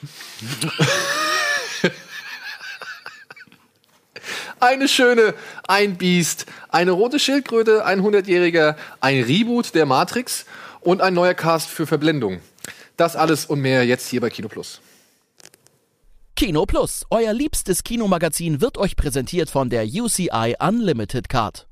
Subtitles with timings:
[4.58, 5.34] Eine schöne,
[5.68, 10.46] ein Biest, eine rote Schildkröte, ein 100-Jähriger, ein Reboot der Matrix
[10.80, 12.40] und ein neuer Cast für Verblendung.
[12.96, 14.80] Das alles und mehr jetzt hier bei Kino Plus.
[16.36, 21.66] Kino Plus, euer liebstes Kinomagazin, wird euch präsentiert von der UCI Unlimited Card.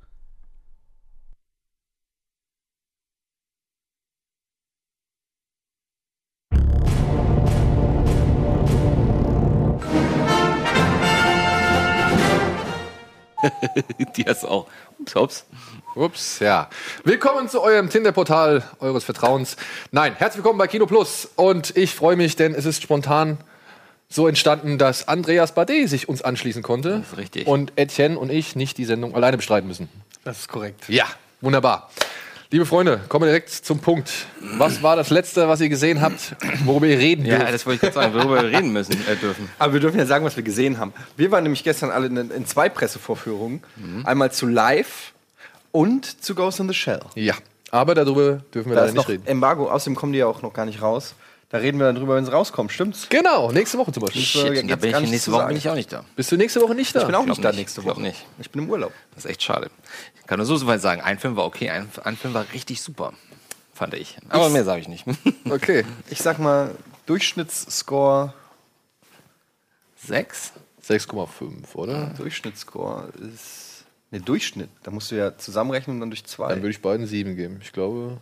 [14.16, 14.66] Die hast du auch.
[15.14, 15.44] Ups.
[15.94, 16.68] Ups, ja.
[17.04, 19.56] Willkommen zu eurem Tinder-Portal eures Vertrauens.
[19.90, 21.28] Nein, herzlich willkommen bei Kino Plus.
[21.36, 23.38] Und ich freue mich, denn es ist spontan
[24.08, 26.98] so entstanden, dass Andreas Bade sich uns anschließen konnte.
[26.98, 27.46] Das ist richtig.
[27.46, 29.88] Und Etienne und ich nicht die Sendung alleine bestreiten müssen.
[30.24, 30.88] Das ist korrekt.
[30.88, 31.06] Ja,
[31.40, 31.90] wunderbar.
[32.54, 34.12] Liebe Freunde, kommen wir direkt zum Punkt.
[34.58, 37.52] Was war das Letzte, was ihr gesehen habt, worüber ihr reden Ja, dürft?
[37.52, 39.50] das wollte ich gerade sagen, worüber wir reden müssen, äh, dürfen.
[39.58, 40.92] Aber wir dürfen ja sagen, was wir gesehen haben.
[41.16, 43.60] Wir waren nämlich gestern alle in, in zwei Pressevorführungen.
[44.04, 45.14] Einmal zu Live
[45.72, 47.00] und zu Ghost in the Shell.
[47.16, 47.34] Ja,
[47.72, 49.26] aber darüber dürfen wir Da leider ist nicht noch reden.
[49.26, 51.16] Embargo, außerdem kommen die ja auch noch gar nicht raus.
[51.54, 53.08] Da reden wir dann drüber, wenn es rauskommt, stimmt's?
[53.08, 54.22] Genau, nächste Woche zum Beispiel.
[54.22, 56.04] Shit, jetzt da bin ich nächste Woche bin ich auch nicht da.
[56.16, 57.02] Bist du nächste Woche nicht da?
[57.02, 58.02] Ich bin auch glaub nicht da nächste Ich Woche.
[58.02, 58.26] nicht.
[58.40, 58.92] Ich bin im Urlaub.
[59.14, 59.70] Das ist echt schade.
[60.20, 62.82] Ich kann nur so weit sagen, ein Film war okay, ein, ein Film war richtig
[62.82, 63.12] super.
[63.72, 64.18] Fand ich.
[64.30, 65.04] Aber mehr sage ich nicht.
[65.48, 65.84] Okay.
[66.10, 66.74] Ich sag mal,
[67.06, 68.34] Durchschnittsscore.
[69.94, 70.54] Sechs?
[70.84, 72.06] 6,5, oder?
[72.16, 73.84] Durchschnittsscore ist.
[74.10, 74.70] Ne, Durchschnitt.
[74.82, 76.48] Da musst du ja zusammenrechnen und dann durch zwei.
[76.48, 77.60] Dann würde ich beiden 7 geben.
[77.62, 78.18] Ich glaube,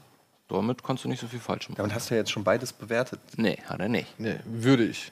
[0.52, 1.82] Damit kannst du nicht so viel falsch ja, machen.
[1.82, 3.20] und hast ja jetzt schon beides bewertet.
[3.36, 4.18] Nee, hat er nicht.
[4.18, 5.10] nee, würde ich.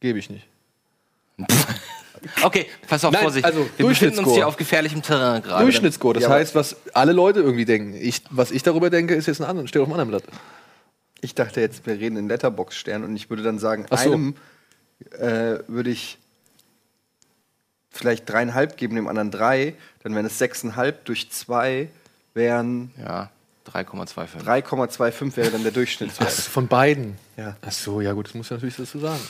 [0.00, 0.46] Gebe ich nicht.
[2.44, 3.44] Okay, pass auf, Nein, Vorsicht.
[3.44, 5.64] also wir befinden uns hier auf gefährlichem Terrain gerade.
[5.64, 7.94] Durchschnittsscore, das Ja, heißt, was alle Leute irgendwie denken.
[7.94, 10.38] Ich, was ich darüber denke, ist jetzt ein anderer, steht auf einem anderen Blatt.
[11.20, 14.12] Ich dachte jetzt, wir reden in Letterbox-Sternen und ich würde dann sagen, Ach so.
[14.12, 14.36] einem
[15.18, 16.18] äh, würde ich
[17.90, 19.74] vielleicht dreieinhalb geben, dem anderen drei.
[20.04, 21.88] Dann wären es sechseinhalb durch zwei,
[22.34, 23.30] wären Ja,
[23.70, 24.44] 3,25.
[24.44, 26.32] 3,25 wäre dann der Durchschnittswert.
[26.36, 27.16] Ach, von beiden.
[27.36, 27.56] Ja.
[27.66, 29.20] Ach so, ja gut, das muss ich natürlich dazu sagen.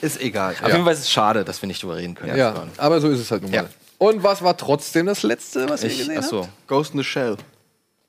[0.00, 0.54] Ist egal.
[0.62, 2.36] Auf jeden Fall ist es schade, dass wir nicht drüber reden können.
[2.36, 3.56] Ja, aber so ist es halt nun mal.
[3.56, 3.68] Ja.
[3.98, 6.42] Und was war trotzdem das Letzte, was ihr Ich, gesehen ach so.
[6.42, 6.68] habt?
[6.68, 7.36] Ghost in the Shell.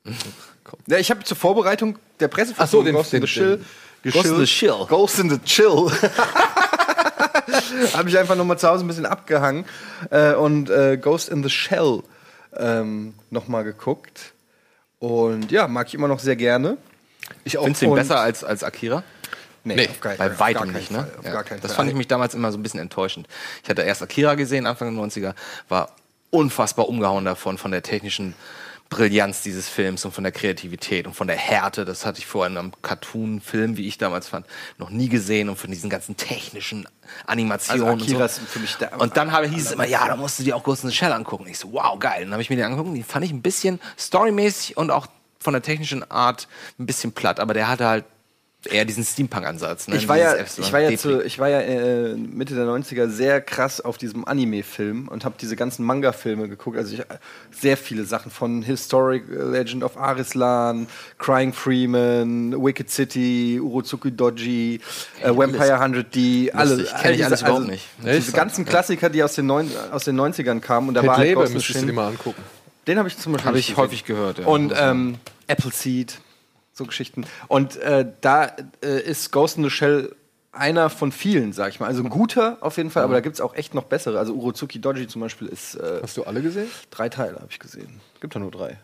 [0.86, 3.66] Ja, ich habe zur Vorbereitung der Ach so, Presseverführung den- Ghost in the Chill.
[4.04, 4.86] Ghost in the Chill.
[4.88, 5.92] Ghost in the Chill.
[7.94, 9.66] habe ich einfach nochmal zu Hause ein bisschen abgehangen
[10.12, 12.04] äh, und äh, Ghost in the Shell
[12.56, 14.34] ähm, nochmal geguckt.
[15.00, 16.78] Und ja, mag ich immer noch sehr gerne.
[17.44, 17.64] Ich auch.
[17.64, 19.04] Findest du ihn besser als, als Akira?
[19.64, 21.08] Nee, auf keinen Bei Fall, auf weitem gar nicht, ne?
[21.24, 21.42] Ja.
[21.42, 23.28] gar das fand ich mich damals immer so ein bisschen enttäuschend.
[23.64, 25.34] Ich hatte erst Akira gesehen, Anfang der 90er,
[25.68, 25.90] war
[26.32, 28.36] unfassbar umgehauen davon, von der technischen
[28.90, 31.86] Brillanz dieses Films und von der Kreativität und von der Härte.
[31.86, 35.70] Das hatte ich in einem Cartoon-Film, wie ich damals fand, noch nie gesehen und von
[35.70, 36.88] diesen ganzen technischen
[37.28, 38.98] Animationen Also und so.
[38.98, 41.12] Und dann habe, hieß es immer, ja, da musst du dir auch in the Shell
[41.12, 41.48] angucken.
[41.48, 42.24] Ich so, wow, geil.
[42.24, 45.08] Dann habe ich mir den angeguckt, die fand ich ein bisschen storymäßig und auch
[45.40, 46.48] von der technischen Art
[46.80, 48.06] ein bisschen platt, aber der hatte halt
[48.70, 49.88] eher diesen Steampunk-Ansatz.
[49.88, 49.96] Ne?
[49.96, 53.40] Ich war ja, ich war ja, zu, ich war ja äh, Mitte der 90er sehr
[53.40, 56.78] krass auf diesem Anime-Film und habe diese ganzen Manga-Filme geguckt.
[56.78, 57.02] Also ich,
[57.52, 60.88] sehr viele Sachen von Historic Legend of Arislan,
[61.20, 64.82] Crying Freeman, Wicked City, Urozuki Doji,
[65.24, 66.76] äh, Vampire 100D, alle.
[66.76, 67.88] Lustig, kenn all ich diese- alles überhaupt nicht.
[68.00, 68.34] Diese Echt?
[68.34, 70.90] ganzen Klassiker, die aus den, neun, aus den 90ern kamen.
[70.90, 72.44] Und da Pet war halt the müsstest du dir mal angucken.
[72.88, 74.46] Den habe ich zum Beispiel Habe ich häufig gehört, ja.
[74.48, 75.16] Und ähm,
[75.48, 76.20] Appleseed,
[76.80, 77.26] so Geschichten.
[77.48, 78.52] Und äh, da
[78.84, 80.16] äh, ist Ghost in the Shell
[80.52, 81.86] einer von vielen, sag ich mal.
[81.86, 84.18] Also ein guter auf jeden Fall, aber da gibt es auch echt noch bessere.
[84.18, 86.68] Also Urozuki Doji zum Beispiel ist äh, Hast du alle gesehen?
[86.90, 88.02] drei Teile, habe ich gesehen.
[88.20, 88.78] Gibt ja nur drei.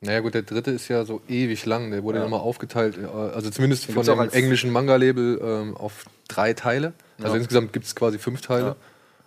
[0.00, 1.92] Naja gut, der dritte ist ja so ewig lang.
[1.92, 6.92] Der wurde nochmal aufgeteilt, äh, also zumindest von dem englischen Manga-Label ähm, auf drei Teile.
[7.22, 8.74] Also insgesamt gibt es quasi fünf Teile.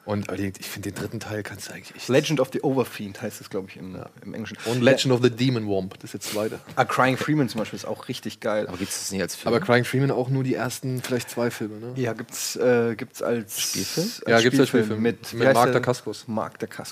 [0.05, 2.09] Und ich finde, den dritten Teil kannst du eigentlich echt...
[2.09, 4.57] Legend of the Overfiend heißt es, glaube ich, im, im Englischen.
[4.65, 6.59] Und Legend of the Demon Womp, das ist jetzt zweite.
[6.75, 8.67] Ah, Crying Freeman zum Beispiel ist auch richtig geil.
[8.67, 9.53] aber gibt es das nicht als Film?
[9.53, 11.93] Aber Crying Freeman auch nur die ersten vielleicht zwei Filme, ne?
[11.95, 14.05] Ja, gibt's, äh, gibt's als Spielfilm?
[14.05, 15.01] Als Ja, gibt's als Spielfilm.
[15.01, 15.81] mit, Mit heißt Mark der?
[15.81, 16.25] Dacascos.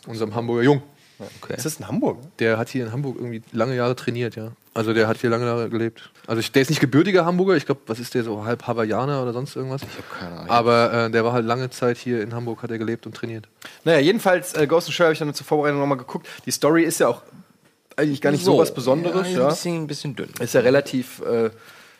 [0.09, 0.81] Unserem Hamburger Jung.
[1.41, 1.55] okay.
[1.55, 2.17] Ist das in Hamburg?
[2.39, 4.53] Der hat hier in Hamburg irgendwie lange Jahre trainiert, ja.
[4.75, 6.09] Also der hat hier lange Jahre gelebt.
[6.25, 9.21] Also ich, der ist nicht gebürtiger Hamburger, ich glaube, was ist der, so halb Hawaiianer
[9.21, 9.81] oder sonst irgendwas?
[9.83, 10.49] Ich hab keine Ahnung.
[10.49, 13.47] Aber äh, der war halt lange Zeit hier in Hamburg, hat er gelebt und trainiert.
[13.83, 16.27] Naja, jedenfalls, äh, Ghost in the Shell habe ich dann zur Vorbereitung nochmal geguckt.
[16.45, 17.21] Die Story ist ja auch
[17.95, 19.27] eigentlich gar nicht so, was Besonderes.
[19.29, 20.29] Ja, Ja, Ein, bisschen, ein bisschen dünn.
[20.39, 21.51] Ist ja relativ äh,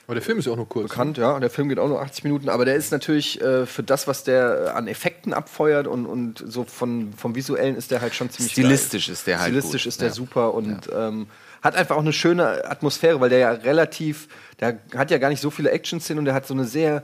[0.07, 0.89] Aber der Film ist ja auch nur kurz.
[0.89, 1.39] bekannt, ja.
[1.39, 4.23] Der Film geht auch nur 80 Minuten, aber der ist natürlich äh, für das, was
[4.23, 8.31] der äh, an Effekten abfeuert und, und so von, vom Visuellen ist der halt schon
[8.31, 9.13] ziemlich Stilistisch geil.
[9.13, 9.87] ist der halt Stilistisch gut.
[9.89, 10.13] ist der Ja.
[10.15, 11.27] super und ähm,
[11.63, 14.27] hat einfach auch eine schöne Atmosphäre, weil der ja relativ,
[14.59, 17.03] der hat ja gar nicht so viele Action-Szenen und der hat so eine sehr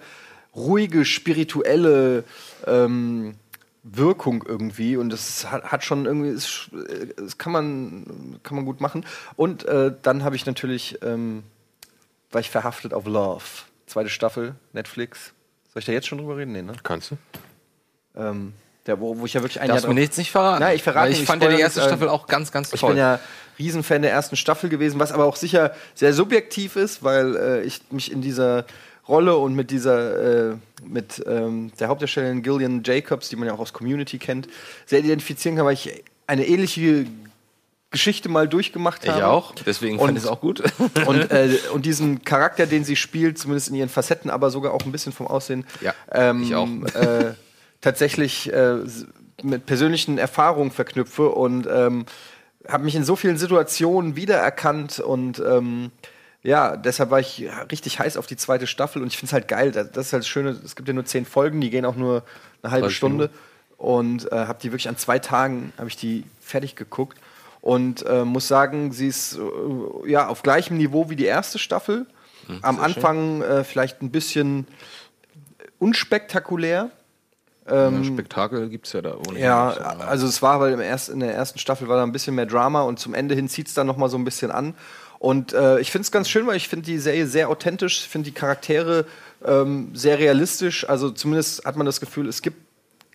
[0.56, 2.24] ruhige, spirituelle
[2.68, 3.36] ähm,
[3.84, 6.70] Wirkung irgendwie und das hat, hat schon irgendwie, das,
[7.16, 9.06] das kann man kann man gut machen.
[9.38, 11.44] Und äh, dann habe ich natürlich, ähm,
[12.32, 13.44] war ich verhaftet auf Love,
[13.88, 15.34] zweite Staffel, Netflix.
[15.74, 16.52] Soll ich da jetzt schon drüber reden?
[16.52, 16.74] Nee, ne?
[16.84, 17.18] Kannst du?
[18.16, 18.54] Ähm,
[18.86, 20.62] der, wo, wo ich ja wirklich ein Darfst Jahr mir drauf- nichts nicht verraten.
[20.62, 22.74] Nein, ich verrate Weil ich nicht, fand ja die erste ähm, Staffel auch ganz, ganz
[22.74, 22.90] Ich toll.
[22.90, 23.20] bin ja
[23.60, 27.82] Riesenfan der ersten Staffel gewesen, was aber auch sicher sehr subjektiv ist, weil äh, ich
[27.92, 28.66] mich in dieser
[29.08, 30.56] Rolle und mit dieser, äh,
[30.88, 34.48] mit ähm, der Hauptdarstellerin Gillian Jacobs, die man ja auch aus Community kennt,
[34.86, 37.06] sehr identifizieren kann, weil ich eine ähnliche
[37.92, 39.28] Geschichte mal durchgemacht ich habe.
[39.28, 39.56] auch.
[39.66, 40.62] Deswegen Und- fand ich es auch gut.
[41.08, 44.86] Und, äh, und diesen Charakter, den sie spielt, zumindest in ihren Facetten, aber sogar auch
[44.86, 46.68] ein bisschen vom Aussehen, Ja, ähm, ich auch.
[46.94, 47.34] Äh,
[47.82, 48.76] tatsächlich äh,
[49.42, 52.06] mit persönlichen Erfahrungen verknüpfe und ähm,
[52.70, 55.92] habe mich in so vielen Situationen wiedererkannt und ähm,
[56.42, 59.48] ja, deshalb war ich richtig heiß auf die zweite Staffel und ich finde es halt
[59.48, 59.72] geil.
[59.72, 62.24] Das, ist halt das Schöne, es gibt ja nur zehn Folgen, die gehen auch nur
[62.64, 63.30] eine halbe 30 Stunde
[63.78, 67.18] und äh, habe die wirklich an zwei Tagen habe ich die fertig geguckt
[67.62, 72.06] und äh, muss sagen, sie ist äh, ja auf gleichem Niveau wie die erste Staffel.
[72.64, 74.66] Am Anfang äh, vielleicht ein bisschen
[75.78, 76.90] unspektakulär.
[77.70, 79.44] Ja, Spektakel gibt es ja da ohnehin.
[79.44, 82.12] Ja, so, also es war, weil im erst, in der ersten Staffel war da ein
[82.12, 84.52] bisschen mehr Drama und zum Ende hin zieht es dann noch mal so ein bisschen
[84.52, 84.74] an.
[85.20, 88.30] Und äh, ich finde es ganz schön, weil ich finde die Serie sehr authentisch, finde
[88.30, 89.06] die Charaktere
[89.46, 90.88] ähm, sehr realistisch.
[90.88, 92.58] Also zumindest hat man das Gefühl, es gibt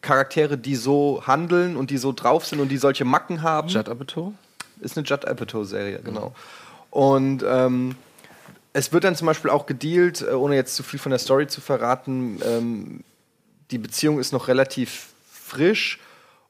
[0.02, 3.68] Charaktere, die so handeln und die so drauf sind und die solche Macken haben.
[3.68, 4.34] Judd Apatow?
[4.80, 6.34] Ist eine Judd Apatow-Serie, genau.
[6.90, 7.96] Und ähm,
[8.74, 11.46] es wird dann zum Beispiel auch gedealt, äh, ohne jetzt zu viel von der Story
[11.46, 13.00] zu verraten, ähm,
[13.70, 15.98] die Beziehung ist noch relativ frisch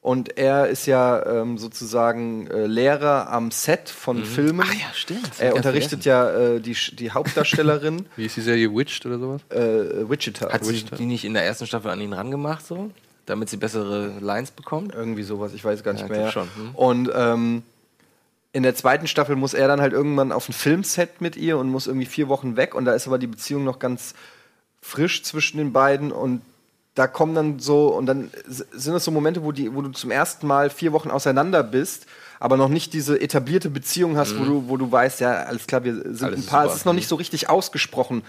[0.01, 4.61] und er ist ja ähm, sozusagen äh, Lehrer am Set von Filmen.
[4.63, 5.31] Ach ja, stimmt.
[5.39, 9.41] Er unterrichtet ja äh, die, die Hauptdarstellerin Wie ist die Serie Witched oder sowas?
[9.49, 10.51] äh, Wichita.
[10.51, 12.91] Hat sie die nicht in der ersten Staffel an ihn rangemacht, so?
[13.25, 14.93] Damit sie bessere Lines bekommt?
[14.93, 16.31] Irgendwie sowas, ich weiß gar nicht Ja, mehr.
[16.31, 16.75] schon, hm.
[16.75, 17.63] Und ähm,
[18.53, 21.67] in der zweiten Staffel muss er dann halt irgendwann auf ein Filmset mit ihr und
[21.69, 22.75] muss irgendwie vier Wochen weg.
[22.75, 24.13] Und da ist aber die Beziehung noch ganz
[24.81, 26.11] frisch zwischen den beiden.
[26.11, 26.41] Und
[26.95, 30.11] da kommen dann so, und dann sind es so Momente, wo, die, wo du zum
[30.11, 32.07] ersten Mal vier Wochen auseinander bist,
[32.39, 35.83] aber noch nicht diese etablierte Beziehung hast, wo, du, wo du weißt, ja, alles klar,
[35.83, 36.25] wir sind Mhm.
[36.25, 36.65] Alles ein Paar.
[36.65, 38.23] Es ist noch nicht so richtig ausgesprochen.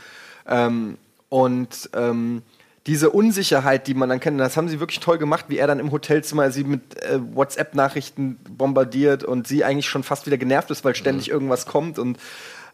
[0.48, 0.98] Ähm,
[1.28, 2.42] und ähm,
[2.86, 5.80] diese Unsicherheit, die man dann kennt, das haben sie wirklich toll gemacht, wie er dann
[5.80, 10.84] im Hotelzimmer sie mit äh, WhatsApp-Nachrichten bombardiert und sie eigentlich schon fast wieder genervt ist,
[10.84, 12.19] weil ständig irgendwas kommt und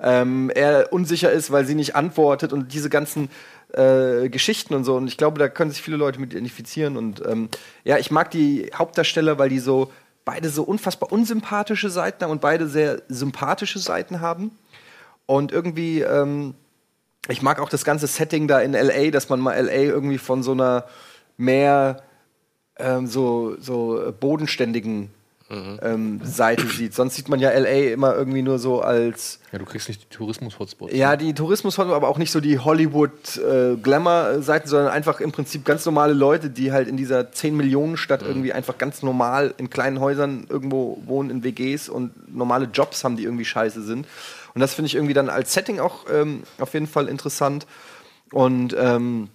[0.00, 3.30] ähm, er unsicher ist, weil sie nicht antwortet und diese ganzen
[3.72, 4.96] äh, Geschichten und so.
[4.96, 6.96] Und ich glaube, da können sich viele Leute mit identifizieren.
[6.96, 7.48] Und ähm,
[7.84, 9.92] ja, ich mag die Hauptdarsteller, weil die so
[10.24, 14.52] beide so unfassbar unsympathische Seiten haben und beide sehr sympathische Seiten haben.
[15.26, 16.54] Und irgendwie, ähm,
[17.28, 20.42] ich mag auch das ganze Setting da in LA, dass man mal LA irgendwie von
[20.42, 20.84] so einer
[21.36, 22.02] mehr
[22.78, 24.12] ähm, so, so äh,
[25.52, 26.94] bodenständigen ähm, Seite sieht.
[26.94, 30.16] Sonst sieht man ja LA immer irgendwie nur so als Ja, du kriegst nicht die
[30.16, 30.94] Tourismus-Hotspots.
[30.94, 36.12] ja, die Tourismus aber auch nicht so die Hollywood-Glamour-Seiten, sondern einfach im Prinzip ganz normale
[36.12, 40.46] Leute, die halt in dieser 10 Millionen Stadt irgendwie einfach ganz normal in kleinen Häusern
[40.48, 44.06] irgendwo wohnen, in WGs und normale Jobs haben, die irgendwie scheiße sind.
[44.54, 47.66] Und das finde ich irgendwie dann als Setting auch ähm, auf jeden Fall interessant.
[48.32, 49.28] Und ähm,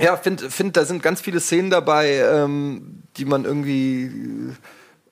[0.00, 4.10] ja, finde, find, da sind ganz viele Szenen dabei, ähm, die man irgendwie,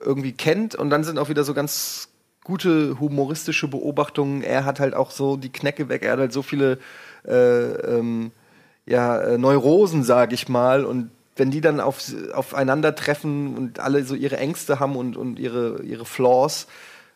[0.03, 0.75] irgendwie kennt.
[0.75, 2.09] Und dann sind auch wieder so ganz
[2.43, 4.43] gute humoristische Beobachtungen.
[4.43, 6.03] Er hat halt auch so die Knecke weg.
[6.03, 6.77] Er hat halt so viele
[7.27, 8.31] äh, ähm,
[8.85, 10.85] ja, äh, Neurosen, sage ich mal.
[10.85, 12.01] Und wenn die dann auf,
[12.33, 16.67] aufeinandertreffen und alle so ihre Ängste haben und, und ihre, ihre Flaws,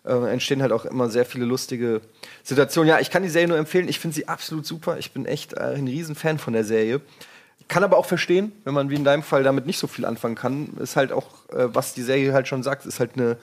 [0.06, 2.02] äh, entstehen halt auch immer sehr viele lustige
[2.44, 2.90] Situationen.
[2.90, 3.90] Ja, ich kann die Serie nur empfehlen.
[3.90, 4.98] Ich finde sie absolut super.
[4.98, 7.02] Ich bin echt äh, ein Riesenfan von der Serie.
[7.68, 10.36] Kann aber auch verstehen, wenn man wie in deinem Fall damit nicht so viel anfangen
[10.36, 10.78] kann.
[10.80, 13.38] Ist halt auch, äh, was die Serie halt schon sagt, ist halt eine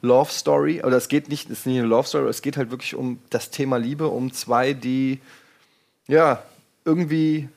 [0.00, 0.82] Love Story.
[0.82, 3.20] Oder es geht nicht, es ist nicht eine Love Story, es geht halt wirklich um
[3.30, 5.20] das Thema Liebe, um zwei, die
[6.08, 6.42] ja
[6.84, 7.48] irgendwie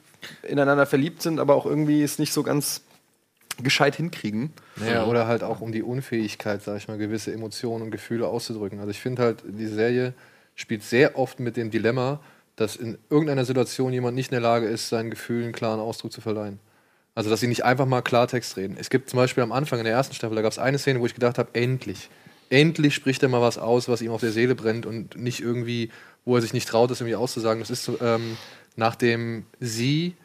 [0.44, 2.82] ineinander verliebt sind, aber auch irgendwie es nicht so ganz
[3.62, 4.52] gescheit hinkriegen.
[4.76, 8.80] Naja, oder halt auch um die Unfähigkeit, sag ich mal, gewisse Emotionen und Gefühle auszudrücken.
[8.80, 10.14] Also ich finde halt, die Serie
[10.56, 12.20] spielt sehr oft mit dem Dilemma,
[12.56, 16.22] dass in irgendeiner Situation jemand nicht in der Lage ist, seinen Gefühlen klaren Ausdruck zu
[16.22, 16.60] verleihen.
[17.14, 18.76] Also, dass sie nicht einfach mal Klartext reden.
[18.78, 21.00] Es gibt zum Beispiel am Anfang in der ersten Staffel, da gab es eine Szene,
[21.00, 22.10] wo ich gedacht habe, endlich.
[22.50, 25.90] Endlich spricht er mal was aus, was ihm auf der Seele brennt und nicht irgendwie,
[26.26, 27.62] wo er sich nicht traut, das irgendwie auszusagen.
[27.62, 28.38] Das ist ähm,
[28.76, 30.16] nachdem sie,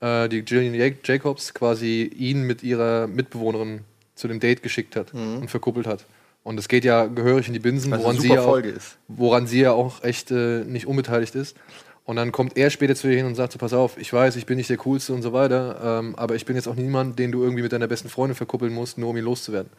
[0.00, 3.80] äh, die Gillian Ja- Jacobs, quasi ihn mit ihrer Mitbewohnerin
[4.14, 6.04] zu dem Date geschickt hat und verkuppelt hat.
[6.46, 8.62] Und es geht ja gehörig in die Binsen, Was woran sie, ja auch,
[9.08, 11.56] woran sie ja auch echt äh, nicht unbeteiligt ist.
[12.04, 14.36] Und dann kommt er später zu dir hin und sagt so, pass auf, ich weiß,
[14.36, 17.18] ich bin nicht der Coolste und so weiter, ähm, aber ich bin jetzt auch niemand,
[17.18, 19.72] den du irgendwie mit deiner besten Freundin verkuppeln musst, nur um ihn loszuwerden.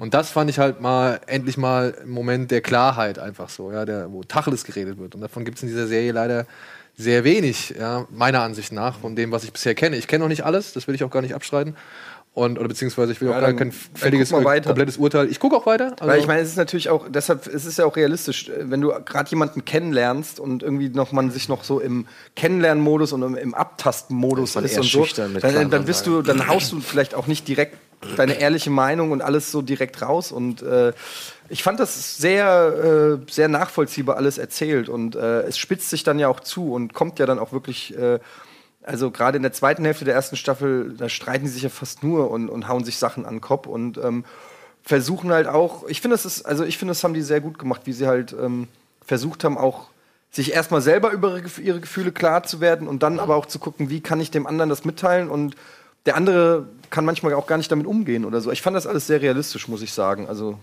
[0.00, 3.86] Und das fand ich halt mal, endlich mal ein Moment der Klarheit einfach so, ja,
[3.86, 5.14] der, wo Tacheles geredet wird.
[5.14, 6.46] Und davon gibt es in dieser Serie leider
[6.94, 9.96] sehr wenig, ja, meiner Ansicht nach, von dem, was ich bisher kenne.
[9.96, 11.74] Ich kenne noch nicht alles, das will ich auch gar nicht abstreiten.
[12.34, 15.30] Und, oder beziehungsweise ich will Ja, auch gar kein fälliges, komplettes Urteil.
[15.30, 15.96] Ich gucke auch weiter.
[16.00, 18.80] Also, Weil ich meine, es ist natürlich auch, deshalb, es ist ja auch realistisch, wenn
[18.80, 23.36] du gerade jemanden kennenlernst und irgendwie noch man sich noch so im Kennenlernmodus und im,
[23.36, 25.06] im Abtastenmodus Ist und so,
[25.40, 27.76] dann, dann bist du, dann haust du vielleicht auch nicht direkt
[28.16, 30.32] deine ehrliche Meinung und alles so direkt raus.
[30.32, 30.94] Und äh,
[31.50, 36.18] ich fand das sehr, äh, sehr nachvollziehbar alles erzählt und äh, es spitzt sich dann
[36.18, 37.96] ja auch zu und kommt ja dann auch wirklich.
[37.96, 38.20] Äh,
[38.84, 42.02] also gerade in der zweiten Hälfte der ersten Staffel, da streiten die sich ja fast
[42.02, 44.24] nur und, und hauen sich Sachen an den Kopf und ähm,
[44.82, 47.58] versuchen halt auch, ich finde, das ist, also ich finde, das haben die sehr gut
[47.58, 48.68] gemacht, wie sie halt ähm,
[49.04, 49.88] versucht haben, auch
[50.30, 53.46] sich erstmal selber über ihre, Gef- ihre Gefühle klar zu werden und dann aber auch
[53.46, 55.54] zu gucken, wie kann ich dem anderen das mitteilen und
[56.06, 58.50] der andere kann manchmal auch gar nicht damit umgehen oder so.
[58.50, 60.26] Ich fand das alles sehr realistisch, muss ich sagen.
[60.28, 60.58] Also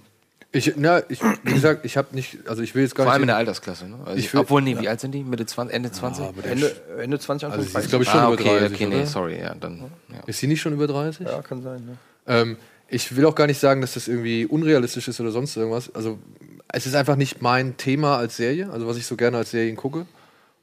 [0.51, 3.22] ich, na, ich, wie gesagt, ich habe nicht, also ich will jetzt gar Vor allem
[3.22, 3.34] in nicht.
[3.34, 3.88] der Altersklasse.
[3.88, 3.98] Ne?
[4.06, 5.24] Also Ich will- obwohl, nee, wie alt sind die?
[5.24, 6.25] Mitte 20, Ende 20?
[6.25, 7.89] aber der Ende, Ende 20, Anfang Also ist, 30.
[7.89, 8.74] glaube ich, schon ah, über okay, 30.
[8.75, 9.91] okay, nee, sorry, ja, dann.
[10.12, 10.24] Ja.
[10.25, 11.27] Ist sie nicht schon über 30?
[11.27, 11.86] ja, kann sein.
[11.86, 11.98] Ne?
[12.27, 15.94] Ähm, ich will auch gar nicht sagen, dass das irgendwie unrealistisch ist oder sonst irgendwas.
[15.94, 16.18] Also,
[16.72, 19.75] es ist einfach nicht mein Thema als Serie, also was ich so gerne als Serien
[19.75, 20.08] gucke.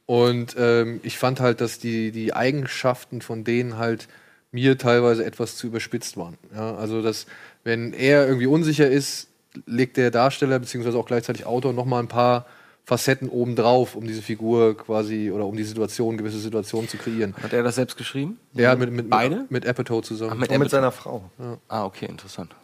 [0.07, 4.07] Und ähm, ich fand halt, dass die, die Eigenschaften von denen halt
[4.53, 6.37] mir teilweise etwas zu überspitzt waren.
[6.55, 7.27] Ja, also, dass,
[7.65, 9.29] wenn er irgendwie unsicher ist,
[9.67, 12.47] legt der Darsteller beziehungsweise auch gleichzeitig Autor noch mal ein paar
[12.85, 17.35] Facetten obendrauf, um diese Figur quasi oder um die Situation, gewisse Situationen zu kreieren.
[17.43, 18.39] Hat er das selbst geschrieben?
[18.53, 19.41] Ja, mit, mit, Beide?
[19.41, 20.33] mit, mit Apatow zusammen.
[20.35, 21.29] Ach, mit Und mit seiner Frau.
[21.67, 22.55] Ah, okay, interessant.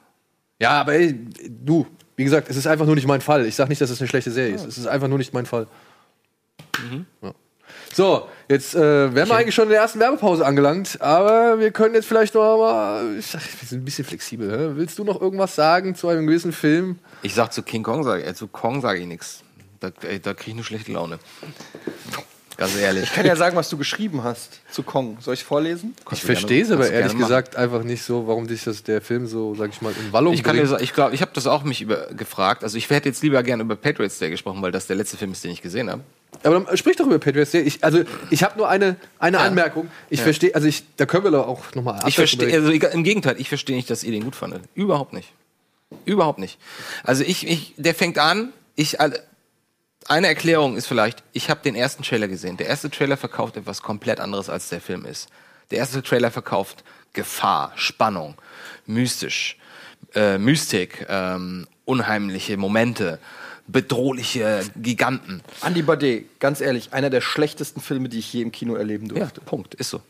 [0.61, 1.19] Ja, aber ey,
[1.49, 3.47] du, wie gesagt, es ist einfach nur nicht mein Fall.
[3.47, 4.65] Ich sag nicht, dass es eine schlechte Serie ist.
[4.65, 5.67] Es ist einfach nur nicht mein Fall.
[7.21, 7.35] Ja.
[7.95, 11.95] So, jetzt äh, wären wir eigentlich schon in der ersten Werbepause angelangt, aber wir können
[11.95, 13.17] jetzt vielleicht noch mal.
[13.19, 14.51] Ich sag, wir sind ein bisschen flexibel.
[14.51, 14.77] Hä?
[14.77, 16.99] Willst du noch irgendwas sagen zu einem gewissen Film?
[17.23, 19.43] Ich sag zu King Kong, sag, äh, zu Kong sage ich nichts.
[19.81, 21.19] Da, ey, da kriege ich eine schlechte Laune.
[22.57, 23.05] Ganz ehrlich.
[23.05, 25.17] Ich kann ja sagen, was du geschrieben hast zu Kong.
[25.21, 25.95] Soll ich vorlesen?
[25.99, 27.21] Ich Kannst verstehe es aber ehrlich gerne machen.
[27.23, 30.35] gesagt einfach nicht so, warum dich das, der Film so, sag ich mal, in Wallung
[30.35, 30.71] Ich kann dir bringt.
[30.71, 32.63] sagen, ich glaube, ich habe das auch mich über, gefragt.
[32.63, 35.33] Also ich hätte jetzt lieber gerne über Patriots Day gesprochen, weil das der letzte Film
[35.33, 36.03] ist, den ich gesehen habe.
[36.43, 37.63] Aber dann sprich doch über Patriots Day.
[37.63, 39.45] Ich, also, ich habe nur eine, eine Ja.
[39.45, 39.91] Anmerkung.
[40.11, 43.37] Ich verstehe, also ich, da können wir doch auch nochmal Ich verstehe, also im Gegenteil,
[43.39, 44.63] ich verstehe nicht, dass ihr den gut fandet.
[44.75, 45.33] Überhaupt nicht.
[46.05, 46.59] Überhaupt nicht.
[47.05, 48.99] Also ich, ich der fängt an, ich
[50.09, 52.57] eine Erklärung ist vielleicht, ich habe den ersten Trailer gesehen.
[52.57, 55.29] Der erste Trailer verkauft etwas komplett anderes, als der Film ist.
[55.71, 58.35] Der erste Trailer verkauft Gefahr, Spannung,
[58.87, 59.59] mystisch,
[60.15, 63.19] äh, Mystik, ähm, unheimliche Momente,
[63.67, 65.43] bedrohliche Giganten.
[65.65, 69.21] Andy Bade, ganz ehrlich, einer der schlechtesten Filme, die ich je im Kino erleben Ja,
[69.21, 69.41] durfte.
[69.41, 69.75] Punkt.
[69.75, 70.01] Ist so.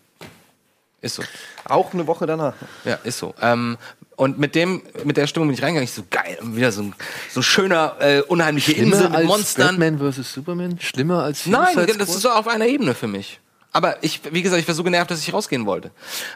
[1.01, 1.23] Ist so.
[1.65, 2.55] Auch eine Woche danach.
[2.85, 3.35] Ja, ist so.
[3.43, 3.77] Ähm,
[4.17, 5.85] und mit dem, mit der Stimmung bin ich reingegangen.
[5.85, 6.95] Ich so geil, wieder so ein,
[7.31, 9.79] so ein schöner, äh, unheimliche Insel mit Monstern.
[9.79, 10.33] Batman vs.
[10.33, 10.79] Superman?
[10.81, 13.41] Schlimmer als Nein, Suicide das ist so auf einer Ebene für mich.
[13.73, 15.91] Aber ich, wie gesagt, ich war so genervt, dass ich rausgehen wollte.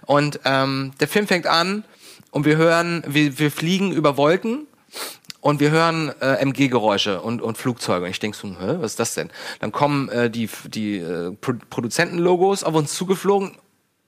[0.07, 1.85] Und ähm, der Film fängt an
[2.31, 4.67] und wir hören, wir, wir fliegen über Wolken
[5.47, 8.05] und wir hören äh, MG-Geräusche und, und Flugzeuge.
[8.05, 9.31] Und ich denk so, was ist das denn?
[9.61, 13.57] Dann kommen äh, die, die äh, Pro Produzentenlogos auf uns zugeflogen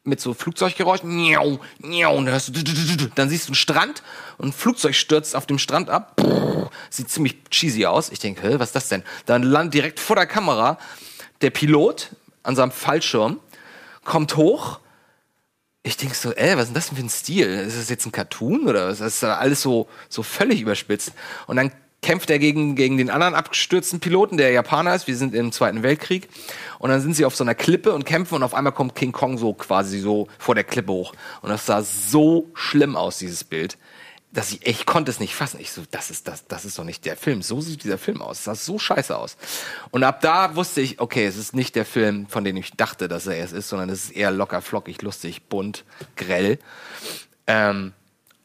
[0.03, 1.09] mit so Flugzeuggeräuschen.
[1.15, 4.03] Miau, miau, und dann, hörst du, dann siehst du einen Strand
[4.39, 6.21] und ein Flugzeug stürzt auf dem Strand ab.
[6.91, 8.11] Sieht ziemlich cheesy aus.
[8.11, 9.05] Ich denke, was ist das denn?
[9.27, 10.77] Dann landet direkt vor der Kamera
[11.41, 13.39] der Pilot an seinem Fallschirm,
[14.03, 14.81] kommt hoch.
[15.89, 17.47] Ich denk so, ey, was ist denn das für ein Stil?
[17.47, 18.99] Ist das jetzt ein Cartoon oder was?
[18.99, 21.13] Das ist alles so, so völlig überspitzt.
[21.47, 25.07] Und dann kämpft er gegen, gegen den anderen abgestürzten Piloten, der Japaner ist.
[25.07, 26.29] Wir sind im Zweiten Weltkrieg.
[26.79, 29.13] Und dann sind sie auf so einer Klippe und kämpfen und auf einmal kommt King
[29.13, 31.15] Kong so quasi so vor der Klippe hoch.
[31.41, 33.79] Und das sah so schlimm aus, dieses Bild,
[34.33, 35.59] dass ich, ich konnte es nicht fassen.
[35.61, 37.41] Ich so, das ist, das, das ist doch nicht der Film.
[37.43, 38.45] So sieht dieser Film aus.
[38.45, 39.37] Das sah so scheiße aus.
[39.91, 43.09] Und ab da wusste ich, okay, es ist nicht der Film, von dem ich dachte,
[43.09, 45.85] dass er es ist, sondern es ist eher locker, flockig, lustig, bunt,
[46.17, 46.59] grell.
[47.47, 47.93] Ähm,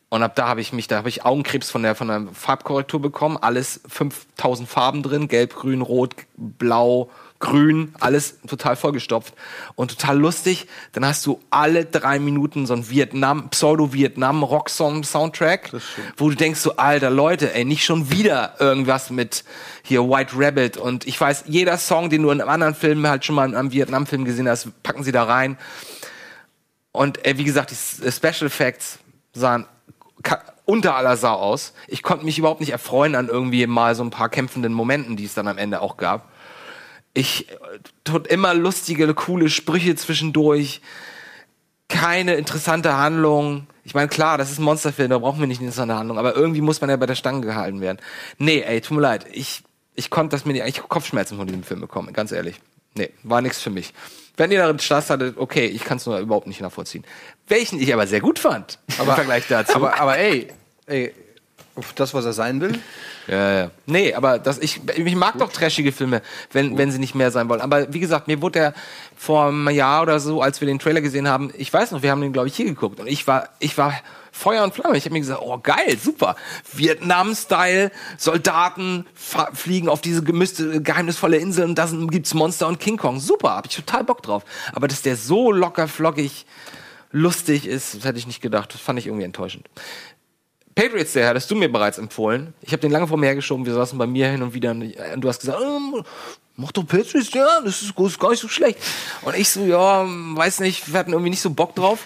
[0.07, 3.01] und ab da habe ich mich, da habe ich Augenkrebs von der, von der Farbkorrektur
[3.01, 3.35] bekommen.
[3.35, 5.27] Alles 5000 Farben drin.
[5.27, 7.09] Gelb, grün, rot, blau,
[7.43, 7.93] grün.
[7.99, 9.35] Alles total vollgestopft.
[9.75, 10.65] Und total lustig.
[10.93, 15.71] Dann hast du alle drei Minuten so ein Vietnam, Pseudo-Vietnam-Rocksong-Soundtrack.
[16.17, 19.43] Wo du denkst so, alter Leute, ey, nicht schon wieder irgendwas mit
[19.83, 20.77] hier White Rabbit.
[20.77, 23.55] Und ich weiß, jeder Song, den du in einem anderen Film halt schon mal in
[23.55, 25.57] einem Vietnam-Film gesehen hast, packen sie da rein.
[26.93, 28.99] Und äh, wie gesagt, die äh, Special Effects
[29.33, 29.65] sahen
[30.65, 31.73] unter aller Sau aus.
[31.87, 35.25] Ich konnte mich überhaupt nicht erfreuen an irgendwie mal so ein paar kämpfenden Momenten, die
[35.25, 36.31] es dann am Ende auch gab.
[37.13, 37.55] Ich äh,
[38.03, 40.81] tut immer lustige, coole Sprüche zwischendurch.
[41.87, 43.67] Keine interessante Handlung.
[43.83, 46.35] Ich meine, klar, das ist ein Monsterfilm, da brauchen wir nicht eine interessante Handlung, aber
[46.35, 47.99] irgendwie muss man ja bei der Stange gehalten werden.
[48.37, 49.25] Nee, ey, tut mir leid.
[49.31, 49.61] Ich,
[49.93, 52.61] ich konnte das mir nicht, ich hab Kopfschmerzen von diesem Film bekommen, ganz ehrlich.
[52.95, 53.93] Nee, war nichts für mich.
[54.37, 57.03] Wenn ihr darin Spaß hattet, okay, ich kann es nur überhaupt nicht nachvollziehen.
[57.47, 59.75] Welchen ich aber sehr gut fand, im Vergleich dazu.
[59.75, 60.47] Aber, aber ey,
[60.85, 61.13] ey,
[61.75, 62.79] auf das, was er sein will.
[63.27, 63.71] Ja, ja.
[63.85, 67.49] Nee, aber das, ich, ich mag doch trashige Filme, wenn, wenn sie nicht mehr sein
[67.49, 67.61] wollen.
[67.61, 68.73] Aber wie gesagt, mir wurde der
[69.15, 72.11] vor einem Jahr oder so, als wir den Trailer gesehen haben, ich weiß noch, wir
[72.11, 72.99] haben den, glaube ich, hier geguckt.
[72.99, 73.93] Und ich war, ich war
[74.31, 74.97] Feuer und Flamme.
[74.97, 76.35] Ich habe mir gesagt, oh geil, super.
[76.73, 79.05] Vietnam-Style, Soldaten
[79.53, 83.19] fliegen auf diese gemüsste, geheimnisvolle Insel und da sind- gibt's Monster und King Kong.
[83.19, 84.43] Super, hab ich total Bock drauf.
[84.73, 86.45] Aber dass der so locker flockig
[87.11, 88.73] lustig ist, das hätte ich nicht gedacht.
[88.73, 89.67] Das fand ich irgendwie enttäuschend.
[90.75, 92.53] Patriots Day hattest du mir bereits empfohlen.
[92.61, 93.65] Ich habe den lange vor mir hergeschoben.
[93.65, 96.03] Wir saßen bei mir hin und wieder und du hast gesagt, ähm,
[96.55, 98.79] mach doch Patriots, ja, das ist, das ist gar nicht so schlecht.
[99.21, 101.99] Und ich so, ja, weiß nicht, wir hatten irgendwie nicht so Bock drauf.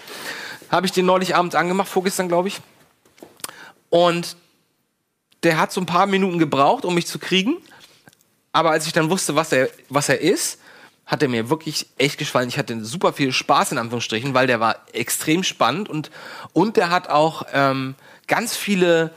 [0.69, 2.59] Habe ich den neulich abends angemacht, vorgestern, glaube ich.
[3.89, 4.35] Und
[5.43, 7.57] der hat so ein paar Minuten gebraucht, um mich zu kriegen.
[8.51, 10.59] Aber als ich dann wusste, was er, was er ist,
[11.05, 12.49] hat er mir wirklich echt gefallen.
[12.49, 16.11] Ich hatte super viel Spaß in Anführungsstrichen, weil der war extrem spannend und,
[16.51, 17.95] und der hat auch ähm,
[18.27, 19.11] ganz viele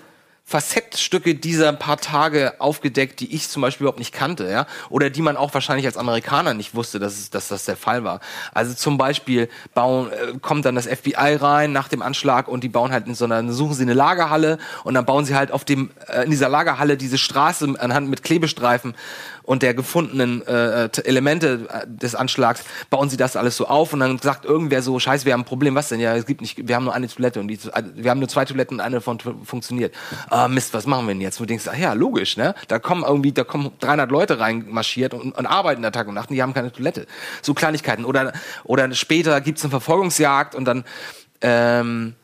[0.51, 5.23] Facettstücke dieser paar Tage aufgedeckt, die ich zum Beispiel überhaupt nicht kannte, ja, oder die
[5.23, 8.19] man auch wahrscheinlich als Amerikaner nicht wusste, dass, es, dass das der Fall war.
[8.53, 12.69] Also zum Beispiel bauen, äh, kommt dann das FBI rein nach dem Anschlag und die
[12.69, 15.65] bauen halt in so einer, suchen sie eine Lagerhalle und dann bauen sie halt auf
[15.65, 18.97] dem, äh, in dieser Lagerhalle diese Straße anhand mit Klebestreifen
[19.43, 23.93] und der gefundenen äh, t- Elemente äh, des Anschlags bauen sie das alles so auf
[23.93, 26.01] und dann sagt irgendwer so, scheiße, wir haben ein Problem, was denn?
[26.01, 27.59] Ja, es gibt nicht, wir haben nur eine Toilette und die,
[27.95, 29.95] wir haben nur zwei Toiletten und eine davon funktioniert.
[30.29, 31.41] Ah, Mist, was machen wir denn jetzt?
[31.41, 32.55] Und du denkst, ach ja, logisch, ne?
[32.69, 36.31] Da kommen irgendwie, da kommen 300 Leute reinmarschiert und, und arbeiten da Tag und Nacht
[36.31, 37.07] und die haben keine Toilette.
[37.43, 38.05] So Kleinigkeiten.
[38.05, 38.33] Oder,
[38.65, 40.85] oder später gibt's eine Verfolgungsjagd und dann,
[41.43, 42.15] ähm,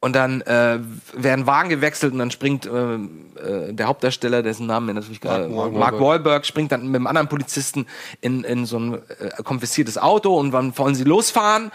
[0.00, 0.78] und dann äh,
[1.12, 5.48] werden Wagen gewechselt und dann springt äh, äh, der Hauptdarsteller, dessen Namen mir natürlich gerade
[5.48, 7.86] Mark, Mark Wahlberg springt dann mit einem anderen Polizisten
[8.20, 11.72] in, in so ein äh, konfisziertes Auto und wann wollen sie losfahren?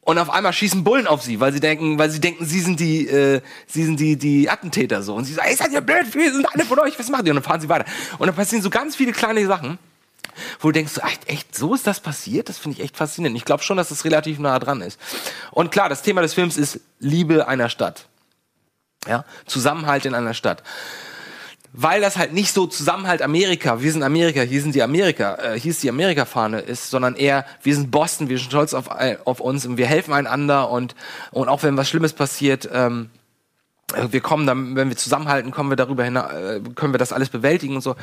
[0.00, 2.78] Und auf einmal schießen Bullen auf sie, weil sie denken, weil sie denken, sie sind
[2.78, 5.16] die, äh, sie sind die, die Attentäter so.
[5.16, 7.32] Und sie sagen, ey, seid ihr blöd, wir sind alle von euch, was macht ihr?
[7.32, 7.86] Und dann fahren sie weiter.
[8.18, 9.78] Und dann passieren so ganz viele kleine Sachen
[10.60, 12.48] wo du denkst, echt, echt, so ist das passiert?
[12.48, 13.36] Das finde ich echt faszinierend.
[13.36, 15.00] Ich glaube schon, dass es relativ nah dran ist.
[15.50, 18.06] Und klar, das Thema des Films ist Liebe einer Stadt.
[19.06, 20.62] Ja, Zusammenhalt in einer Stadt.
[21.78, 25.60] Weil das halt nicht so Zusammenhalt Amerika, wir sind Amerika, hier sind die Amerika, äh,
[25.60, 29.18] hier ist die Amerika-Fahne ist, sondern eher, wir sind Boston, wir sind stolz auf, äh,
[29.26, 30.94] auf uns und wir helfen einander und,
[31.32, 33.10] und auch wenn was Schlimmes passiert, ähm,
[33.94, 37.12] äh, wir kommen dann, wenn wir zusammenhalten, kommen wir darüber hinaus, äh, können wir das
[37.12, 37.94] alles bewältigen und so.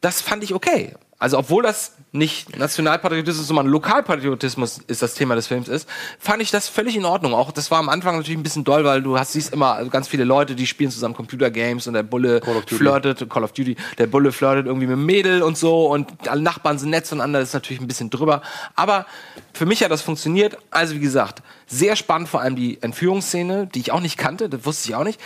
[0.00, 0.94] Das fand ich okay.
[1.18, 6.50] Also obwohl das nicht Nationalpatriotismus, sondern Lokalpatriotismus ist das Thema des Films ist, fand ich
[6.50, 7.34] das völlig in Ordnung.
[7.34, 10.08] Auch das war am Anfang natürlich ein bisschen doll, weil du hast siehst immer ganz
[10.08, 14.32] viele Leute, die spielen zusammen Computergames und der Bulle flirtet, Call of Duty, der Bulle
[14.32, 17.80] flirtet irgendwie mit Mädel und so und alle Nachbarn sind nett zueinander, das ist natürlich
[17.80, 18.42] ein bisschen drüber.
[18.76, 19.06] Aber
[19.52, 20.58] für mich hat das funktioniert.
[20.70, 24.64] Also wie gesagt, sehr spannend, vor allem die Entführungsszene, die ich auch nicht kannte, das
[24.64, 25.20] wusste ich auch nicht.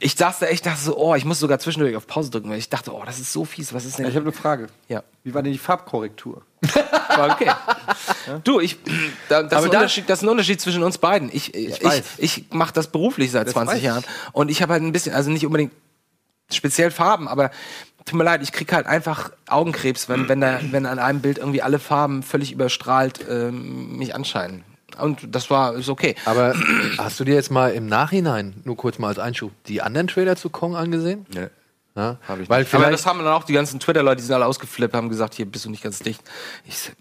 [0.00, 2.58] Ich saß da echt, dachte so, oh, ich muss sogar zwischendurch auf Pause drücken, weil
[2.58, 4.08] ich dachte, oh, das ist so fies, was ist denn?
[4.08, 4.66] Ich habe eine Frage.
[4.88, 5.02] Ja.
[5.22, 6.42] Wie war die Farbkorrektur?
[7.16, 7.50] War okay.
[8.44, 8.78] Du, ich,
[9.28, 11.30] da, das, ist ein da- Unterschied, das ist ein Unterschied zwischen uns beiden.
[11.32, 13.84] Ich, ich, ich, ich mache das beruflich seit 20 weiß ich.
[13.84, 15.72] Jahren und ich habe halt ein bisschen, also nicht unbedingt
[16.52, 17.50] speziell Farben, aber
[18.04, 21.38] tut mir leid, ich krieg halt einfach Augenkrebs, wenn, wenn, da, wenn an einem Bild
[21.38, 24.64] irgendwie alle Farben völlig überstrahlt ähm, mich anscheinen.
[25.00, 26.14] Und das war, ist okay.
[26.24, 26.54] Aber
[26.98, 30.36] hast du dir jetzt mal im Nachhinein, nur kurz mal als Einschub, die anderen Trailer
[30.36, 31.26] zu Kong angesehen?
[31.34, 31.48] Nö.
[31.96, 32.18] Ja?
[32.48, 32.66] Weil.
[32.72, 35.46] Aber das haben dann auch die ganzen Twitter-Leute, die sind alle ausgeflippt, haben gesagt, hier
[35.46, 36.20] bist du nicht ganz dicht.
[36.66, 36.92] Ich so,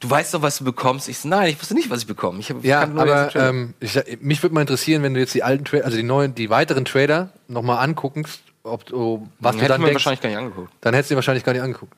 [0.00, 1.08] du weißt doch, was du bekommst.
[1.08, 2.40] Ich so, nein, ich wusste nicht, was ich bekomme.
[2.40, 5.64] Ich hab, ja, aber ähm, ich, mich würde mal interessieren, wenn du jetzt die alten
[5.64, 9.80] Trailer, also die neuen, die weiteren Trailer nochmal anguckst, ob du, was Dann du dann
[9.80, 10.72] denkst, wahrscheinlich gar nicht angeguckt.
[10.80, 11.94] dann hättest du ihn wahrscheinlich gar nicht angeguckt.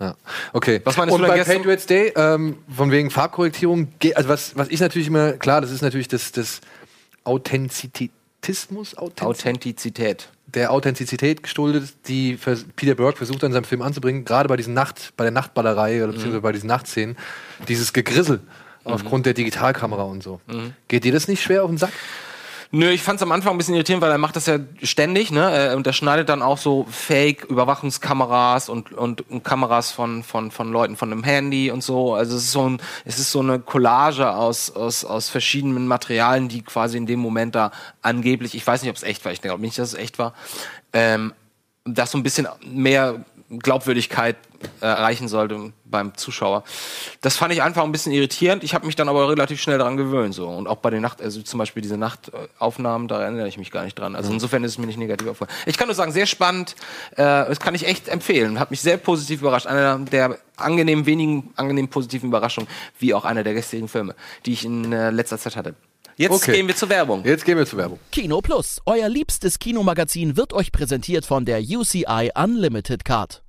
[0.00, 0.14] Ja.
[0.52, 0.80] Okay.
[0.84, 1.44] Was meinst du Und denn bei?
[1.44, 5.82] Patriots Day, ähm, von wegen Farbkorrektierung, also was, was ich natürlich immer, klar, das ist
[5.82, 6.60] natürlich das, das
[7.24, 10.28] Authentizitismus, Authentiz Authentizität.
[10.54, 12.38] Der Authentizität geschuldet, die
[12.76, 16.12] Peter Burke versucht in seinem Film anzubringen, gerade bei diesen Nacht, bei der Nachtballerei oder
[16.12, 17.16] beziehungsweise bei diesen Nachtszenen,
[17.68, 18.40] dieses Gegrissel
[18.84, 20.40] aufgrund der Digitalkamera und so.
[20.88, 21.92] Geht dir das nicht schwer auf den Sack?
[22.70, 25.70] Nö, ich fand's am Anfang ein bisschen irritierend, weil er macht das ja ständig, ne?
[25.70, 30.70] Äh, Und er schneidet dann auch so Fake-Überwachungskameras und, und, und Kameras von, von, von
[30.70, 32.14] Leuten von dem Handy und so.
[32.14, 36.48] Also es ist so ein, es ist so eine Collage aus, aus, aus verschiedenen Materialien,
[36.48, 37.70] die quasi in dem Moment da
[38.02, 40.34] angeblich, ich weiß nicht, ob es echt war, ich glaube nicht, dass es echt war,
[40.92, 41.32] ähm,
[41.84, 44.36] das so ein bisschen mehr Glaubwürdigkeit
[44.80, 46.64] äh, erreichen sollte beim Zuschauer.
[47.22, 48.62] Das fand ich einfach ein bisschen irritierend.
[48.62, 50.34] Ich habe mich dann aber relativ schnell daran gewöhnt.
[50.34, 50.48] So.
[50.48, 53.84] Und auch bei den Nacht, also zum Beispiel diese Nachtaufnahmen, da erinnere ich mich gar
[53.84, 54.14] nicht dran.
[54.14, 55.56] Also insofern ist es mir nicht negativ aufgefallen.
[55.66, 56.76] Ich kann nur sagen, sehr spannend.
[57.12, 58.58] Äh, das kann ich echt empfehlen.
[58.60, 59.66] Hat mich sehr positiv überrascht.
[59.66, 64.64] Einer der angenehm wenigen angenehm positiven Überraschungen, wie auch einer der gestrigen Filme, die ich
[64.64, 65.74] in äh, letzter Zeit hatte.
[66.18, 66.52] Jetzt Okay.
[66.52, 67.24] gehen wir zur Werbung.
[67.24, 68.00] Jetzt gehen wir zur Werbung.
[68.10, 73.40] Kino Plus, euer liebstes Kinomagazin, wird euch präsentiert von der UCI Unlimited Card.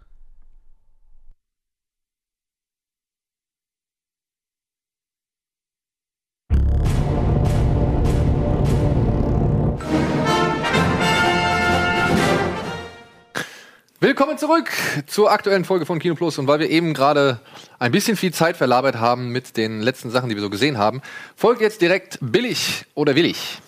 [14.02, 14.72] Willkommen zurück
[15.08, 16.38] zur aktuellen Folge von Kino Plus.
[16.38, 17.42] Und weil wir eben gerade
[17.80, 21.02] ein bisschen viel Zeit verlabert haben mit den letzten Sachen, die wir so gesehen haben,
[21.36, 23.62] folgt jetzt direkt billig oder willig.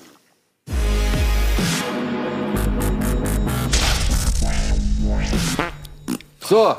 [6.40, 6.78] So,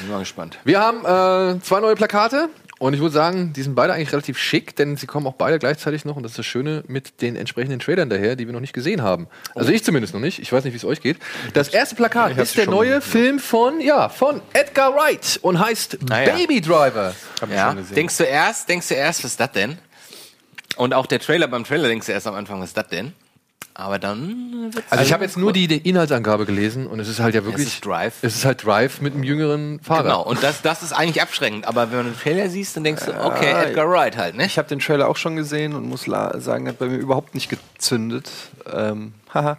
[0.00, 0.58] Bin mal gespannt.
[0.64, 4.38] wir haben äh, zwei neue Plakate und ich würde sagen, die sind beide eigentlich relativ
[4.38, 7.36] schick, denn sie kommen auch beide gleichzeitig noch und das ist das Schöne mit den
[7.36, 9.26] entsprechenden Trailern daher, die wir noch nicht gesehen haben.
[9.54, 10.38] Also ich zumindest noch nicht.
[10.38, 11.16] Ich weiß nicht, wie es euch geht.
[11.54, 16.20] Das erste Plakat ist der neue Film von ja von Edgar Wright und heißt Ah,
[16.22, 16.34] ja.
[16.36, 17.14] Baby Driver.
[17.40, 17.94] Hab ich Ja, schon gesehen.
[17.96, 19.78] denkst du erst, denkst du erst, was ist das denn?
[20.76, 23.12] Und auch der Trailer, beim Trailer denkst du erst am Anfang, was ist das denn?
[23.78, 27.20] Aber dann wird's Also ich habe jetzt nur die, die Inhaltsangabe gelesen und es ist
[27.20, 27.68] halt ja wirklich.
[27.68, 28.14] Es ist Drive.
[28.22, 30.02] Es ist halt Drive mit einem jüngeren Fahrer.
[30.02, 31.64] Genau, und das, das ist eigentlich abschreckend.
[31.64, 34.46] Aber wenn du den Trailer siehst, dann denkst du, okay, Edgar Wright halt, ne?
[34.46, 37.50] Ich habe den Trailer auch schon gesehen und muss sagen, hat bei mir überhaupt nicht
[37.50, 38.28] gezündet.
[38.68, 39.58] Ähm, haha.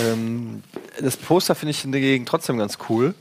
[0.00, 0.62] ähm,
[1.00, 3.14] das Poster finde ich hingegen trotzdem ganz cool.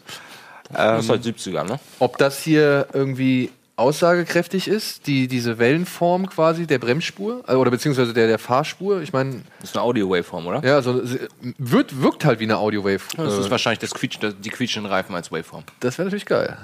[0.72, 1.80] Das ist halt 70er, ne?
[1.98, 8.14] Ob das hier irgendwie aussagekräftig ist, die, diese Wellenform quasi der Bremsspur äh, oder beziehungsweise
[8.14, 9.02] der, der Fahrspur.
[9.02, 10.64] Ich meine, Das ist eine Audio-Waveform, oder?
[10.66, 11.20] ja, so, sie-
[11.58, 13.02] wird, wirkt halt wie eine Audio-Wave.
[13.18, 15.64] Das Äh, ist wahrscheinlich das Quietsch, das, die quietschenden Reifen als Waveform.
[15.82, 16.58] Das wäre natürlich geil.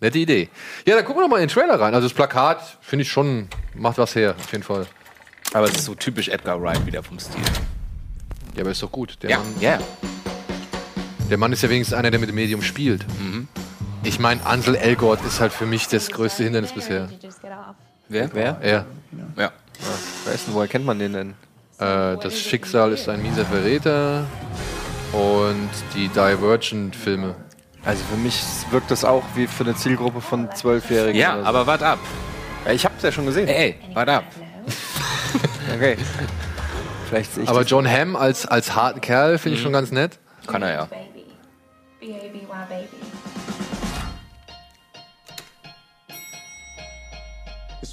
[0.00, 0.48] Nette Idee.
[0.86, 1.94] Ja, dann gucken wir doch mal in den Trailer rein.
[1.94, 4.86] Also das Plakat finde ich schon, macht was her, auf jeden Fall.
[5.52, 7.40] Aber es ist so typisch Edgar Wright wieder vom Stil.
[8.56, 9.16] Ja, aber ist doch gut.
[9.22, 9.78] Der, Ja, Mann, ja.
[11.30, 13.04] der Mann ist ja wenigstens einer, der mit dem Medium spielt.
[14.04, 17.08] Ich meine, Ansel Elgort ist halt für mich das größte Hindernis bisher.
[18.08, 18.34] Wer?
[18.34, 18.58] Wer?
[18.60, 18.86] Er.
[19.36, 19.52] Ja.
[20.24, 21.30] Wer ist denn, woher kennt man den denn?
[21.78, 24.26] Äh, das Schicksal ist ein mieser Verräter.
[25.12, 27.34] Und die Divergent-Filme.
[27.84, 31.20] Also für mich wirkt das auch wie für eine Zielgruppe von Zwölfjährigen.
[31.20, 31.44] Ja, so.
[31.44, 31.98] aber wart ab.
[32.64, 33.48] Ja, ich habe es ja schon gesehen.
[33.48, 34.24] Ey, wart ab.
[35.74, 35.96] Okay.
[37.08, 40.18] Vielleicht sehe ich Aber John Hamm als, als harten Kerl finde ich schon ganz nett.
[40.46, 40.84] Kann er ja.
[40.84, 41.24] Baby.
[42.00, 43.11] B-A-B-Y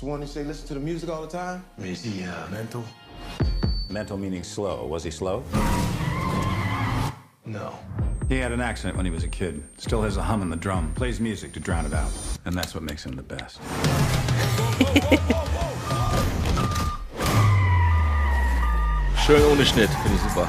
[0.01, 0.05] baby.
[0.05, 1.63] It's the one who say listen to the music all the time?
[1.77, 2.83] Is he uh, mental?
[3.89, 4.85] Mental meaning slow.
[4.87, 5.43] Was he slow?
[7.45, 7.73] No.
[8.29, 9.63] He had an accident when he was a kid.
[9.77, 10.93] Still has a hum in the drum.
[10.95, 12.11] Plays music to drown it out.
[12.45, 13.59] And that's what makes him the best.
[19.25, 20.47] Schön ohne Schnitt, finde ich super.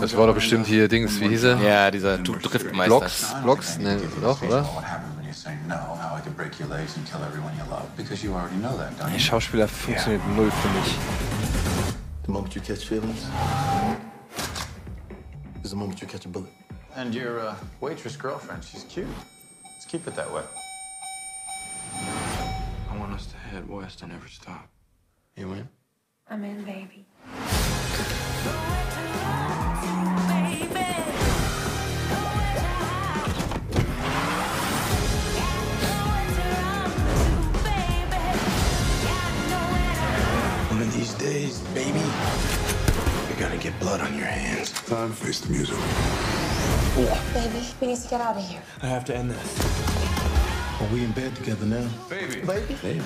[0.00, 1.56] Das war doch bestimmt hier Dings, wie hieß er?
[1.58, 2.86] Ja, dieser Driftmeister.
[2.86, 3.34] Blocks?
[3.42, 3.78] Blocks?
[3.78, 4.64] Ne, doch, oder?
[6.30, 6.36] What happened when you say no?
[6.36, 7.96] How I could break your legs and kill everyone you love?
[7.96, 9.18] Because you already know that, don't Der you?
[9.18, 10.96] Schauspieler funktioniert null für mich.
[12.22, 13.26] The moment you catch feelings
[15.64, 16.50] is the moment you catch a bullet.
[16.96, 19.06] And your uh, waitress girlfriend, she's cute.
[19.64, 20.42] Let's keep it that way.
[22.90, 24.68] I want us to head west and never stop.
[25.36, 25.68] You in?
[26.28, 27.06] I'm in, baby.
[41.00, 41.98] These days, baby,
[43.28, 44.70] you're gonna get blood on your hands.
[44.84, 45.76] Time to face the music.
[47.32, 48.60] Baby, we need to get out of here.
[48.82, 49.48] I have to end this.
[50.78, 51.88] Are we in bed together now?
[52.10, 52.42] Baby.
[52.42, 52.74] Baby?
[52.82, 53.00] Baby.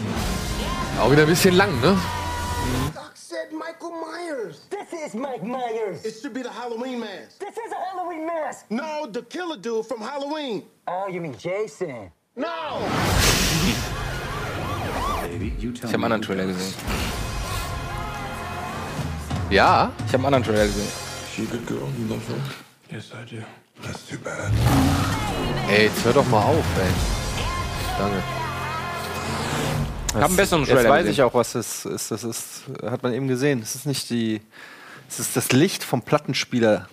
[0.99, 1.97] Auch wieder ein bisschen lang, ne?
[2.95, 4.67] Doc said Michael Myers.
[4.71, 6.05] This is Mike Myers.
[6.05, 7.39] It should be the Halloween mask.
[7.39, 8.67] This is a Halloween mask.
[8.71, 10.65] No, the killer dude from Halloween.
[10.89, 12.11] Oh, you mean Jason?
[12.35, 12.81] No!
[15.23, 16.57] Baby, you tell Ich habe einen me anderen who Trailer does.
[16.57, 17.14] gesehen.
[19.55, 19.93] Ja.
[19.99, 20.89] Ich habe einen anderen Trailer gesehen.
[21.33, 21.89] She a good girl.
[21.97, 22.37] You love her?
[22.91, 23.41] Yes, I do.
[23.85, 24.51] That's too bad.
[25.71, 26.91] Ey, jetzt hör doch mal auf, ey.
[27.97, 28.17] Danke.
[30.09, 31.13] Ich habe einen besseren Jetzt Trailer weiß gesehen.
[31.13, 32.11] ich auch, was das ist.
[32.11, 33.63] Das ist, hat man eben gesehen.
[33.63, 34.41] Es ist nicht die.
[35.09, 36.89] Es ist das Licht vom Plattenspieler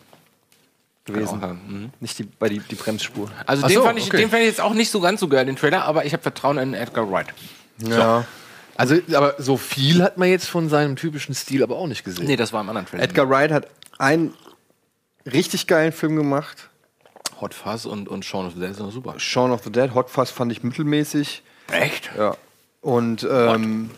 [1.05, 1.39] gewesen.
[1.39, 1.89] Mhm.
[1.99, 3.31] Nicht die, bei die, die Bremsspur.
[3.47, 4.17] Also Ach den, so, fand ich, okay.
[4.17, 6.21] den fand ich jetzt auch nicht so ganz so geil, den Trailer, aber ich habe
[6.21, 7.27] Vertrauen in Edgar Wright.
[7.79, 8.23] Ja.
[8.81, 12.25] Also, aber so viel hat man jetzt von seinem typischen Stil aber auch nicht gesehen.
[12.25, 13.03] Nee, das war im anderen Trailer.
[13.03, 13.67] Edgar Wright hat
[13.99, 14.33] einen
[15.31, 16.69] richtig geilen Film gemacht.
[17.39, 19.19] Hot Fuzz und, und Shaun of the Dead sind super.
[19.19, 21.43] Shaun of the Dead, Hot Fuzz fand ich mittelmäßig.
[21.71, 22.09] Echt?
[22.17, 22.35] Ja.
[22.81, 23.91] Und ähm,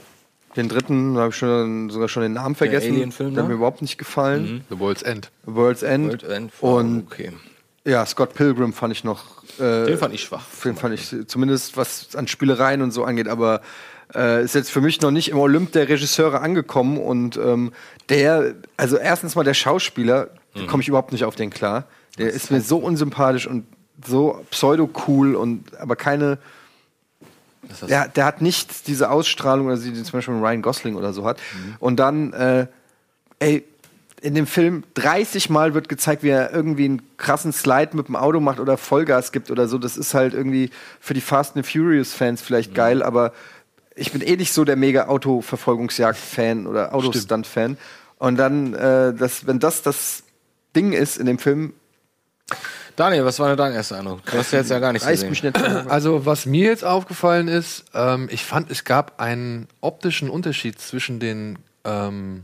[0.58, 2.92] den dritten habe ich schon, sogar schon den Namen vergessen.
[2.92, 4.66] Alien-Film der hat mir überhaupt nicht gefallen.
[4.70, 5.32] The World's End.
[5.46, 6.08] World's End.
[6.08, 7.32] World End Und okay.
[7.86, 9.44] ja, Scott Pilgrim fand ich noch.
[9.60, 10.44] Äh, Den fand ich schwach.
[10.66, 13.62] Den fand ich zumindest was an Spielereien und so angeht, aber
[14.16, 17.72] äh, ist jetzt für mich noch nicht im Olymp der Regisseure angekommen und ähm,
[18.10, 20.68] der, also erstens mal der Schauspieler, Mhm.
[20.68, 21.86] komme ich überhaupt nicht auf den klar.
[22.20, 23.66] Der ist mir so unsympathisch und
[24.06, 26.38] so pseudo cool und aber keine.
[27.70, 31.26] Ist- Der, der hat nicht diese Ausstrahlung, also die zum Beispiel Ryan Gosling oder so
[31.26, 31.38] hat.
[31.40, 31.76] Mhm.
[31.80, 32.68] Und dann, äh,
[33.40, 33.64] ey,
[34.22, 38.16] in dem Film 30 Mal wird gezeigt, wie er irgendwie einen krassen Slide mit dem
[38.16, 39.78] Auto macht oder Vollgas gibt oder so.
[39.78, 42.76] Das ist halt irgendwie für die Fast and Furious Fans vielleicht Mhm.
[42.76, 43.34] geil, aber
[43.96, 47.78] ich bin eh nicht so der mega Autoverfolgungsjagd-Fan oder Autostunt-Fan.
[48.18, 50.24] Und dann, äh, das, wenn das das
[50.76, 51.74] Ding ist in dem Film,
[52.96, 54.24] Daniel, was war denn dein erster Eindruck?
[54.26, 55.34] Du hast ja jetzt ja gar nichts gesehen.
[55.90, 61.20] Also, was mir jetzt aufgefallen ist, ähm, ich fand, es gab einen optischen Unterschied zwischen
[61.20, 62.44] den ähm,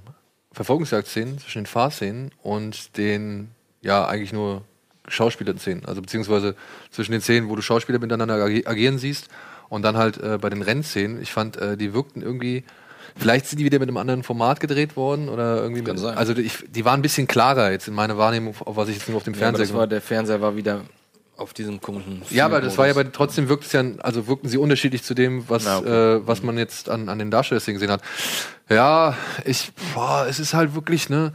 [0.52, 4.64] Verfolgungsjagdszenen, zwischen den Fahrszenen und den, ja, eigentlich nur
[5.08, 5.86] Schauspielerszenen.
[5.86, 6.56] Also, beziehungsweise
[6.90, 9.30] zwischen den Szenen, wo du Schauspieler miteinander agi- agieren siehst
[9.70, 11.22] und dann halt äh, bei den Rennszenen.
[11.22, 12.64] Ich fand, äh, die wirkten irgendwie.
[13.16, 16.18] Vielleicht sind die wieder mit einem anderen Format gedreht worden oder irgendwie Kann mit, sein.
[16.18, 19.10] Also ich, die waren ein bisschen klarer jetzt in meiner Wahrnehmung, auf was ich jetzt
[19.10, 20.82] nur auf dem Ja, aber Fernseher das war, der Fernseher war wieder
[21.36, 22.22] auf diesem komischen.
[22.30, 23.12] ja, aber das war ja Modus.
[23.14, 26.16] trotzdem wirkt es ja, also wirkten sie unterschiedlich zu dem, was, Na, okay.
[26.18, 28.02] äh, was man jetzt an, an den Darstellern gesehen hat.
[28.70, 31.34] Ja, ich, boah, es ist halt wirklich, ne,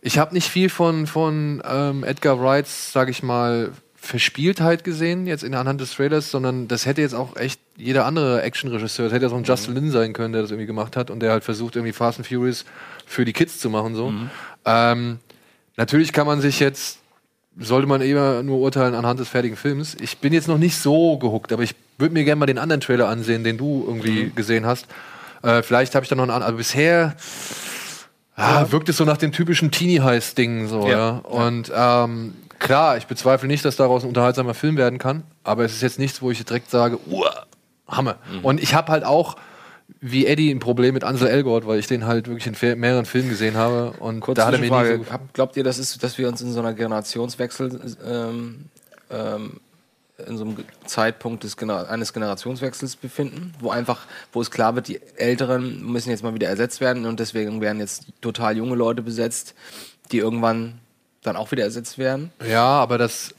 [0.00, 5.44] ich habe nicht viel von, von ähm, Edgar Wrights, sag ich mal, Verspieltheit gesehen, jetzt
[5.44, 9.24] in anhand des Trailers, sondern das hätte jetzt auch echt jeder andere Actionregisseur, das hätte
[9.24, 11.44] jetzt auch ein Justin Lin sein können, der das irgendwie gemacht hat und der halt
[11.44, 12.64] versucht, irgendwie Fast and Furious
[13.06, 14.12] für die Kids zu machen, so.
[14.64, 15.18] Ähm,
[15.76, 16.98] natürlich kann man sich jetzt
[17.58, 19.96] sollte man eher nur urteilen anhand des fertigen Films.
[20.00, 22.80] Ich bin jetzt noch nicht so gehuckt, aber ich würde mir gerne mal den anderen
[22.80, 24.86] Trailer ansehen, den du irgendwie gesehen hast.
[25.42, 26.48] Äh, vielleicht habe ich da noch einen anderen.
[26.48, 27.14] Aber bisher
[28.36, 30.88] ah, wirkt es so nach dem typischen Teenie-Heist-Ding so, ja.
[30.88, 31.10] Ja.
[31.18, 35.74] Und ähm, klar, ich bezweifle nicht, dass daraus ein unterhaltsamer Film werden kann, aber es
[35.74, 37.46] ist jetzt nichts, wo ich direkt sage, Uah,
[37.92, 38.16] Hammer.
[38.42, 39.36] Und ich habe halt auch
[40.00, 43.28] wie Eddie ein Problem mit Ansel Elgort, weil ich den halt wirklich in mehreren Filmen
[43.28, 45.00] gesehen habe und Kurze da hat er mir so Frage.
[45.10, 48.64] Hab- Glaubt ihr, das ist, dass wir uns in so einer Generationswechsel, ähm,
[49.10, 49.60] ähm,
[50.26, 54.88] in so einem Zeitpunkt des Gener eines Generationswechsels befinden, wo einfach, wo es klar wird,
[54.88, 59.02] die Älteren müssen jetzt mal wieder ersetzt werden und deswegen werden jetzt total junge Leute
[59.02, 59.54] besetzt,
[60.10, 60.78] die irgendwann
[61.22, 62.30] dann auch wieder ersetzt werden?
[62.48, 63.34] Ja, aber das.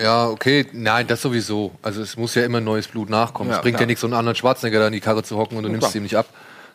[0.00, 1.72] Ja, okay, nein, das sowieso.
[1.82, 3.50] Also es muss ja immer neues Blut nachkommen.
[3.50, 3.82] Ja, es bringt klar.
[3.82, 5.88] ja nichts, so einen anderen Schwarzenegger da in die Karre zu hocken und du nimmst
[5.88, 6.26] es ihm nicht ab.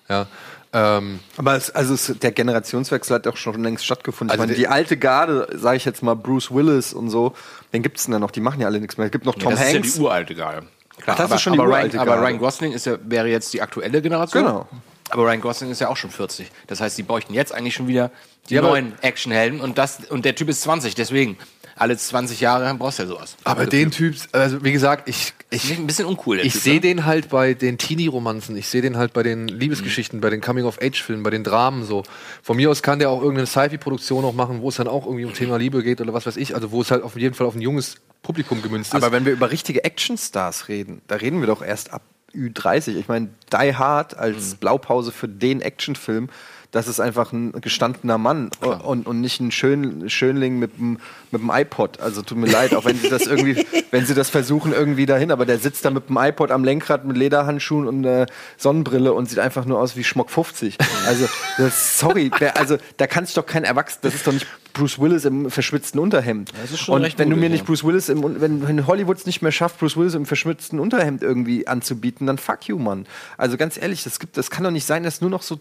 [0.08, 0.28] Ja.
[0.72, 4.32] Ähm, Aber es, also es, der Generationswechsel hat auch schon längst stattgefunden.
[4.32, 7.34] Also ich meine, die alte Garde, sage ich jetzt mal, Bruce Willis und so,
[7.74, 8.32] den gibt's denn da noch?
[8.32, 9.06] Die machen ja alle nichts mehr.
[9.08, 9.74] Es gibt noch Tom das Hanks.
[9.74, 10.68] ist ja die uralte Garde.
[11.02, 12.28] Klar, das aber, ist schon die aber, uralte Ryan, aber Garde.
[12.28, 14.44] Ryan Gosling ist ja, wäre jetzt die aktuelle Generation.
[14.46, 14.68] Genau.
[15.10, 16.52] Aber Ryan Gosling ist ja auch schon 40.
[16.68, 18.12] Das heißt, die bräuchten jetzt eigentlich schon wieder
[18.50, 21.38] die Ja, aber- neuen Actionhelden und das und der Typ ist 20, deswegen
[21.80, 23.36] alle 20 Jahre brauchst du ja sowas.
[23.44, 26.38] aber den Typ, also wie gesagt, ich, ich ein bisschen uncool.
[26.38, 26.82] der ich sehe ne?
[26.82, 31.24] den halt bei den Teenie-Romanzen, ich sehe den halt bei den Liebesgeschichten, bei den Coming-of-Age-Filmen,
[31.24, 32.04] bei den Dramen so.
[32.44, 35.26] Von mir aus kann der auch irgendeine Sci-Fi-Produktion noch machen, wo es dann auch irgendwie
[35.26, 37.48] um Thema Liebe geht oder was weiß ich, also wo es halt auf jeden Fall
[37.48, 39.02] auf ein junges Publikum gemünzt ist.
[39.02, 42.02] Aber wenn wir über richtige Actionstars reden, da reden wir doch erst ab
[42.36, 42.98] Ü30.
[42.98, 46.30] Ich meine, Die Hard als Blaupause für den Actionfilm,
[46.72, 48.52] das ist einfach ein gestandener Mann
[48.84, 51.00] und, und nicht ein Schön, Schönling mit dem
[51.32, 52.00] mit dem iPod.
[52.00, 55.32] Also tut mir leid, auch wenn sie das irgendwie, wenn sie das versuchen irgendwie dahin,
[55.32, 58.26] aber der sitzt da mit dem iPod am Lenkrad mit Lederhandschuhen und äh,
[58.58, 60.78] Sonnenbrille und sieht einfach nur aus wie Schmock 50.
[61.06, 61.28] Also
[61.58, 65.00] das, sorry, wer, also da kann sich doch kein Erwachsener, das ist doch nicht Bruce
[65.00, 66.52] Willis im verschwitzten Unterhemd.
[66.62, 67.66] Das ist schon und wenn du mir nicht.
[67.66, 71.24] Bruce Willis im, wenn, wenn Hollywood es nicht mehr schafft, Bruce Willis im verschwitzten Unterhemd
[71.24, 73.06] irgendwie anzubieten, dann fuck you, Mann.
[73.38, 75.60] Also ganz ehrlich, das gibt, das kann doch nicht sein, dass nur noch so,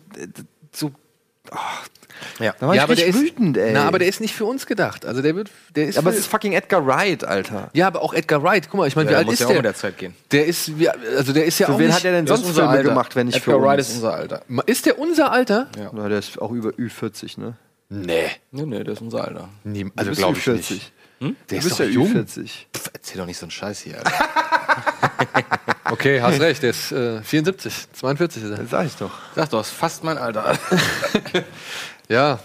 [0.73, 0.93] so.
[2.41, 2.55] Ja.
[2.59, 3.73] Da war ja, ich aber der richtig ist, wütend, ey.
[3.73, 5.07] na, aber der ist nicht für uns gedacht.
[5.07, 7.71] Also der wird, der ist aber es ist fucking Edgar Wright, Alter.
[7.75, 8.69] Ja, aber auch Edgar Wright.
[8.69, 9.59] Guck mal, ich meine, Ja, wie der alt muss ist ja auch der?
[9.59, 10.15] mit der Zeit gehen.
[10.33, 10.71] Der ist,
[11.17, 12.83] also der ist ja Für auch wen nicht, hat er denn sonst Filme Alter.
[12.89, 13.89] gemacht, wenn nicht Edgar für Wright uns?
[13.89, 14.43] ist unser Alter.
[14.67, 15.69] Ist der unser Alter?
[15.93, 17.55] Na, der ist auch über Ü40, ne?
[17.89, 18.29] Nee.
[18.51, 19.49] Nee, nee, das ist unser Alter.
[19.65, 20.55] Du also glaube ich Ü40.
[20.73, 20.93] nicht.
[21.21, 22.13] Der Du ist bist doch ja jung.
[22.13, 22.51] Ü40.
[22.77, 24.13] Pff, erzähl doch nicht so einen Scheiß hier, Alter.
[25.91, 26.63] Okay, hast recht.
[26.63, 28.57] Der ist äh, 74, 42 ist er.
[28.59, 29.11] Das sag ich doch.
[29.35, 30.57] Sag doch, ist fast mein Alter.
[32.09, 32.39] Ja.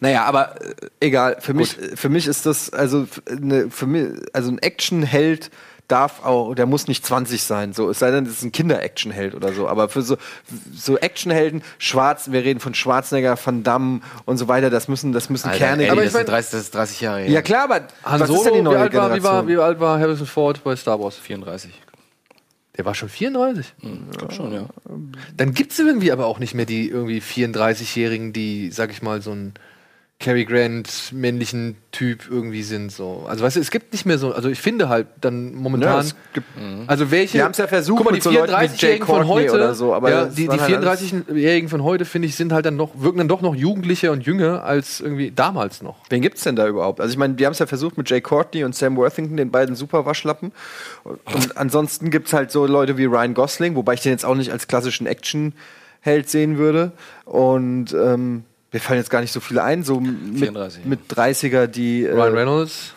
[0.00, 1.36] Naja, aber äh, egal.
[1.40, 5.50] Für mich, für mich ist das also ne, für mich also ein Actionheld,
[5.88, 7.90] darf auch, der muss nicht 20 sein, so.
[7.90, 9.68] Es sei denn, es ist ein Kinder-Action-Held oder so.
[9.68, 10.16] Aber für so,
[10.74, 15.28] so Actionhelden, Schwarz, wir reden von Schwarzenegger, Van Damme und so weiter, das müssen, das
[15.28, 15.82] müssen Alter, Kerne.
[15.82, 17.30] Eddie, Aber das, ich mein- sind 30, das ist 30 Jahre her.
[17.30, 19.48] ja klar, aber Han was Solo, ist denn die neue wie, alt war, wie, war,
[19.48, 21.16] wie alt war Harrison Ford bei Star Wars?
[21.16, 21.70] 34.
[22.76, 23.74] Der war schon 34.
[23.82, 24.66] Ich glaube schon, ja.
[25.36, 29.20] Dann gibt es irgendwie aber auch nicht mehr die irgendwie 34-Jährigen, die, sag ich mal,
[29.20, 29.54] so einen
[30.22, 32.90] Cary Grant männlichen Typ irgendwie sind.
[32.90, 33.26] So.
[33.28, 35.92] Also weißt du, es gibt nicht mehr so, also ich finde halt dann momentan.
[35.92, 36.46] Ja, es gibt-
[36.86, 37.36] also welche.
[37.38, 39.42] Die haben's ja versucht Guck mal, die mit so Leuten wie Jay 34-Jährigen von Courtney
[39.48, 39.52] heute.
[39.54, 42.52] oder so, aber ja, die, die waren halt alles- 34-Jährigen von heute, finde ich, sind
[42.52, 45.96] halt dann noch, wirken dann doch noch jugendlicher und jünger als irgendwie damals noch.
[46.08, 47.00] Wen gibt's denn da überhaupt?
[47.00, 49.50] Also ich meine, die haben es ja versucht mit Jay Courtney und Sam Worthington, den
[49.50, 50.52] beiden super Waschlappen.
[51.04, 54.50] Und ansonsten gibt's halt so Leute wie Ryan Gosling, wobei ich den jetzt auch nicht
[54.52, 56.92] als klassischen Action-Held sehen würde.
[57.24, 61.66] Und ähm, mir fallen jetzt gar nicht so viele ein, so mit, 34, mit 30er,
[61.66, 62.94] die äh, Ryan Reynolds.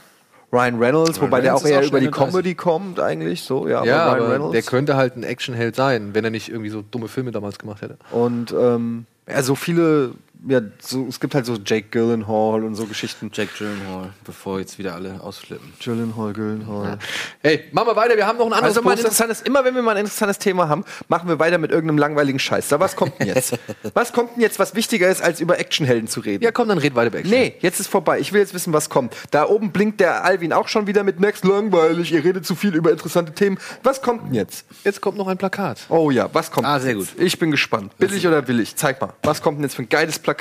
[0.54, 2.34] Ryan Reynolds, wobei der Reynolds auch eher auch über die schon 31.
[2.34, 4.52] Comedy kommt eigentlich, so, ja, Ja, Ryan aber Reynolds.
[4.54, 7.82] der könnte halt ein Actionheld sein, wenn er nicht irgendwie so dumme Filme damals gemacht
[7.82, 7.98] hätte.
[8.12, 10.12] und ähm, ja, so viele,
[10.48, 13.32] ja, so, es gibt halt so Jake Gyllenhaal und so Geschichten.
[13.34, 15.74] Jack Gyllenhaal, bevor jetzt wieder alle ausflippen.
[15.84, 17.00] Gyllenhaal, Gyllenhaal.
[17.42, 19.08] Hey, machen wir weiter, wir haben noch ein anderes Also mal ein Poster.
[19.08, 22.38] interessantes, immer wenn wir mal ein interessantes Thema haben, machen wir weiter mit irgendeinem langweiligen
[22.38, 22.68] Scheiß.
[22.68, 23.58] Da, was kommt denn jetzt?
[23.96, 26.44] was kommt denn jetzt, was wichtiger ist, als über Actionhelden zu reden?
[26.44, 27.36] Ja, komm, dann red weiter bei Action.
[27.36, 28.20] Nee, jetzt ist vorbei.
[28.20, 29.16] Ich will jetzt wissen, was kommt.
[29.32, 32.12] Da oben blinkt der Alvin auch schon wieder mit Max langweilig.
[32.12, 33.58] Ihr redet zu viel über interessante Themen.
[33.82, 34.66] Was kommt denn jetzt?
[34.84, 35.80] Jetzt kommt noch ein Plakat.
[35.90, 36.68] Oh ja, was kommt?
[36.68, 37.16] Ah, sehr jetzt?
[37.16, 37.24] gut.
[37.24, 37.98] Ich bin gespannt.
[37.98, 38.76] Billig oder billig?
[38.76, 39.14] Zeig mal.
[39.24, 40.35] Was kommt denn jetzt für ein geiles Plakat?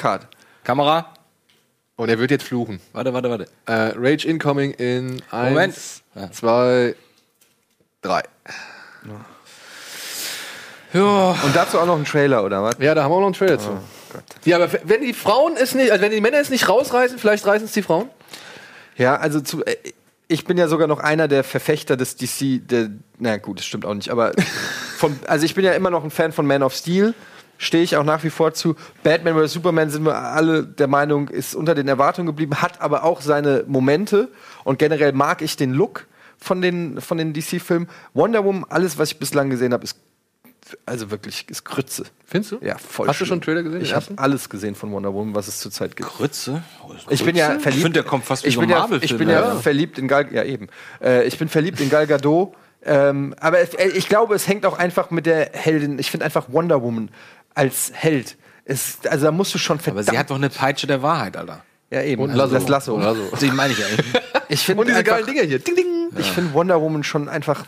[0.64, 1.12] Kamera.
[1.96, 2.80] Und er wird jetzt fluchen.
[2.92, 3.46] Warte, warte, warte.
[3.66, 5.74] Äh, Rage incoming in Moment.
[5.74, 6.30] 1, Ja.
[6.33, 6.96] 2,
[8.02, 8.22] 3.
[10.94, 12.76] Und dazu auch noch ein Trailer, oder was?
[12.78, 13.78] Ja, da haben wir auch noch einen Trailer zu.
[14.44, 17.44] Ja, aber wenn die Frauen es nicht, also wenn die Männer es nicht rausreißen, vielleicht
[17.46, 18.09] reißen es die Frauen?
[18.96, 19.76] Ja, also zu, äh,
[20.28, 23.85] ich bin ja sogar noch einer der Verfechter des DC, der, na gut, das stimmt
[23.87, 24.33] auch nicht, aber
[24.98, 27.12] von, also ich bin ja immer noch ein Fan von Man of Steel.
[27.64, 28.77] Stehe ich auch nach wie vor zu.
[29.03, 29.55] Batman vs.
[29.55, 33.64] Superman sind wir alle der Meinung, ist unter den Erwartungen geblieben, hat aber auch seine
[33.66, 34.29] Momente.
[34.64, 37.88] Und generell mag ich den Look von den, von den DC-Filmen.
[38.12, 39.96] Wonder Woman, alles, was ich bislang gesehen habe, ist
[40.85, 42.05] also wirklich ist Grütze.
[42.27, 42.59] Findest du?
[42.61, 43.09] Ja, voll.
[43.09, 43.57] Hast du schon schlimm.
[43.57, 46.11] einen Trailer gesehen, Ich habe alles gesehen von Wonder Woman, was es zurzeit gibt.
[46.11, 46.62] Grütze?
[47.09, 47.66] Ich bin ja verliebt.
[47.66, 49.11] Ich finde, der kommt fast wie ich so bin ein ja, Marvel-Film.
[49.11, 49.55] Ich bin ja, Ja.
[49.57, 50.33] verliebt in Gal.
[50.33, 50.68] Ja eben.
[51.03, 52.55] Äh, ich bin verliebt in Gal Gadot.
[52.85, 55.98] Ähm, aber äh, ich glaube, es hängt auch einfach mit der Heldin.
[55.98, 57.11] Ich finde einfach Wonder Woman
[57.54, 58.36] als Held.
[58.64, 60.08] Ist, also da musst du schon Aber verdammt.
[60.10, 61.62] sie hat doch eine Peitsche der Wahrheit, Alter.
[61.90, 62.22] ja eben.
[62.22, 62.54] Und also Lasso.
[62.54, 62.98] das Lasso.
[62.98, 63.36] Lasso.
[63.40, 64.22] Die meine ich eigentlich.
[64.48, 65.58] Ich finde Und diese einfach, geilen Dinger hier.
[65.58, 65.86] Ding, ding.
[66.18, 67.66] Ich finde Wonder Woman schon einfach.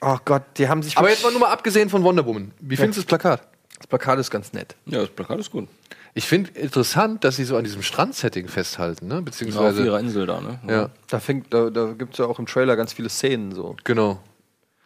[0.00, 0.96] Oh Gott, die haben sich.
[0.96, 2.52] Aber jetzt mal nur mal abgesehen von Wonder Woman.
[2.60, 3.42] Wie findest du das Plakat?
[3.78, 4.76] das Plakat ist ganz nett.
[4.86, 5.68] Ja, das Plakat ist gut.
[6.14, 9.18] Ich finde interessant, dass sie so an diesem Strandsetting festhalten, ne?
[9.18, 9.84] Auf Beziehungsweise.
[9.84, 10.58] ihrer Insel da, ne?
[10.68, 13.76] ja, Da, fängt- da, da gibt es ja auch im Trailer ganz viele Szenen so.
[13.84, 14.20] genau.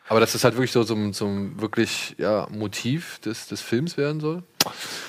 [0.09, 4.21] Aber dass das halt wirklich so zum, zum wirklich ja, Motiv des, des Films werden
[4.21, 4.43] soll.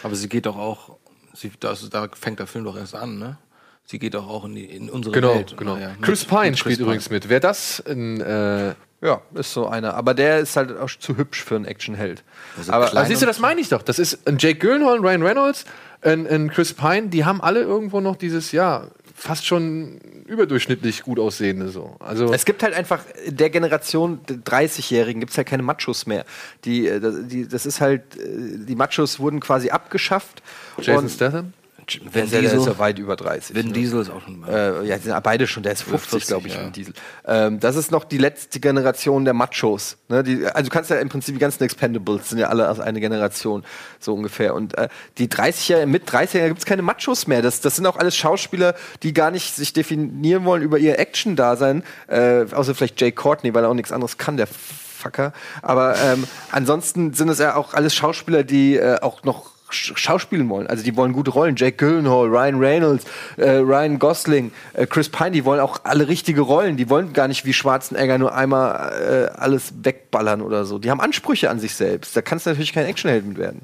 [0.04, 0.98] Aber sie geht doch auch,
[1.34, 3.38] sie, das, da fängt der Film doch erst an, ne?
[3.86, 5.56] Sie geht doch auch in, die, in unsere Genau, Welt.
[5.58, 5.76] genau.
[5.76, 7.28] Ja, mit- Chris Pine mit spielt Chris übrigens mit.
[7.28, 8.22] Wäre das ein.
[8.22, 9.96] Äh, Ja, ist so einer.
[9.96, 12.24] Aber der ist halt auch zu hübsch für einen Actionheld.
[12.58, 13.82] Also aber also siehst du, das meine ich doch.
[13.82, 15.66] Das ist ein Jake Gyllenhaal, Ryan Reynolds,
[16.04, 21.20] ein, ein Chris Pine, die haben alle irgendwo noch dieses, ja, fast schon überdurchschnittlich gut
[21.20, 21.96] aussehende so.
[22.00, 26.06] Also Es gibt halt einfach in der Generation der 30-Jährigen gibt es halt keine Machos
[26.08, 26.26] mehr.
[26.66, 30.42] Die, äh, das- die, das ist halt, äh, die Machos wurden quasi abgeschafft.
[30.80, 31.54] Jason Statham.
[31.88, 32.74] Vin der, der ist Diesel.
[32.74, 33.56] ja weit über 30.
[33.56, 33.74] Vin ne?
[33.74, 34.44] Diesel ist auch schon.
[34.48, 36.62] Äh, ja, die sind beide schon, der ist 50, 40, glaube ich, ja.
[36.62, 36.94] Vin Diesel.
[37.26, 39.98] Ähm, das ist noch die letzte Generation der Machos.
[40.10, 40.24] Ne?
[40.24, 43.00] Die, also du kannst ja im Prinzip die ganzen Expendables sind ja alle aus einer
[43.00, 43.64] Generation,
[44.00, 44.54] so ungefähr.
[44.56, 47.42] Und äh, die 30er, mit 30er gibt es keine Machos mehr.
[47.42, 51.84] Das, das sind auch alles Schauspieler, die gar nicht sich definieren wollen über ihr Action-Dasein,
[52.08, 55.34] äh, außer vielleicht Jay Courtney, weil er auch nichts anderes kann, der Fucker.
[55.62, 60.68] Aber ähm, ansonsten sind es ja auch alles Schauspieler, die äh, auch noch schauspielen wollen.
[60.68, 61.56] Also die wollen gute Rollen.
[61.56, 63.06] Jake Gyllenhaal, Ryan Reynolds,
[63.38, 66.78] äh, Ryan Gosling, äh, Chris Pine, die wollen auch alle richtige Rollen.
[66.78, 70.80] Die wollen gar nicht wie Schwarzenegger nur einmal äh, alles wegballern oder so.
[70.80, 72.16] Die haben Ansprüche an sich selbst.
[72.16, 73.62] Da kannst du natürlich kein Actionheld mit werden.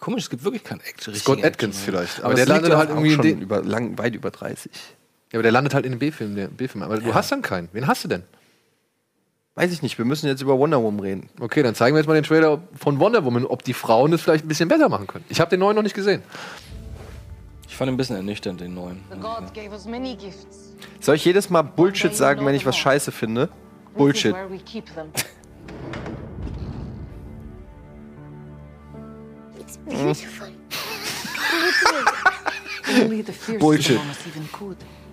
[0.00, 1.14] Komisch, es gibt wirklich keinen Action.
[1.14, 2.18] Scott Atkins Action, vielleicht.
[2.18, 4.72] Aber, Aber der landet ja halt irgendwie in schon den, über, lang, weit über 30.
[5.30, 6.82] ja, aber der landet halt in den B-Film, der B-Film.
[6.82, 7.68] Aber du hast dann keinen.
[7.72, 8.24] Wen hast du denn?
[9.54, 11.28] Weiß ich nicht, wir müssen jetzt über Wonder Woman reden.
[11.38, 14.22] Okay, dann zeigen wir jetzt mal den Trailer von Wonder Woman, ob die Frauen das
[14.22, 15.24] vielleicht ein bisschen besser machen können.
[15.28, 16.22] Ich habe den neuen noch nicht gesehen.
[17.68, 19.00] Ich fand ihn ein bisschen ernüchternd, den neuen.
[21.00, 23.50] Soll ich jedes Mal Bullshit sagen, wenn ich was scheiße finde?
[23.94, 24.34] Bullshit.
[33.58, 33.98] Bullshit.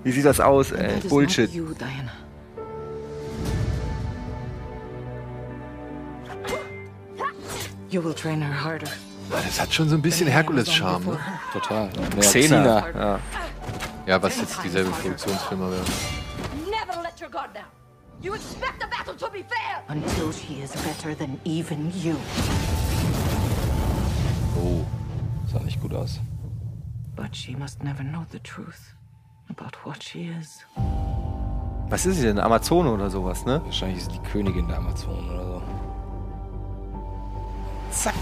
[0.03, 0.99] Wie sieht das aus, ey?
[1.09, 1.49] Bullshit.
[7.89, 8.87] You will train her harder.
[9.31, 11.19] Das hat schon so ein bisschen Herkules-Charme, ne?
[11.53, 11.89] Total.
[12.19, 12.81] Xena.
[12.81, 12.89] Xena.
[12.89, 13.19] Ja.
[14.05, 15.83] Ja, was jetzt dieselbe Produktionsfirma wäre.
[16.65, 17.65] Never let your guard down.
[18.21, 19.83] You expect the battle to be fair.
[19.87, 22.15] Until she is better than even you.
[24.57, 24.85] Oh,
[25.51, 26.19] sah nicht gut aus.
[27.15, 28.93] But she must never know the truth
[29.49, 30.65] about what she is.
[31.89, 32.39] Was ist sie denn?
[32.39, 33.61] Amazone oder sowas, ne?
[33.65, 35.61] Wahrscheinlich ist sie die Königin der Amazonen oder so.
[37.91, 38.15] Zack.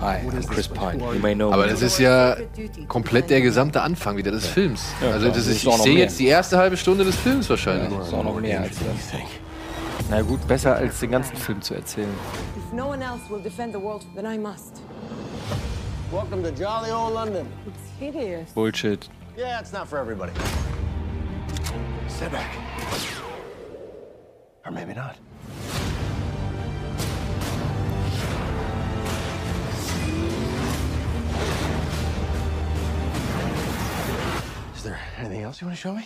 [0.00, 1.00] Hi, I'm Chris Pine.
[1.00, 1.70] You may know Aber me.
[1.70, 2.36] das ist ja
[2.88, 4.84] komplett der gesamte Anfang wieder des Films.
[5.00, 7.96] Ja, also das ist, ich sehe jetzt die erste halbe Stunde des Films wahrscheinlich.
[7.96, 9.20] Das ist auch noch mehr als das.
[10.10, 12.10] Na gut, besser als den ganzen Film zu erzählen.
[12.56, 14.82] If no one else will defend the world, then I must.
[16.12, 17.46] Welcome to jolly old London.
[17.66, 18.50] It's hideous.
[18.52, 19.08] Bullshit.
[19.36, 20.32] Yeah, it's not for everybody.
[22.08, 22.54] Step back.
[24.66, 25.16] Or maybe not.
[34.84, 36.04] There anything else you want to show me?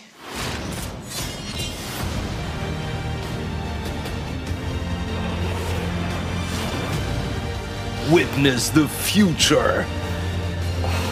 [8.11, 9.85] Witness the future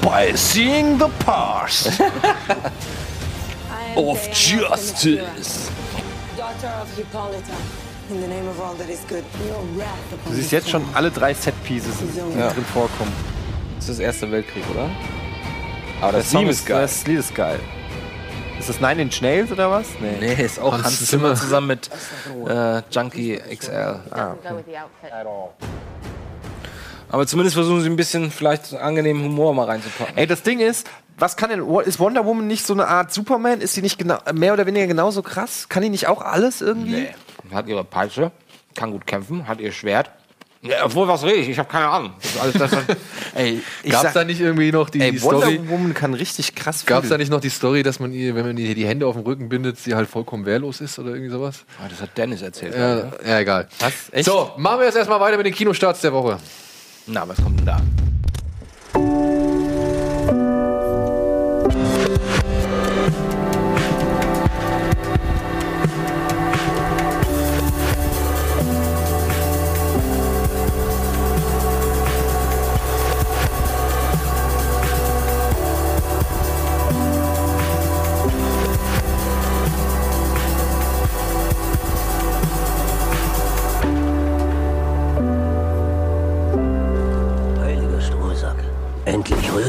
[0.01, 1.99] by seeing the past
[3.95, 5.69] of justice.
[6.35, 7.55] Daughter of Hippolyta.
[8.09, 10.83] In the name of all that is good, your wrath upon Du siehst jetzt schon
[10.95, 12.49] alle drei Set-Pieces, die Ja.
[12.51, 13.11] drin vorkommen.
[13.75, 14.89] Das ist Erster Weltkrieg, oder?
[16.01, 16.81] Aber das Song Theme ist geil.
[16.81, 17.59] Das Lied ist geil.
[18.59, 19.87] Ist das Nine Inch Nails oder was?
[19.99, 21.35] Nee, ist auch Hans Hans, Zimmer.
[21.35, 21.89] Zimmer zusammen mit
[22.47, 23.99] äh, Junkie XL.
[24.11, 25.11] Ah, Go with the outfit.
[27.09, 30.17] Aber zumindest versuchen sie ein bisschen vielleicht angenehmen Humor mal reinzupacken.
[30.17, 30.87] Ey, das Ding ist,
[31.17, 33.61] was kann denn, ist Wonder Woman nicht so eine Art Superman?
[33.61, 35.67] Ist sie nicht genau, mehr oder weniger genauso krass?
[35.69, 36.91] Kann die nicht auch alles irgendwie?
[36.91, 37.15] Nee.
[37.55, 38.31] Hat ihre Peitsche,
[38.75, 40.11] kann gut kämpfen, hat ihr Schwert.
[40.61, 41.49] Ja, obwohl, was rede ich?
[41.49, 42.11] Ich habe keine Ahnung.
[42.41, 42.71] Alles das,
[43.35, 45.61] Ey, ich Gab es sag, da nicht irgendwie noch die, ey, die Wonder Story?
[45.67, 48.45] Woman kann richtig krass Gab es da nicht noch die Story, dass man ihr, wenn
[48.45, 51.29] man ihr die Hände auf dem Rücken bindet, sie halt vollkommen wehrlos ist oder irgendwie
[51.29, 51.65] sowas?
[51.79, 52.75] Ah, das hat Dennis erzählt.
[52.75, 53.67] Ja, ja egal.
[53.79, 53.93] Was?
[54.11, 54.25] Echt?
[54.25, 56.37] So, machen wir jetzt erstmal weiter mit den Kinostarts der Woche.
[57.05, 57.81] Na, was kommt denn da?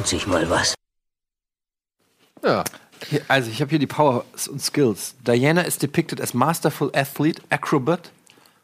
[0.09, 0.74] Sich mal was.
[2.44, 2.64] Ja.
[3.09, 5.14] Hier, also, ich habe hier die Powers und Skills.
[5.24, 8.11] Diana is depicted as masterful athlete, acrobat,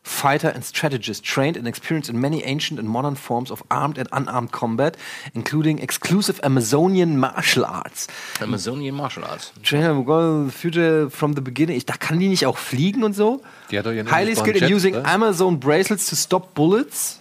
[0.02, 4.08] fighter and strategist, trained and experienced in many ancient and modern forms of armed and
[4.12, 4.96] unarmed combat,
[5.34, 8.08] including exclusive Amazonian martial arts.
[8.40, 9.52] Amazonian Martial Arts.
[9.62, 11.76] Trainer Mongol, Future from the beginning.
[11.76, 13.40] Ich, da kann die nicht auch fliegen und so?
[13.70, 15.04] Die hat doch ihren Highly skilled in using ne?
[15.04, 17.20] Amazon bracelets to stop bullets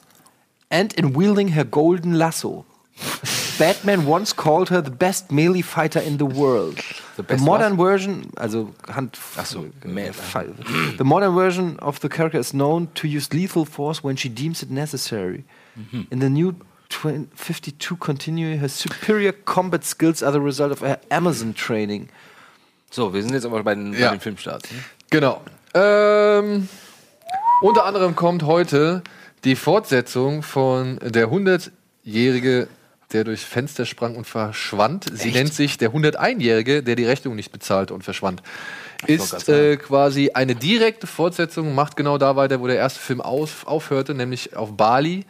[0.70, 2.66] and in wielding her golden lasso.
[3.60, 6.80] Batman once called her the best melee fighter in the world.
[7.18, 9.18] The, best modern version, also Hand.
[9.38, 9.66] Ach so.
[10.14, 10.46] Fall.
[10.98, 14.64] The modern version of the character is known to use lethal force when she deems
[14.64, 15.44] it necessary.
[15.78, 16.08] Mhm.
[16.12, 16.56] In the new
[16.90, 22.10] 20 52 continuing, her superior combat skills are the result of her Amazon training.
[22.92, 24.10] So, wir sind jetzt aber bei den, Ja.
[24.10, 24.72] bei den Filmstarts.
[24.72, 24.78] Ne?
[25.10, 25.42] Genau.
[25.76, 26.68] Ähm,
[27.62, 29.02] unter anderem kommt heute
[29.44, 32.68] die Fortsetzung von der 100-jährige,
[33.14, 35.06] der durch Fenster sprang und verschwand.
[35.14, 38.42] Sie nennt sich der 101-jährige, der die Rechnung nicht bezahlte und verschwand.
[39.06, 43.68] Ist äh, quasi eine direkte Fortsetzung, macht genau da weiter, wo der erste Film auf,
[43.68, 45.26] aufhörte, nämlich auf Bali.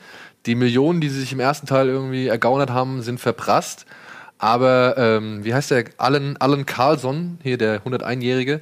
[0.45, 3.85] Die Millionen, die sie sich im ersten Teil irgendwie ergaunert haben, sind verprasst.
[4.37, 5.85] Aber ähm, wie heißt der?
[5.97, 8.61] Alan, Alan Carlson, hier der 101-Jährige,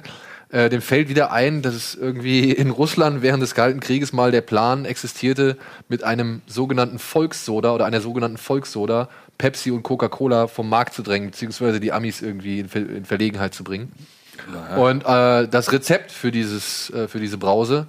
[0.52, 4.30] äh, dem fällt wieder ein, dass es irgendwie in Russland während des Kalten Krieges mal
[4.30, 5.56] der Plan existierte,
[5.88, 11.30] mit einem sogenannten Volkssoda oder einer sogenannten Volkssoda Pepsi und Coca-Cola vom Markt zu drängen,
[11.30, 13.92] beziehungsweise die Amis irgendwie in, Ver in Verlegenheit zu bringen.
[14.76, 17.86] Und äh, das Rezept für, dieses, äh, für diese Brause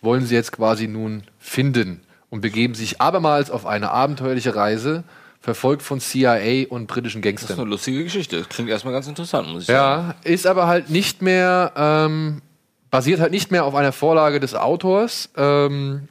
[0.00, 2.00] wollen sie jetzt quasi nun finden
[2.30, 5.04] und begeben sich abermals auf eine abenteuerliche Reise,
[5.46, 7.60] verfolgt von CIA und britischen Das ist Gangstern.
[7.60, 8.38] eine lustige Geschichte.
[8.38, 10.08] Das klingt erstmal ganz interessant, muss ich sagen.
[10.24, 12.42] Ja, ist aber halt nicht mehr, ähm,
[12.90, 16.08] basiert halt nicht mehr auf einer Vorlage des Autors, ähm,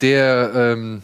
[0.00, 1.02] der ähm,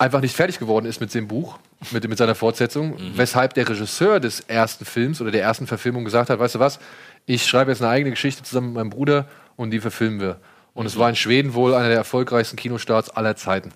[0.00, 1.60] einfach nicht fertig geworden ist mit dem Buch,
[1.92, 6.28] mit, mit seiner Fortsetzung, weshalb der Regisseur des ersten Films oder der ersten Verfilmung gesagt
[6.28, 6.80] hat, weißt du was,
[7.24, 10.38] ich schreibe jetzt eine eigene Geschichte zusammen mit meinem Bruder und die verfilmen wir.
[10.74, 13.70] Und es war in Schweden wohl einer der erfolgreichsten Kinostarts aller Zeiten.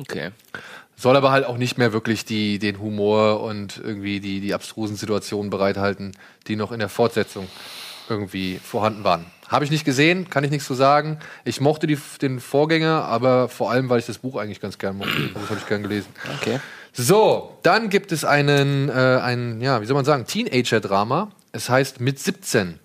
[0.00, 0.30] Okay.
[0.96, 4.96] Soll aber halt auch nicht mehr wirklich die, den Humor und irgendwie die, die abstrusen
[4.96, 6.12] Situationen bereithalten,
[6.46, 7.48] die noch in der Fortsetzung
[8.08, 9.26] irgendwie vorhanden waren.
[9.48, 11.18] Habe ich nicht gesehen, kann ich nichts zu sagen.
[11.44, 14.96] Ich mochte die, den Vorgänger, aber vor allem, weil ich das Buch eigentlich ganz gern
[14.96, 15.30] mochte.
[15.34, 16.08] Das habe ich gern gelesen.
[16.40, 16.60] Okay.
[16.92, 21.32] So, dann gibt es einen, äh, ein, ja, wie soll man sagen, Teenager-Drama.
[21.52, 22.78] Es heißt Mit 17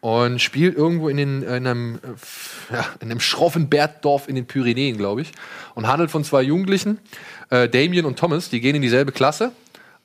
[0.00, 1.98] und spielt irgendwo in, den, in, einem,
[2.70, 5.32] äh, ja, in einem schroffen Bergdorf in den Pyrenäen, glaube ich.
[5.74, 6.98] Und handelt von zwei Jugendlichen,
[7.50, 9.52] äh, Damien und Thomas, die gehen in dieselbe Klasse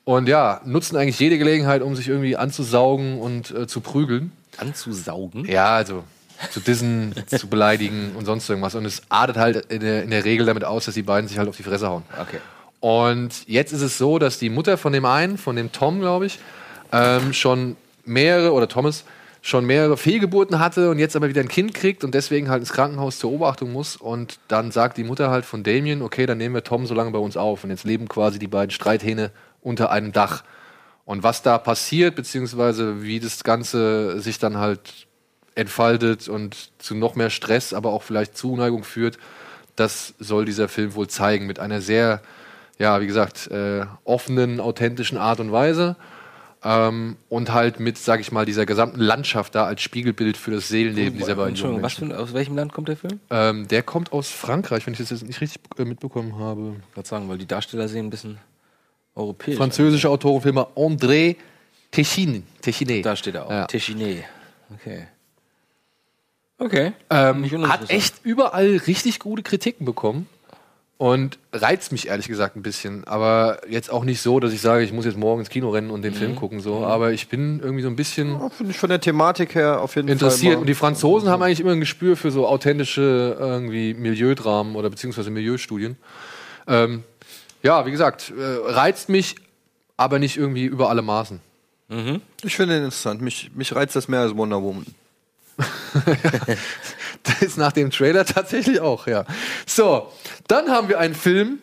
[0.04, 4.32] und ja, nutzen eigentlich jede Gelegenheit, um sich irgendwie anzusaugen und äh, zu prügeln.
[4.58, 5.44] Anzusaugen?
[5.44, 6.04] Ja, also
[6.50, 8.74] zu dissen, zu beleidigen und sonst irgendwas.
[8.74, 11.38] Und es artet halt in der, in der Regel damit aus, dass die beiden sich
[11.38, 12.02] halt auf die Fresse hauen.
[12.20, 12.38] Okay.
[12.80, 16.26] Und jetzt ist es so, dass die Mutter von dem einen, von dem Tom, glaube
[16.26, 16.40] ich,
[16.90, 19.04] ähm, schon mehrere, oder Thomas,
[19.44, 22.72] schon mehrere Fehlgeburten hatte und jetzt aber wieder ein Kind kriegt und deswegen halt ins
[22.72, 23.96] Krankenhaus zur Beobachtung muss.
[23.96, 27.10] Und dann sagt die Mutter halt von Damien, okay, dann nehmen wir Tom so lange
[27.10, 27.64] bei uns auf.
[27.64, 30.44] Und jetzt leben quasi die beiden Streithähne unter einem Dach.
[31.04, 35.08] Und was da passiert, beziehungsweise wie das Ganze sich dann halt
[35.56, 39.18] entfaltet und zu noch mehr Stress, aber auch vielleicht Zuneigung führt,
[39.74, 42.22] das soll dieser Film wohl zeigen mit einer sehr,
[42.78, 45.96] ja, wie gesagt, äh, offenen, authentischen Art und Weise.
[46.64, 50.68] Ähm, und halt mit, sag ich mal, dieser gesamten Landschaft da als Spiegelbild für das
[50.68, 53.18] Seelenleben dieser beiden jungen Entschuldigung, was für, aus welchem Land kommt der Film?
[53.30, 56.76] Ähm, der kommt aus Frankreich, wenn ich das jetzt nicht richtig äh, mitbekommen habe.
[56.90, 58.38] Ich wollte sagen, weil die Darsteller sehen ein bisschen
[59.16, 59.56] europäisch.
[59.56, 61.36] Französischer Autorenfilmer André
[61.90, 63.02] Techin, Techiné.
[63.02, 63.50] Da steht er auch.
[63.50, 63.66] Ja.
[63.66, 64.22] Téchiné.
[64.72, 65.06] Okay.
[66.58, 66.92] Okay.
[67.10, 70.28] Ähm, hat echt überall richtig gute Kritiken bekommen
[71.02, 73.02] und reizt mich ehrlich gesagt ein bisschen.
[73.08, 75.90] Aber jetzt auch nicht so, dass ich sage, ich muss jetzt morgen ins Kino rennen
[75.90, 76.60] und den Film gucken.
[76.60, 76.86] So.
[76.86, 80.06] Aber ich bin irgendwie so ein bisschen Finde ich von der Thematik her auf jeden
[80.06, 80.52] interessiert.
[80.52, 80.60] Fall.
[80.60, 85.30] Und die Franzosen haben eigentlich immer ein Gespür für so authentische irgendwie Milieudramen oder beziehungsweise
[85.30, 85.96] Milieustudien.
[86.68, 87.02] Ähm,
[87.64, 89.34] ja, wie gesagt, äh, reizt mich,
[89.96, 91.40] aber nicht irgendwie über alle Maßen.
[92.44, 93.20] Ich finde den interessant.
[93.22, 94.86] Mich, mich reizt das mehr als Wonder Woman.
[97.40, 99.24] Das ist nach dem Trailer tatsächlich auch, ja.
[99.66, 100.10] So,
[100.48, 101.58] dann haben wir einen Film,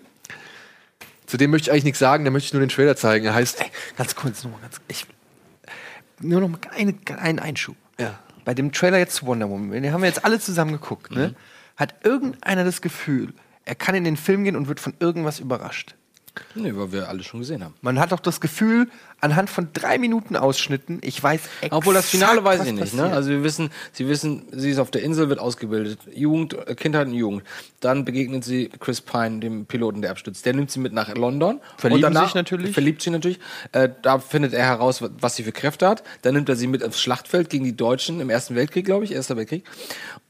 [1.26, 3.26] zu dem möchte ich eigentlich nichts sagen, da möchte ich nur den Trailer zeigen.
[3.26, 3.64] Er heißt.
[3.98, 4.80] Ganz kurz, nur mal ganz.
[4.88, 5.06] Ich,
[6.22, 7.76] nur noch mal eine, einen Einschub.
[8.00, 8.20] Ja.
[8.46, 11.36] Bei dem Trailer jetzt zu Wonder Woman, den haben wir jetzt alle zusammen geguckt, ne?
[11.76, 13.34] Hat irgendeiner das Gefühl,
[13.64, 15.96] er kann in den Film gehen und wird von irgendwas überrascht?
[16.56, 17.74] Nee, weil wir alle schon gesehen haben.
[17.82, 18.88] Man hat doch das Gefühl,
[19.22, 22.94] anhand von drei Minuten Ausschnitten, ich weiß exakt, Obwohl das Finale weiß ich nicht.
[22.94, 23.12] Ne?
[23.12, 26.00] Also wir wissen, sie wissen, sie ist auf der Insel, wird ausgebildet.
[26.14, 27.44] Jugend, äh, Kindheit und Jugend.
[27.82, 30.46] Dann begegnet sie Chris Pine, dem Piloten, der abstürzt.
[30.46, 31.60] Der nimmt sie mit nach London.
[31.78, 32.74] Verlieben und danach, sich natürlich.
[32.74, 33.40] Verliebt sie natürlich.
[33.72, 36.04] Äh, da findet er heraus, wa- was sie für Kräfte hat.
[36.22, 39.12] Dann nimmt er sie mit aufs Schlachtfeld gegen die Deutschen im Ersten Weltkrieg, glaube ich,
[39.14, 39.64] Erster Weltkrieg.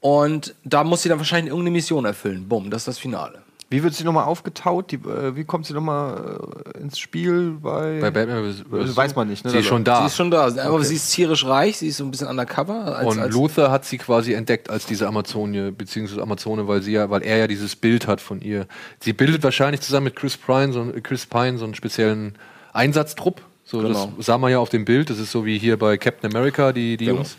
[0.00, 2.48] Und da muss sie dann wahrscheinlich irgendeine Mission erfüllen.
[2.48, 3.42] Bumm, das ist das Finale.
[3.72, 4.90] Wie wird sie nochmal aufgetaut?
[4.90, 6.40] Die, äh, wie kommt sie nochmal
[6.74, 8.00] äh, ins Spiel bei.
[8.00, 8.96] Bei Batman vs.
[8.96, 9.52] weiß man nicht, ne?
[9.52, 10.00] Sie ist schon da.
[10.00, 10.46] Sie ist schon da.
[10.46, 10.84] Aber Okay.
[10.84, 12.96] sie ist tierisch reich, sie ist so ein bisschen undercover.
[12.96, 16.92] Als, und als Luther hat sie quasi entdeckt als diese Amazonie, beziehungsweise Amazone, weil sie
[16.92, 18.66] ja, weil er ja dieses Bild hat von ihr.
[18.98, 22.34] Sie bildet wahrscheinlich zusammen mit Chris Pine so, Chris Pine so einen speziellen
[22.72, 23.40] Einsatztrupp.
[23.70, 24.12] So, Genau.
[24.16, 25.10] Das sah man ja auf dem Bild.
[25.10, 27.18] Das ist so wie hier bei Captain America, die, die Genau.
[27.18, 27.36] Jungs,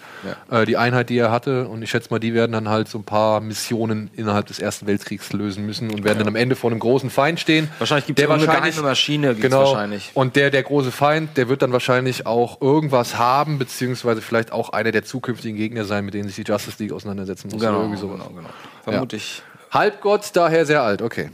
[0.49, 1.67] äh, die Einheit, die er hatte.
[1.67, 4.88] Und ich schätze mal, die werden dann halt so ein paar Missionen innerhalb des Ersten
[4.88, 7.69] Weltkriegs lösen müssen und werden dann am Ende vor einem großen Feind stehen.
[7.79, 10.11] Wahrscheinlich gibt's irgendeine geheime Maschine, genau, wahrscheinlich.
[10.13, 14.69] Und der, der große Feind, der wird dann wahrscheinlich auch irgendwas haben, beziehungsweise vielleicht auch
[14.69, 17.59] einer der zukünftigen Gegner sein, mit denen sich die Justice League auseinandersetzen muss.
[17.61, 18.19] Genau, irgendwie sowas.
[18.19, 18.49] genau, genau.
[18.84, 19.43] Vermute ich.
[19.71, 21.29] Halbgott, daher sehr alt, okay.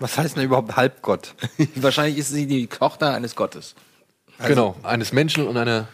[0.00, 1.34] Was heißt denn überhaupt Halbgott?
[1.76, 3.74] Wahrscheinlich ist sie die Tochter eines Gottes.
[4.46, 5.88] genau, eines Menschen und einer,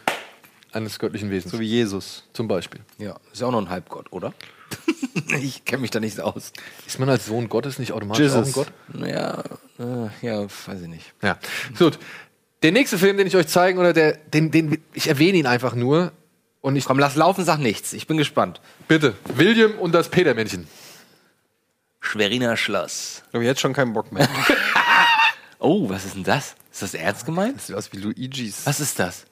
[0.73, 1.53] eines göttlichen Wesens.
[1.53, 2.25] So wie Jesus.
[2.33, 2.81] Zum Beispiel.
[2.99, 4.33] Ja, ist ja auch noch ein Halbgott, oder?
[5.41, 6.53] ich kenne mich da nicht aus.
[6.87, 8.37] Ist man als Sohn Gottes nicht automatisch Jesus.
[8.39, 8.73] auch ein Gott?
[8.89, 9.43] Naja,
[9.79, 11.13] äh, ja, weiß ich nicht.
[11.23, 11.39] Ja.
[11.79, 11.99] Gut.
[12.63, 15.75] Der nächste Film, den ich euch zeigen, oder der, den, den, ich erwähne ihn einfach
[15.75, 16.13] nur.
[16.61, 17.95] Und ich, Komm, lass laufen, sag nichts.
[17.95, 18.61] Ich bin gespannt.
[18.87, 20.69] bitte, William und das Petermännchen.
[22.01, 23.23] Schweriner Schloss.
[23.29, 24.29] Ich habe jetzt schon keinen Bock mehr.
[25.63, 26.55] Oh, was ist denn das?
[26.73, 27.57] Ist das ernst gemeint?
[27.57, 28.65] Das sieht aus wie Luigi's.
[28.65, 29.27] Was ist das?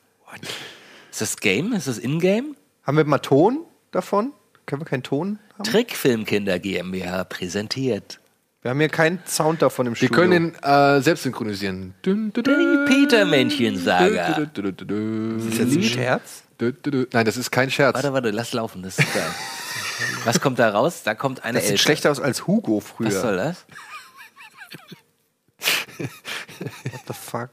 [1.10, 1.72] Ist das Game?
[1.72, 2.54] Ist das In-Game?
[2.82, 4.32] Haben wir mal Ton davon?
[4.66, 5.64] Können wir keinen Ton haben?
[5.64, 8.20] Trickfilmkinder GmbH präsentiert.
[8.60, 10.16] Wir haben hier keinen Sound davon im Wir Studio.
[10.16, 11.94] können ihn äh, selbst synchronisieren.
[12.04, 14.36] Die Petermännchen-Saga.
[14.36, 14.50] ist
[15.48, 16.42] das jetzt ein Scherz?
[16.60, 17.94] Nein, das ist kein Scherz.
[17.94, 19.24] Warte, warte, lass laufen, das ist geil.
[20.24, 21.02] Was kommt da raus?
[21.04, 21.82] Da kommt eine Das sieht Elfe.
[21.82, 23.08] schlechter aus als Hugo früher.
[23.08, 23.66] Was soll das?
[25.98, 27.50] What the fuck?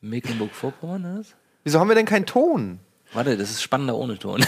[0.00, 1.26] Mecklenburg-Vorpommern, oder was?
[1.64, 2.80] Wieso haben wir denn keinen Ton?
[3.12, 4.44] Warte, das ist spannender ohne Ton.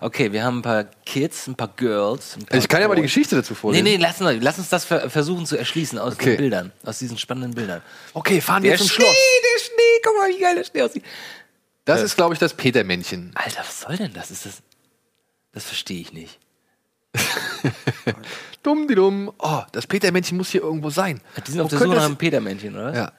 [0.00, 2.36] okay, wir haben ein paar Kids, ein paar Girls.
[2.36, 3.10] Ein paar Ich kann ja mal die Boys.
[3.10, 3.84] Geschichte dazu Nee, vorlesen.
[3.84, 6.30] nee, lass uns, lass uns das ver versuchen zu erschließen aus Okay.
[6.32, 7.80] den Bildern, aus diesen spannenden Bildern.
[8.12, 9.16] Okay, fahren wir zum Schnee, Schloss.
[9.56, 11.04] der Schnee, guck mal, wie geil der Schnee aussieht.
[11.86, 13.32] Das ist, glaube ich, das Petermännchen.
[13.34, 14.30] Alter, was soll denn das?
[14.30, 14.62] Ist das?
[15.54, 16.38] Das verstehe ich nicht.
[18.62, 19.32] Dumm, die dumm.
[19.38, 21.20] Oh, das Petermännchen muss hier irgendwo sein.
[21.46, 22.94] Die sind auf Wo der Suche nach einem Petermännchen, oder?
[22.94, 23.12] Ja.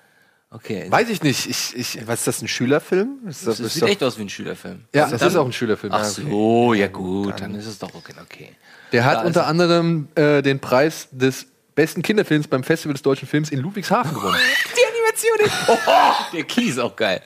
[0.50, 0.86] Okay.
[0.90, 1.48] Weiß ich nicht.
[1.48, 3.20] Ich, ich, Was ist das, ein Schülerfilm?
[3.28, 4.86] Ist Das, ist sieht echt aus wie ein Schülerfilm.
[4.94, 5.94] ja, Also das dann- ist auch ein Schülerfilm.
[5.94, 8.14] Ach Ja, so, ja gut, dann ist es doch okay.
[8.22, 8.50] okay.
[8.92, 13.02] Der Da hat ist unter anderem äh, den Preis des besten Kinderfilms beim Festival des
[13.02, 14.38] deutschen Films in Ludwigshafen gewonnen.
[14.76, 15.80] Die Animation ist.
[15.88, 17.22] Oh, der Key ist auch geil.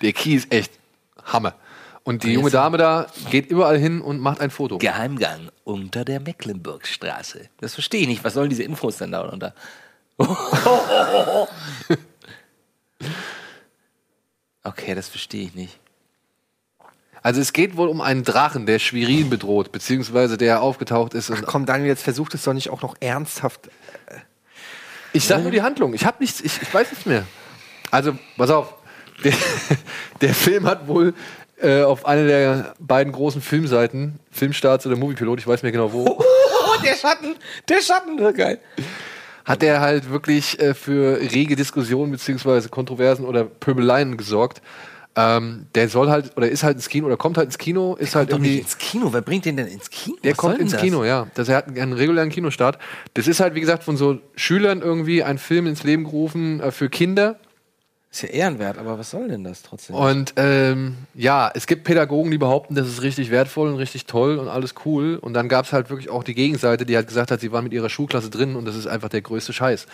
[0.00, 0.72] Der Key ist echt
[1.24, 1.54] Hammer.
[2.04, 4.78] Und die Und junge Dame da geht überall hin und macht ein Foto.
[4.78, 7.48] Geheimgang unter der Mecklenburgstraße.
[7.60, 8.24] Das verstehe ich nicht.
[8.24, 9.54] Was sollen diese Infos denn da unter?
[14.64, 15.78] Okay, das verstehe ich nicht.
[17.22, 21.30] Also es geht wohl um einen Drachen, der Schwerin bedroht, beziehungsweise der aufgetaucht ist.
[21.30, 23.70] Und Komm, Daniel, jetzt versucht es doch nicht auch noch ernsthaft.
[25.12, 25.94] ich sag nur die Handlung.
[25.94, 27.24] Ich habe nichts, ich, ich weiß nichts mehr.
[27.90, 28.74] Also, pass auf.
[29.22, 29.34] Der,
[30.20, 31.14] der Film hat wohl
[31.62, 35.92] äh, auf einer der beiden großen Filmseiten, Filmstarts oder Moviepilot, ich weiß nicht mehr genau
[35.92, 36.04] wo,
[36.64, 37.34] Oh, der Schatten,
[37.68, 38.58] der Schatten, ist geil.
[39.44, 44.62] hat er halt wirklich äh, für rege Diskussionen beziehungsweise Kontroversen oder Pöbeleien gesorgt.
[45.14, 48.14] Ähm, der soll halt, oder ist halt ins Kino, oder kommt halt ins Kino, ist
[48.14, 48.62] halt Doch nicht irgendwie.
[48.62, 49.12] ins Kino.
[49.12, 50.16] Wer bringt den denn ins Kino?
[50.24, 50.80] Der Was kommt ins das?
[50.80, 51.26] Kino, ja.
[51.34, 52.78] Das, er hat einen regulären Kinostart.
[53.12, 56.70] Das ist halt, wie gesagt, von so Schülern irgendwie ein Film ins Leben gerufen äh,
[56.70, 57.36] für Kinder.
[58.12, 59.96] Ist ja ehrenwert, aber was soll denn das trotzdem?
[59.96, 64.36] Und ähm, ja, es gibt Pädagogen, die behaupten, das ist richtig wertvoll und richtig toll
[64.36, 65.16] und alles cool.
[65.16, 67.64] Und dann gab es halt wirklich auch die Gegenseite, die halt gesagt hat, sie waren
[67.64, 69.86] mit ihrer Schulklasse drin und das ist einfach der größte Scheiß.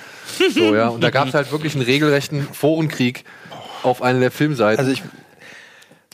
[0.52, 0.88] So, ja.
[0.88, 3.24] Und da gab es halt wirklich einen regelrechten Forenkrieg
[3.84, 4.80] auf einer der Filmseiten.
[4.80, 5.02] Also ich.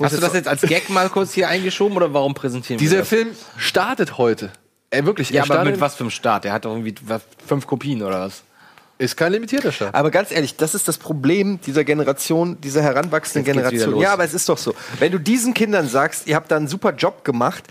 [0.02, 2.98] Hast du das jetzt als Gag mal kurz hier eingeschoben oder warum präsentieren wir Dieser
[2.98, 3.08] das?
[3.08, 4.50] Film startet heute.
[4.90, 6.44] Äh, wirklich, Ja, er aber startet, mit was für einem Start?
[6.44, 6.94] Der hat doch irgendwie
[7.46, 8.42] fünf Kopien oder was?
[9.04, 9.94] Ist kein limitierter Start.
[9.94, 13.94] Aber ganz ehrlich, das ist das Problem dieser Generation, dieser heranwachsenden Jetzt geht's wieder Generation.
[13.94, 14.02] los.
[14.02, 14.74] Ja, aber es ist doch so.
[14.98, 17.64] Wenn du diesen Kindern sagst, ihr habt da einen super Job gemacht,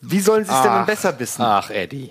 [0.00, 1.42] wie sollen sie es denn dann besser wissen?
[1.42, 2.10] Ach, Eddie.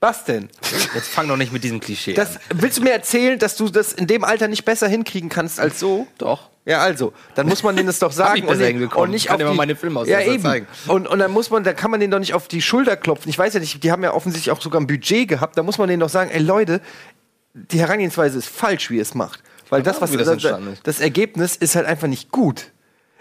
[0.00, 0.48] Was denn?
[0.94, 2.42] Jetzt fang doch nicht mit diesem Klischee Das, an.
[2.54, 5.80] willst du mir erzählen, dass du das in dem Alter nicht besser hinkriegen kannst als
[5.80, 6.06] so?
[6.18, 6.50] Doch.
[6.64, 9.04] Ja, also, dann muss man denen das doch sagen ich besser und, nicht- hingekommen.
[9.04, 10.42] und nicht Kann auf dir mal die, meine Filmaussetzer ja, eben.
[10.44, 10.66] zeigen.
[10.86, 13.28] Und, und dann muss man, da kann man denen doch nicht auf die Schulter klopfen.
[13.28, 15.58] Ich weiß ja nicht, die haben ja offensichtlich auch sogar ein Budget gehabt.
[15.58, 16.80] Da muss man denen doch sagen, ey Leute,
[17.54, 21.56] die Herangehensweise ist falsch, wie ihr es macht, weil das, was das das, das Ergebnis
[21.56, 22.72] ist halt einfach nicht gut.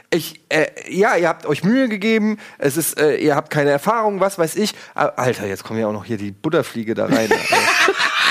[0.09, 4.21] Ich, äh, ja, ihr habt euch Mühe gegeben, es ist, äh, ihr habt keine Erfahrung,
[4.21, 4.73] was weiß ich.
[4.93, 7.29] Aber, Alter, jetzt kommen ja auch noch hier die Butterfliege da rein.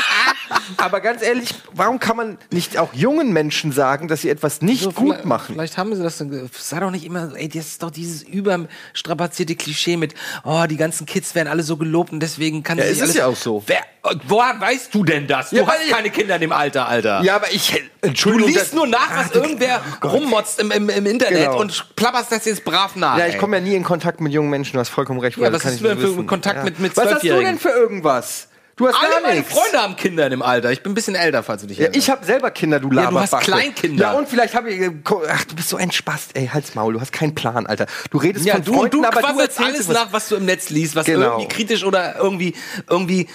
[0.79, 4.83] Aber ganz ehrlich, warum kann man nicht auch jungen Menschen sagen, dass sie etwas nicht
[4.83, 5.55] So, gut vielleicht- machen?
[5.55, 9.97] Vielleicht haben sie das Sei doch nicht immer, ey, das ist doch dieses überstrapazierte Klischee
[9.97, 12.97] mit, oh, die ganzen Kids werden alle so gelobt und deswegen kann Ja, sie es
[12.99, 13.63] ist alles, ja auch so.
[13.67, 13.81] Wer,
[14.29, 15.51] woher weißt du denn das?
[15.51, 17.23] Du Ja, hast keine Kinder in dem Alter, Alter.
[17.23, 18.49] Ja, aber ich, Du Entschuldigung.
[18.49, 21.61] liest das- nur nach, was Ah, du- irgendwer rummotzt im, im, im Internet Genau.
[21.61, 23.19] und plapperst das jetzt brav nach.
[23.19, 25.37] Ja, ich komme ja nie in Kontakt mit jungen Menschen, du hast vollkommen recht.
[25.39, 26.25] Ja, was hast du denn für.
[26.25, 28.49] Kontakt mit- mit Was hast du denn für irgendwas?
[28.79, 29.55] Du hast Alle gar meine nichts.
[29.55, 30.71] Freunde haben Kinder in dem Alter.
[30.71, 32.05] Ich bin ein bisschen älter, falls du dich Ja, erinnerst.
[32.09, 33.37] ich habe selber Kinder, du Ja, du Laberbacke.
[33.39, 34.03] hast Kleinkinder.
[34.05, 34.79] Ja, und vielleicht habe ich...
[34.83, 34.91] äh,
[35.31, 36.33] Ach, du bist so ein Spast.
[36.35, 37.87] Ey, halt's Maul, du hast keinen Plan, Alter.
[38.11, 39.95] Du redest Ja, von du, Freunden, du aber du quasselst erzählst alles was.
[39.95, 41.39] nach, was du im Netz liest, was Genau.
[41.39, 42.55] irgendwie kritisch oder irgendwie,
[42.91, 43.29] irgendwie,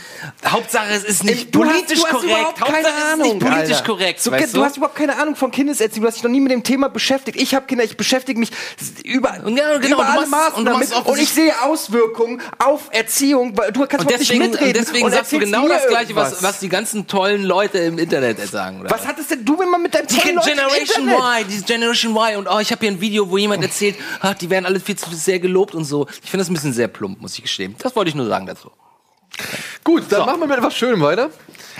[0.46, 2.30] Hauptsache es ist nicht du hast- politisch du hast korrekt.
[2.30, 3.84] überhaupt Hauptsache keine es ist Ahnung, nicht politisch Alter.
[3.88, 6.04] korrekt, So, weißt du hast überhaupt keine Ahnung von Kindeserziehung.
[6.04, 7.42] Du hast dich noch nie mit dem Thema beschäftigt.
[7.42, 8.52] Ich habe Kinder, ich beschäftige mich
[9.04, 10.90] über, Und ja, genau, über du alle machst- Maßen und du damit.
[10.92, 13.58] machst Und ich sehe Auswirkungen auf Erziehung.
[13.58, 14.78] weil Du kannst Und überhaupt deswegen, nicht mitreden.
[14.82, 17.98] und deswegen und sagst du genau das Gleiche, was, was die ganzen tollen Leute im
[17.98, 18.82] Internet sagen.
[18.82, 18.92] Oder?
[18.92, 21.42] Was hat es denn du immer mit deinem tollen Leuten im Generation Internet?
[21.42, 22.36] Y, diese Generation Y.
[22.38, 24.96] Und oh, ich habe hier ein Video, wo jemand erzählt, ach, die werden alle viel
[24.96, 26.08] zu sehr gelobt und so.
[26.24, 27.76] Ich finde das ein bisschen sehr plump, muss ich gestehen.
[27.80, 28.72] Das wollte ich nur sagen dazu.
[29.84, 31.30] Gut, dann machen wir mit etwas Schönem weiter.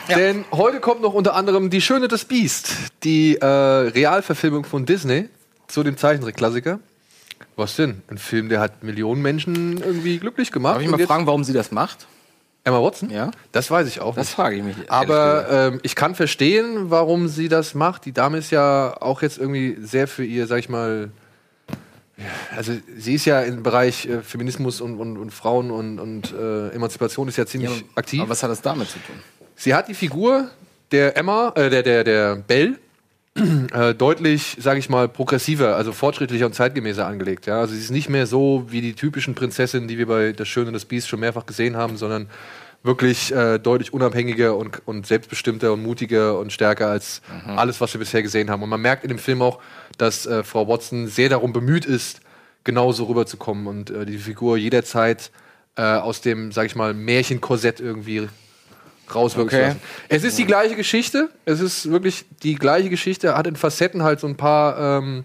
[0.10, 2.70] Denn heute kommt noch unter anderem Die Schöne des Biest,
[3.04, 5.30] die äh, Realverfilmung von Disney
[5.68, 6.80] zu dem Zeichentrickklassiker.
[7.56, 8.02] Was denn?
[8.08, 10.76] Ein Film, der hat Millionen Menschen irgendwie glücklich gemacht.
[10.76, 12.08] Darf ich mal fragen, warum sie das macht?
[12.64, 13.10] Emma Watson?
[13.10, 13.32] Ja.
[13.52, 14.36] Das weiß ich auch Das nicht.
[14.36, 14.76] frage ich mich.
[14.88, 18.06] Aber ähm, ich kann verstehen, warum sie das macht.
[18.06, 21.10] Die Dame ist ja auch jetzt irgendwie sehr für ihr, sag ich mal,
[22.56, 26.70] also sie ist ja im Bereich äh, Feminismus und, und, und Frauen und, und äh,
[26.70, 28.22] Emanzipation ist ja ziemlich Ja, aktiv.
[28.22, 29.16] Aber was hat das damit zu tun?
[29.56, 30.50] Sie hat die Figur
[30.92, 32.76] der Emma, äh, der, der, der Belle,
[33.74, 37.46] äh, deutlich, sage ich mal, progressiver, also fortschrittlicher und zeitgemäßer angelegt.
[37.46, 37.60] Ja?
[37.60, 40.68] Also sie ist nicht mehr so wie die typischen Prinzessinnen, die wir bei Das Schöne
[40.68, 42.28] und das Biest schon mehrfach gesehen haben, sondern
[42.84, 48.00] wirklich äh, deutlich unabhängiger und, und selbstbestimmter und mutiger und stärker als alles, was wir
[48.00, 48.64] bisher gesehen haben.
[48.64, 49.60] Und man merkt in dem Film auch,
[49.98, 52.22] dass äh, Frau Watson sehr darum bemüht ist,
[52.64, 55.32] genauso rüberzukommen und äh, die Figur jederzeit
[55.76, 58.28] äh, aus dem, sag ich mal, Märchenkorsett irgendwie
[59.16, 59.68] rauswirken Okay.
[59.68, 59.82] lassen.
[60.10, 61.30] Es ist die gleiche Geschichte.
[61.46, 63.36] Es ist wirklich die gleiche Geschichte.
[63.38, 65.24] Hat in Facetten halt so ein paar ähm,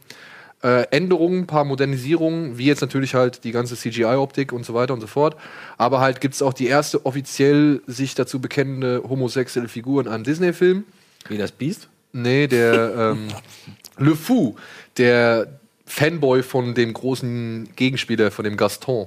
[0.62, 4.94] äh, Änderungen, ein paar Modernisierungen, wie jetzt natürlich halt die ganze CGI-Optik und so weiter
[4.94, 5.36] und so fort.
[5.78, 10.24] Aber halt gibt es auch die erste offiziell sich dazu bekennende homosexuelle Figur in einem
[10.24, 10.84] Disney-Film.
[11.28, 11.88] Wie das Biest?
[12.12, 13.28] Nee, der ähm,
[13.98, 14.56] Le Fou,
[14.96, 15.48] der
[15.86, 19.06] Fanboy von dem großen Gegenspieler, von dem Gaston.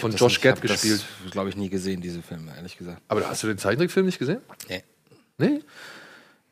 [0.00, 1.04] Von Josh Gad gespielt.
[1.30, 3.00] glaube ich, nie gesehen, diese Filme, ehrlich gesagt.
[3.08, 4.40] Aber hast du den Zeichentrickfilm nicht gesehen?
[4.68, 4.82] Nee.
[5.38, 5.60] Nee?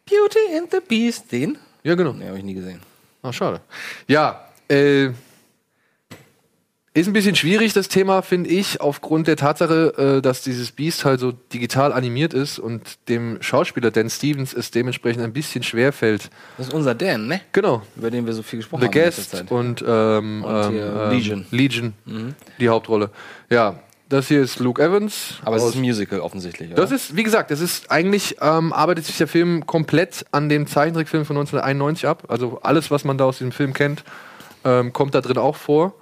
[0.04, 1.58] Beauty and the Beast, den?
[1.82, 2.12] Ja, genau.
[2.12, 2.80] Nee, habe ich nie gesehen.
[3.22, 3.60] Ah, schade.
[4.08, 5.10] Ja, äh,
[6.92, 11.04] ist ein bisschen schwierig, das Thema, finde ich, aufgrund der Tatsache, äh, dass dieses Beast
[11.04, 15.92] halt so digital animiert ist und dem Schauspieler Dan Stevens es dementsprechend ein bisschen schwer
[15.92, 16.30] fällt.
[16.58, 17.40] Das ist unser Dan, ne?
[17.52, 17.82] Genau.
[17.94, 19.50] Über den wir so viel gesprochen The haben letzter Guest Zeit.
[19.52, 21.46] und, ähm, Und ähm, ähm, Legion.
[21.52, 22.34] Legion, Mhm.
[22.58, 23.10] die Hauptrolle.
[23.50, 23.78] Ja,
[24.08, 25.34] das hier ist Luke Evans.
[25.44, 26.82] Aber es ist ein Musical offensichtlich, oder?
[26.82, 30.66] Das ist, wie gesagt, das ist eigentlich, ähm, arbeitet sich der Film komplett an dem
[30.66, 32.24] Zeichentrickfilm von 1991 ab.
[32.26, 34.02] Also alles, was man da aus diesem Film kennt,
[34.64, 35.94] ähm, kommt da drin auch vor.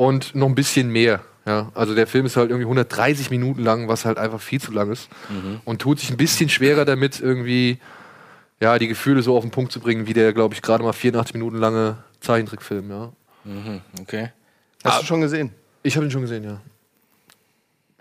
[0.00, 1.20] Und noch ein bisschen mehr.
[1.44, 4.72] Ja, also der Film ist halt irgendwie 130 Minuten lang, was halt einfach viel zu
[4.72, 5.10] lang ist.
[5.28, 5.60] Mhm.
[5.66, 7.78] Und tut sich ein bisschen schwerer damit, irgendwie
[8.60, 10.94] ja, die Gefühle so auf den Punkt zu bringen, wie der, glaube ich, gerade mal
[10.94, 13.12] 84 Minuten lange Zeichentrickfilm, ja.
[13.44, 14.32] Mhm, okay.
[14.84, 15.52] Hast du schon gesehen?
[15.82, 16.62] Ich habe ihn schon gesehen, ja.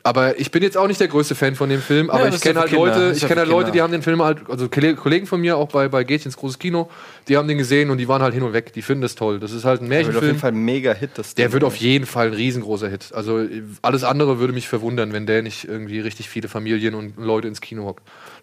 [0.10, 2.32] Aber ich bin jetzt auch nicht der größte Fan von dem Film, aber Ja, ich
[2.34, 2.86] das kenne halt Kinder.
[2.88, 5.40] Leute, Das ich kenne halt Leute, die haben den Film halt, also Kolle- Kollegen von
[5.40, 6.90] mir, auch bei, bei Gätchens großes Kino,
[7.28, 9.40] die haben den gesehen und die waren halt hin und weg, die finden das toll.
[9.40, 10.40] Das ist halt ein Der wird auf jeden Märchenfilm.
[10.40, 11.12] Fall ein Mega-Hit.
[11.16, 11.54] Das Der Ding.
[11.54, 13.12] wird auf jeden Fall ein riesengroßer Hit.
[13.14, 13.46] Also
[13.84, 17.62] alles andere würde mich verwundern, wenn der nicht irgendwie richtig viele Familien und Leute ins
[17.62, 17.96] Kino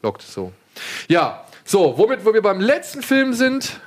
[0.03, 0.23] lockt.
[0.23, 0.53] So.
[1.09, 3.81] Ja, so, womit wo wir beim letzten Film sind,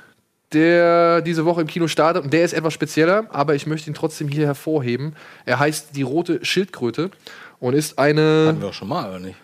[0.52, 3.94] der diese Woche im Kino startet, und der ist etwas spezieller, aber ich möchte ihn
[3.94, 5.14] trotzdem hier hervorheben.
[5.46, 7.10] Er heißt Die rote Schildkröte
[7.60, 8.46] und ist eine.
[8.48, 9.36] Hatten wir auch schon mal, oder nicht?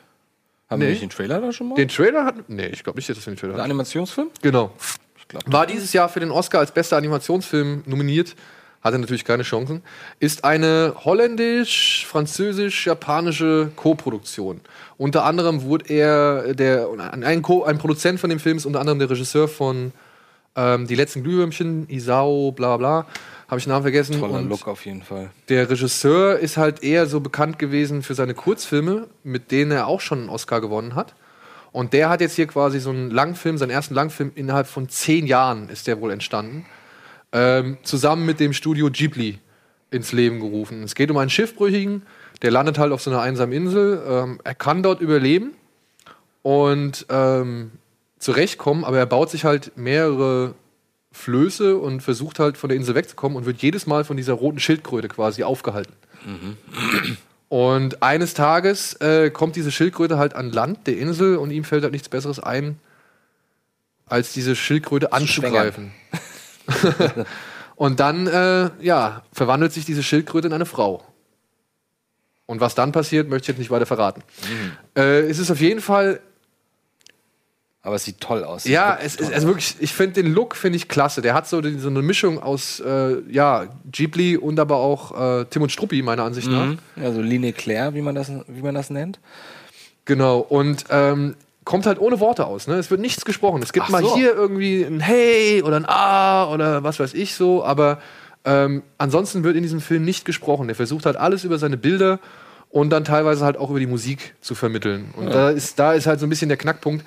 [0.69, 0.95] Haben wir Nee.
[0.95, 1.77] nicht den Trailer da schon mal?
[1.77, 2.35] Den Trailer hat.
[2.49, 3.71] Nee, ich glaube nicht, dass wir den Trailer Der hatten.
[3.71, 4.29] Animationsfilm?
[4.43, 4.73] Genau.
[5.17, 8.35] Ich glaub, War dieses Jahr für den Oscar als bester Animationsfilm nominiert.
[8.83, 9.83] Hatte natürlich keine Chancen.
[10.21, 14.61] Ist eine holländisch-französisch-japanische Co-Produktion.
[14.97, 16.89] Unter anderem wurde er der
[17.23, 19.93] ein, Co ein Produzent von dem Film ist unter anderem der Regisseur von
[20.55, 23.07] ähm, Die letzten Glühwürmchen, Isao, bla bla.
[23.49, 24.19] Habe ich den Namen vergessen.
[24.19, 25.31] Toller Und Look auf jeden Fall.
[25.49, 30.01] der Regisseur ist halt eher so bekannt gewesen für seine Kurzfilme, mit denen er auch
[30.01, 31.15] schon einen Oscar gewonnen hat.
[31.73, 35.27] Und der hat jetzt hier quasi so einen Langfilm, seinen ersten Langfilm innerhalb von zehn
[35.27, 36.65] Jahren ist der wohl entstanden.
[37.33, 39.39] Ähm, zusammen mit dem Studio Ghibli
[39.91, 40.83] ins Leben gerufen.
[40.83, 42.03] Es geht um einen Schiffbrüchigen,
[42.43, 44.03] der landet halt auf so einer einsamen Insel.
[44.09, 45.53] Ähm, er kann dort überleben
[46.43, 47.73] und ähm,
[48.19, 50.55] zurechtkommen, aber er baut sich halt mehrere
[51.17, 54.61] Flöße und versucht halt von der Insel wegzukommen und wird jedes Mal von dieser roten
[54.61, 55.93] Schildkröte quasi aufgehalten.
[57.49, 61.85] Und eines Tages äh, kommt diese Schildkröte halt an Land der Insel und ihm fällt
[61.85, 62.79] halt nichts Besseres ein,
[64.05, 65.93] als diese Schildkröte anzugreifen.
[67.77, 71.05] und dann, äh, ja, verwandelt sich diese Schildkröte in eine Frau.
[72.47, 74.23] Und was dann passiert, möchte ich jetzt nicht weiter verraten.
[74.97, 76.21] Äh, es ist auf jeden Fall
[77.87, 78.65] Aber es sieht toll aus.
[78.65, 81.23] ja, es ist also wirklich, ich finde den Look finde ich klasse.
[81.23, 85.45] Der hat so, die, so eine Mischung aus äh, ja, Ghibli und aber auch äh,
[85.45, 86.67] Tim und Struppi, meiner Ansicht nach.
[86.67, 86.79] Mhm.
[86.97, 89.21] Ja, so Linie Claire, wie man das, wie man das nennt.
[90.05, 90.39] Genau.
[90.41, 92.67] Und ähm, kommt halt ohne Worte aus.
[92.67, 92.75] Ne?
[92.75, 93.63] Es wird nichts gesprochen.
[93.63, 94.17] Es gibt Ach mal so.
[94.17, 98.01] hier irgendwie ein Hey oder ein Ah oder was weiß ich so, aber
[98.45, 100.67] ähm, ansonsten wird in diesem Film nicht gesprochen.
[100.67, 102.19] Der versucht halt alles über seine Bilder
[102.71, 105.13] und dann teilweise halt auch über die Musik zu vermitteln.
[105.17, 105.33] Und Ja.
[105.33, 107.05] da, ist, da ist halt so ein bisschen der Knackpunkt,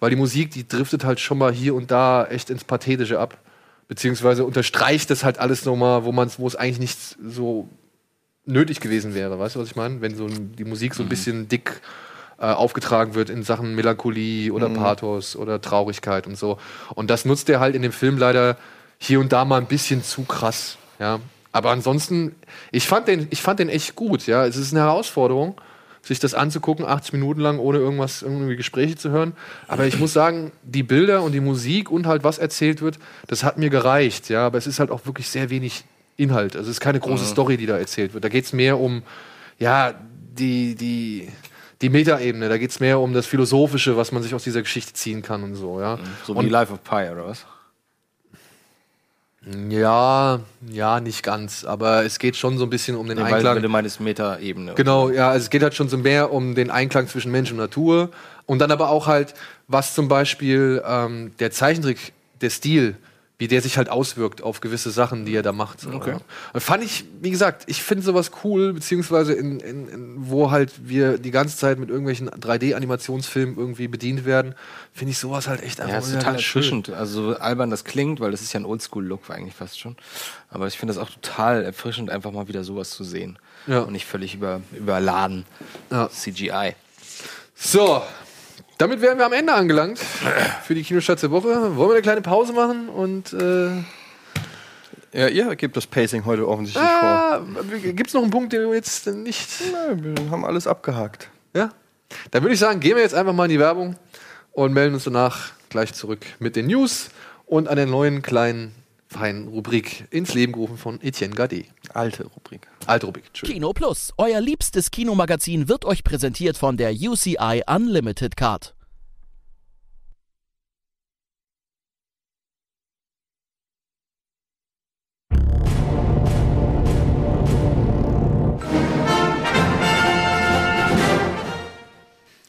[0.00, 3.38] weil die Musik, die driftet halt schon mal hier und da echt ins Pathetische ab.
[3.86, 7.68] Beziehungsweise unterstreicht das halt alles nochmal, wo man wo es eigentlich nicht so
[8.46, 9.38] nötig gewesen wäre.
[9.38, 10.00] Weißt du, was ich meine?
[10.00, 11.80] Wenn so die Musik so ein bisschen dick
[12.38, 14.74] äh, aufgetragen wird in Sachen Melancholie oder Mhm.
[14.74, 16.58] Pathos oder Traurigkeit und so.
[16.94, 18.56] Und das nutzt er halt in dem Film leider
[18.98, 20.78] hier und da mal ein bisschen zu krass.
[20.98, 21.20] Ja.
[21.52, 22.36] Aber ansonsten,
[22.70, 24.26] ich fand den, ich fand den echt gut.
[24.26, 25.60] Ja, es ist eine Herausforderung,
[26.02, 29.34] sich das anzugucken, 80 Minuten lang, ohne irgendwas, irgendwie Gespräche zu hören.
[29.68, 33.44] Aber ich muss sagen, die Bilder und die Musik und halt was erzählt wird, das
[33.44, 34.28] hat mir gereicht.
[34.30, 35.84] Ja, aber es ist halt auch wirklich sehr wenig
[36.16, 36.56] Inhalt.
[36.56, 37.28] Also es ist keine große Mhm.
[37.28, 38.24] Story, die da erzählt wird.
[38.24, 39.02] Da geht es mehr um,
[39.58, 39.94] ja,
[40.38, 41.28] die, die,
[41.82, 42.48] die Metaebene.
[42.48, 45.42] Da geht es mehr um das Philosophische, was man sich aus dieser Geschichte ziehen kann
[45.42, 45.80] und so.
[45.80, 45.98] Ja.
[46.26, 47.46] So und wie Life of Pi, oder was?
[49.70, 51.64] Ja, ja, nicht ganz.
[51.64, 53.54] Aber es geht schon so ein bisschen um den weil, Einklang.
[53.56, 54.74] weil du meinst Meta-Ebene.
[54.74, 57.56] Genau, ja, also es geht halt schon so mehr um den Einklang zwischen Mensch und
[57.56, 58.10] Natur.
[58.46, 59.34] Und dann aber auch halt,
[59.66, 62.96] was zum Beispiel ähm, der Zeichentrick, der Stil
[63.40, 65.80] wie der sich halt auswirkt auf gewisse Sachen, die er da macht.
[65.80, 66.10] So, Okay.
[66.10, 66.20] ja.
[66.52, 70.70] Und fand ich, wie gesagt, ich finde sowas cool, beziehungsweise in, in, in, wo halt
[70.84, 74.54] wir die ganze Zeit mit irgendwelchen 3D-Animationsfilmen irgendwie bedient werden,
[74.92, 76.90] finde ich sowas halt echt einfach Ja, ist total erfrischend.
[76.90, 79.96] Also so albern das klingt, weil das ist ja ein Oldschool-Look eigentlich fast schon.
[80.50, 83.38] Aber ich finde das auch total erfrischend, einfach mal wieder sowas zu sehen.
[83.66, 83.80] Ja.
[83.80, 85.46] Und nicht völlig über, überladen.
[85.90, 86.10] Ja.
[86.10, 86.74] CGI.
[87.54, 88.02] So,
[88.80, 91.76] damit wären wir am Ende angelangt für die Kinostarts der Woche.
[91.76, 93.68] Wollen wir eine kleine Pause machen und äh,
[95.12, 97.40] Ja, ihr gebt das Pacing heute offensichtlich ah,
[97.82, 99.50] gibt es noch einen Punkt, den wir jetzt nicht.
[99.50, 99.96] vor.
[100.02, 101.28] Wir haben alles abgehakt.
[101.54, 101.70] Ja?
[102.30, 103.96] Dann würde ich sagen, gehen wir jetzt einfach mal in die Werbung
[104.52, 107.10] und melden uns danach gleich zurück mit den News
[107.46, 108.74] und einer neuen kleinen
[109.10, 111.64] feinen Rubrik ins Leben gerufen von Etienne Gade.
[111.92, 112.68] Alte Rubrik.
[112.86, 113.32] Alte Rubrik.
[113.32, 118.74] Kino Plus, euer liebstes Kinomagazin, wird euch präsentiert von der UCI Unlimited Card.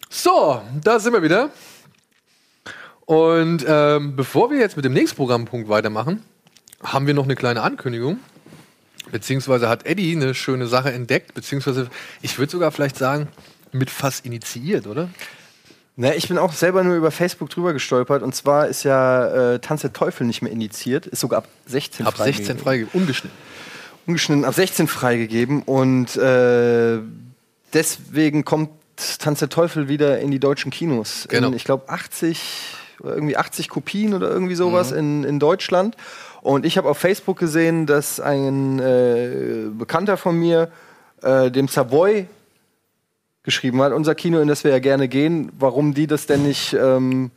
[0.10, 1.50] So, da sind wir wieder.
[3.06, 6.24] Und ähm, bevor wir jetzt mit dem nächsten Programmpunkt weitermachen,
[6.84, 8.20] haben wir noch eine kleine Ankündigung.
[9.12, 11.90] Beziehungsweise hat Eddie eine schöne Sache entdeckt, beziehungsweise
[12.22, 13.28] ich würde sogar vielleicht sagen,
[13.72, 15.10] mit fast initiiert, oder?
[15.98, 18.24] Ne, ich bin auch selber nur über Facebook drüber gestolpert.
[18.24, 21.06] Und zwar ist ja äh, Tanz der Teufel nicht mehr initiiert.
[21.06, 22.64] Ist sogar ab 16 Ab 16 freigegeben.
[22.64, 23.38] freigegeben, ungeschnitten.
[24.08, 25.64] Ungeschnitten ab 16 freigegeben.
[25.64, 27.00] Und äh,
[27.74, 28.70] deswegen kommt
[29.20, 31.28] Tanz der Teufel wieder in die deutschen Kinos.
[31.30, 31.50] Genau.
[31.50, 32.40] In, ich glaube, 80
[33.02, 35.98] oder irgendwie 80 Kopien oder irgendwie sowas in, in Deutschland.
[36.42, 40.72] Und ich habe auf Facebook gesehen, dass ein äh, Bekannter von mir
[41.22, 42.28] äh, dem Savoy
[43.44, 46.74] geschrieben hat, unser Kino, in das wir ja gerne gehen, warum die das denn nicht
[46.74, 47.32] ähm,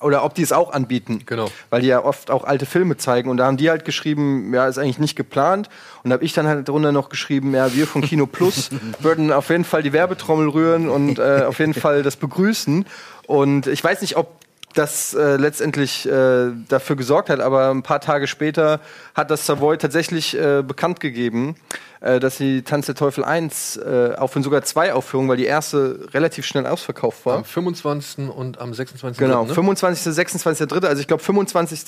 [0.00, 1.22] oder ob die es auch anbieten.
[1.26, 1.50] Genau.
[1.70, 3.30] Weil die ja oft auch alte Filme zeigen.
[3.30, 5.68] Und da haben die halt geschrieben, ja, ist eigentlich nicht geplant.
[6.02, 8.70] Und da habe ich dann halt drunter noch geschrieben, ja, wir von Kino Plus
[9.00, 12.86] würden auf jeden Fall die Werbetrommel rühren und äh, auf jeden Fall das begrüßen.
[13.26, 14.28] Und ich weiß nicht, ob
[14.74, 18.80] das äh, letztendlich äh, dafür gesorgt hat, aber ein paar Tage später
[19.14, 21.56] hat das Savoy tatsächlich äh, bekannt gegeben,
[22.00, 26.08] äh, dass sie Tanz der Teufel 1 äh, aufführen, sogar zwei Aufführungen, weil die erste
[26.12, 27.38] relativ schnell ausverkauft war.
[27.38, 28.28] Am 25.
[28.28, 29.18] und am 26.
[29.18, 29.54] Genau, ne?
[29.54, 30.86] 25., 26., 3.
[30.86, 31.84] Also ich glaube, 25.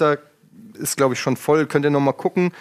[0.75, 1.67] ist, glaube ich, schon voll.
[1.67, 2.53] Könnt ihr noch mal gucken.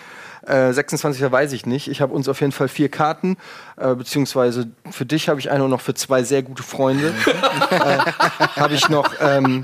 [0.46, 1.32] Äh, 26.
[1.32, 1.88] weiß ich nicht.
[1.90, 3.38] Ich habe uns auf jeden Fall vier Karten,
[3.78, 7.14] äh, beziehungsweise für dich habe ich eine und noch für zwei sehr gute Freunde.
[7.70, 7.98] äh,
[8.60, 9.64] habe ich noch ähm,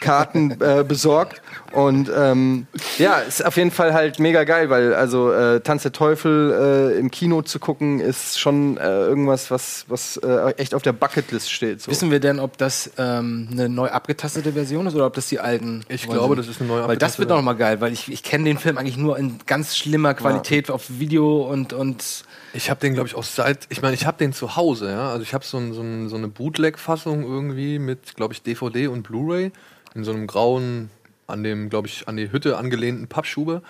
[0.00, 1.42] Karten äh, besorgt.
[1.76, 2.66] Und ähm,
[2.96, 6.98] ja, ist auf jeden Fall halt mega geil, weil also äh, Tanz der Teufel äh,
[6.98, 11.52] im Kino zu gucken, ist schon äh, irgendwas, was, was äh, echt auf der Bucketlist
[11.52, 11.82] steht.
[11.82, 11.90] So.
[11.90, 15.38] Wissen wir denn, ob das ähm, eine neu abgetastete Version ist oder ob das die
[15.38, 15.84] alten?
[15.90, 17.34] Ich glaube, das ist eine neu Weil das wird abgetastete.
[17.34, 20.70] noch mal geil, weil ich, ich kenne den Film eigentlich nur in ganz schlimmer Qualität
[20.70, 22.24] auf Video und und
[22.54, 23.66] Ich habe den, glaube ich, auch seit.
[23.68, 25.10] Ich meine, ich habe den zu Hause, ja.
[25.10, 28.86] Also ich habe so, ein, so, ein, so eine Bootleg-Fassung irgendwie mit, glaube ich, DVD
[28.86, 29.52] und Blu-ray
[29.96, 30.90] in so einem grauen,
[31.26, 33.62] an dem, glaube ich, an die Hütte angelehnten Pappschuber.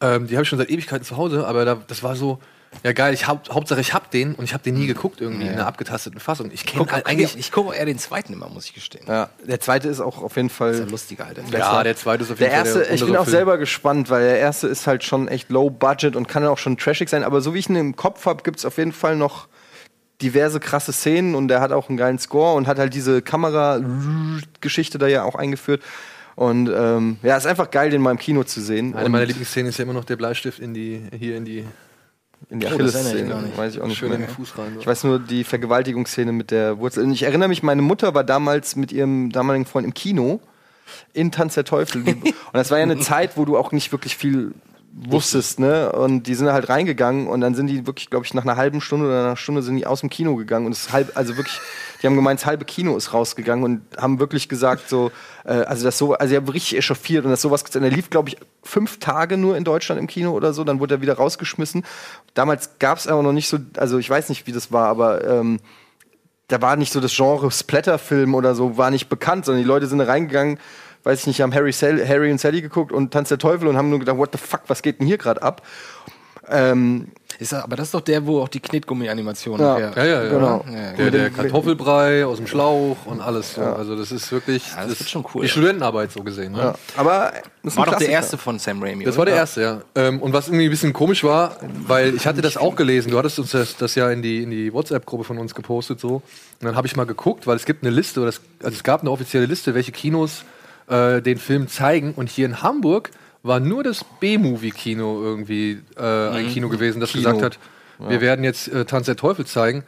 [0.00, 2.38] Ähm, die habe ich schon seit Ewigkeiten zu Hause, aber da, das war so.
[2.82, 5.46] Ja geil, ich hab, Hauptsache ich hab den und ich habe den nie geguckt irgendwie
[5.46, 6.50] in einer abgetasteten Fassung.
[6.52, 9.06] Ich kenne halt eigentlich ich gucke eher den zweiten immer, muss ich gestehen.
[9.06, 11.38] Ja, der zweite ist auch auf jeden Fall Das ist ja lustiger halt.
[11.52, 13.36] Ja, der zweite ist auf Der jeden Fall erste, der ich bin untere auch Film.
[13.36, 16.76] selber gespannt, weil der erste ist halt schon echt low budget und kann auch schon
[16.76, 17.22] trashig sein.
[17.22, 19.46] Aber so wie ich ihn im Kopf habe, gibt es auf jeden Fall noch
[20.20, 24.98] diverse krasse Szenen und der hat auch einen geilen Score und hat halt diese Kamera-Geschichte
[24.98, 25.82] da ja auch eingeführt.
[26.36, 28.94] Und ähm, ja, ist einfach geil, den mal im Kino zu sehen.
[28.94, 31.64] Eine und meiner Lieblingsszenen ist ja immer noch der Bleistift in die, hier in die.
[32.50, 34.26] in die Oh, Achilles-Szene, weiß ich auch nicht Schön in mehr.
[34.28, 34.72] den Fuß rein.
[34.74, 34.80] so.
[34.80, 37.04] Ich weiß nur die Vergewaltigungsszene mit der Wurzel.
[37.04, 40.40] Und ich erinnere mich, meine Mutter war damals mit ihrem damaligen Freund im Kino
[41.12, 42.02] in Tanz der Teufel.
[42.06, 44.52] Und das war ja eine Zeit, wo du auch nicht wirklich viel
[44.96, 45.90] wusstest, ne?
[45.92, 48.80] Und die sind halt reingegangen und dann sind die wirklich, glaube ich, nach einer halben
[48.80, 51.36] Stunde oder einer Stunde sind die aus dem Kino gegangen und es ist halb, also
[51.36, 51.58] wirklich,
[52.00, 55.10] die haben gemeint, das halbe Kino ist rausgegangen und haben wirklich gesagt, so,
[55.44, 58.28] äh, also das so, also die haben richtig echauffiert und das sowas, der lief, glaube
[58.28, 61.84] ich, fünf Tage nur in Deutschland im Kino oder so, dann wurde er wieder rausgeschmissen.
[62.34, 65.26] Damals gab es aber noch nicht so, also ich weiß nicht, wie das war, aber
[65.26, 65.58] ähm,
[66.48, 69.86] da war nicht so das Genre Splatterfilm oder so, war nicht bekannt, sondern die Leute
[69.86, 70.58] sind da reingegangen,
[71.04, 73.76] weiß ich nicht, haben Harry, Sal Harry und Sally geguckt und Tanz der Teufel und
[73.76, 75.62] haben nur gedacht, what the fuck, was geht denn hier gerade ab?
[76.50, 79.78] Ähm, Ist, das- aber das ist doch der, wo auch die Knetgummi-Animation Ja.
[79.78, 80.28] Ja, ja, ja.
[80.28, 80.64] Genau.
[80.70, 83.54] Ja, Der, der Kartoffelbrei aus dem Schlauch und alles.
[83.54, 83.62] So.
[83.62, 85.52] Also das ist wirklich Ja, das wird schon cool, die ja.
[85.52, 86.52] Studentenarbeit so gesehen.
[86.52, 86.58] Ne?
[86.58, 86.74] ja.
[86.96, 87.32] Aber
[87.62, 89.04] das ist War doch der erste von Sam Raimi.
[89.04, 89.18] Das oder?
[89.20, 89.80] war der erste, ja.
[89.94, 93.18] Ähm, und was irgendwie ein bisschen komisch war, weil ich hatte das auch gelesen, du
[93.18, 96.16] hattest uns das, das ja in die, in die WhatsApp-Gruppe von uns gepostet so.
[96.16, 96.22] Und
[96.60, 99.00] dann habe ich mal geguckt, weil es gibt eine Liste, oder es, also es gab
[99.00, 100.44] eine offizielle Liste, welche Kinos
[100.88, 102.12] äh, den Film zeigen.
[102.14, 103.10] Und hier in Hamburg
[103.42, 106.50] war nur das B-Movie-Kino irgendwie äh, ein Mhm.
[106.50, 107.24] Kino gewesen, das Kino.
[107.30, 107.58] gesagt hat,
[108.00, 108.10] Ja.
[108.10, 109.84] wir werden jetzt äh, Tanz der Teufel zeigen.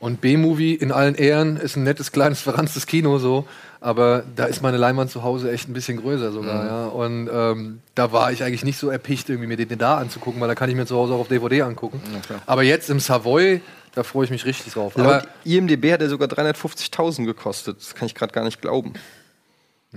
[0.00, 3.46] Und B-Movie in allen Ehren ist ein nettes, kleines, verranztes Kino so.
[3.80, 6.68] Aber da ist meine Leinwand zu Hause echt ein bisschen größer sogar, Mhm.
[6.68, 6.86] ja.
[6.86, 10.48] Und ähm, da war ich eigentlich nicht so erpicht, irgendwie mir den da anzugucken, weil
[10.48, 12.00] da kann ich mir zu Hause auch auf DVD angucken.
[12.46, 13.60] Aber jetzt im Savoy,
[13.94, 14.96] da freue ich mich richtig drauf.
[14.96, 17.78] Aber Laut IMDB hat er sogar 350.000 gekostet.
[17.80, 18.92] Das kann ich gerade gar nicht glauben.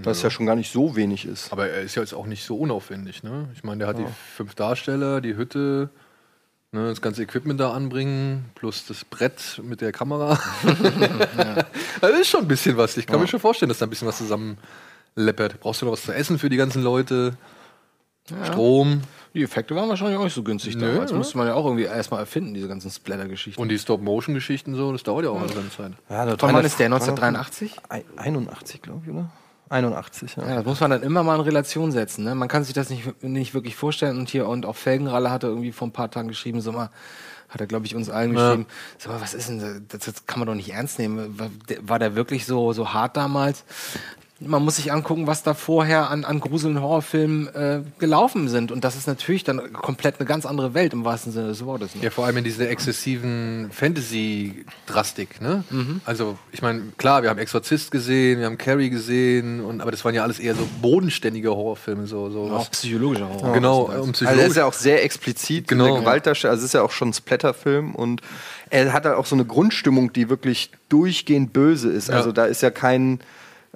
[0.03, 0.29] Was ja.
[0.29, 1.51] schon gar nicht so wenig ist.
[1.51, 3.49] Aber er ist ja jetzt auch nicht so unaufwendig, ne?
[3.55, 5.89] Ich meine, der hat die fünf Darsteller, die Hütte,
[6.71, 10.39] ne, das ganze Equipment da anbringen, plus das Brett mit der Kamera.
[12.01, 12.97] Das ist schon ein bisschen was.
[12.97, 13.21] Ich kann Ja.
[13.21, 15.59] mir schon vorstellen, dass da ein bisschen was zusammenleppert.
[15.59, 17.37] Brauchst du noch was zu essen für die ganzen Leute?
[18.43, 19.01] Strom.
[19.33, 21.11] Die Effekte waren wahrscheinlich auch nicht so günstig Nö, damals.
[21.11, 21.17] ne?
[21.17, 23.61] Musste man ja auch irgendwie erstmal erfinden, diese ganzen Splatter-Geschichten.
[23.61, 25.91] Und die Stop-Motion-Geschichten so, das dauert ja auch eine ganze Zeit.
[26.09, 26.87] Ja, wann ist der?
[26.87, 27.77] 1983?
[28.17, 29.29] 81, glaube ich, oder?
[29.72, 30.47] 81, ja.
[30.47, 32.24] Ja, das muss man dann immer mal in Relation setzen.
[32.24, 32.36] Ne?
[32.36, 34.17] Man kann sich das nicht, nicht wirklich vorstellen.
[34.17, 36.89] Und hier, und auch Felgenralle hatte irgendwie vor ein paar Tagen geschrieben, so mal,
[37.49, 38.49] hat er, glaube ich, uns allen Ja.
[38.49, 38.65] geschrieben,
[38.97, 40.01] sag mal, was ist denn das?
[40.05, 41.38] Das kann man doch nicht ernst nehmen.
[41.39, 43.63] War der, war der wirklich so, so hart damals?
[44.43, 48.71] Man muss sich angucken, was da vorher an, an gruselnden Horrorfilmen äh, gelaufen sind.
[48.71, 51.95] Und das ist natürlich dann komplett eine ganz andere Welt im wahrsten Sinne des Wortes.
[51.95, 52.03] Ne?
[52.03, 55.63] Ja, vor allem in dieser exzessiven Fantasy-Drastik, ne?
[55.69, 56.01] Mhm.
[56.05, 60.03] Also, ich meine, klar, wir haben Exorzist gesehen, wir haben Carrie gesehen, und, aber das
[60.03, 63.53] waren ja alles eher so bodenständige Horrorfilme, so, so Auch psychologischer Horror.
[63.53, 64.23] Genau, um meinst.
[64.23, 65.85] Also er ist ja auch sehr explizit, Genau.
[65.85, 65.99] genau.
[65.99, 68.21] Gewaltdarsteller, also es ist ja auch schon ein Splatterfilm und
[68.69, 72.09] er hat halt auch so eine Grundstimmung, die wirklich durchgehend böse ist.
[72.09, 72.15] Ja.
[72.15, 73.19] Also da ist ja kein,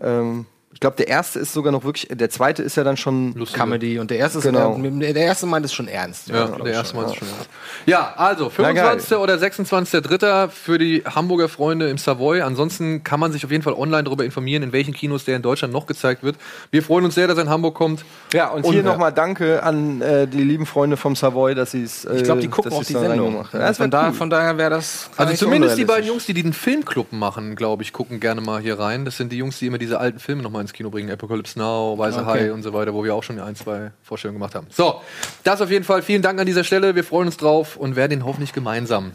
[0.01, 0.45] ähm,
[0.76, 3.97] ich glaube, der erste ist sogar noch wirklich, der zweite ist ja dann schon Comedy.
[3.97, 4.78] Und der erste, ist, Genau.
[4.78, 6.28] äh, der erste meint es schon ernst.
[6.28, 7.03] Ja, der erste ja.
[7.05, 7.49] ist schon ernst.
[7.86, 8.99] Ja, also Na, geil.
[8.99, 9.17] 25.
[9.17, 10.49] oder 26.3.
[10.49, 12.41] für die Hamburger Freunde im Savoy.
[12.41, 15.41] Ansonsten kann man sich auf jeden Fall online darüber informieren, in welchen Kinos der in
[15.43, 16.36] Deutschland noch gezeigt wird.
[16.71, 18.03] Wir freuen uns sehr, dass er in Hamburg kommt.
[18.34, 22.03] Ja, und, hier nochmal Danke an äh, die lieben Freunde vom Savoy, dass sie es.
[22.03, 23.36] Äh, Ich glaube, die gucken auch die da Sendung.
[23.36, 24.13] Ja, Ja, das von, da, cool.
[24.13, 25.09] von daher wäre das.
[25.15, 26.05] Also zumindest die beiden.
[26.05, 29.05] Jungs, die den Filmclub machen, glaube ich, gucken gerne mal hier rein.
[29.05, 31.09] Das sind die Jungs, die immer diese alten Filme nochmal ins Kino bringen.
[31.09, 32.26] Apocalypse Now, Weiße Okay.
[32.47, 34.68] Hai und so weiter, wo wir auch schon ein, zwei Vorstellungen gemacht haben.
[34.70, 35.01] So,
[35.43, 36.01] das auf jeden Fall.
[36.01, 36.95] Vielen Dank an dieser Stelle.
[36.95, 39.11] Wir freuen uns drauf und werden ihn hoffentlich gemeinsam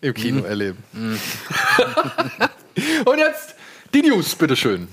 [0.00, 0.44] im Kino Mhm.
[0.46, 0.78] erleben.
[3.04, 3.54] und jetzt
[3.92, 4.88] die News, bitteschön.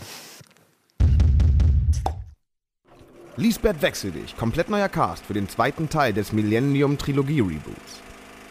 [3.38, 8.02] Lisbeth Wechseldich, komplett neuer Cast für den zweiten Teil des Millennium Trilogie Reboots.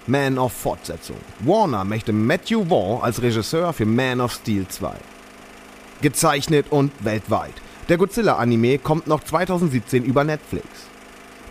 [0.07, 1.19] Man of Fortsetzung.
[1.41, 4.95] Warner möchte Matthew Vaughn als Regisseur für Man of Steel 2.
[6.03, 7.53] Gezeichnet und weltweit.
[7.89, 10.67] Der Godzilla-Anime kommt noch 2017 über Netflix.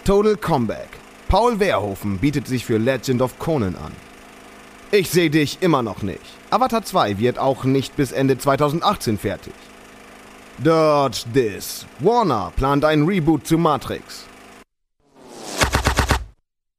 [0.06, 0.90] Total Comeback.
[1.28, 3.92] Paul Verhoeven bietet sich für Legend of Conan an.
[4.92, 6.22] Ich sehe dich immer noch nicht.
[6.50, 9.54] Avatar 2 wird auch nicht bis Ende 2018 fertig.
[10.58, 11.86] Dodge This.
[12.00, 14.26] Warner plant ein Reboot zu Matrix.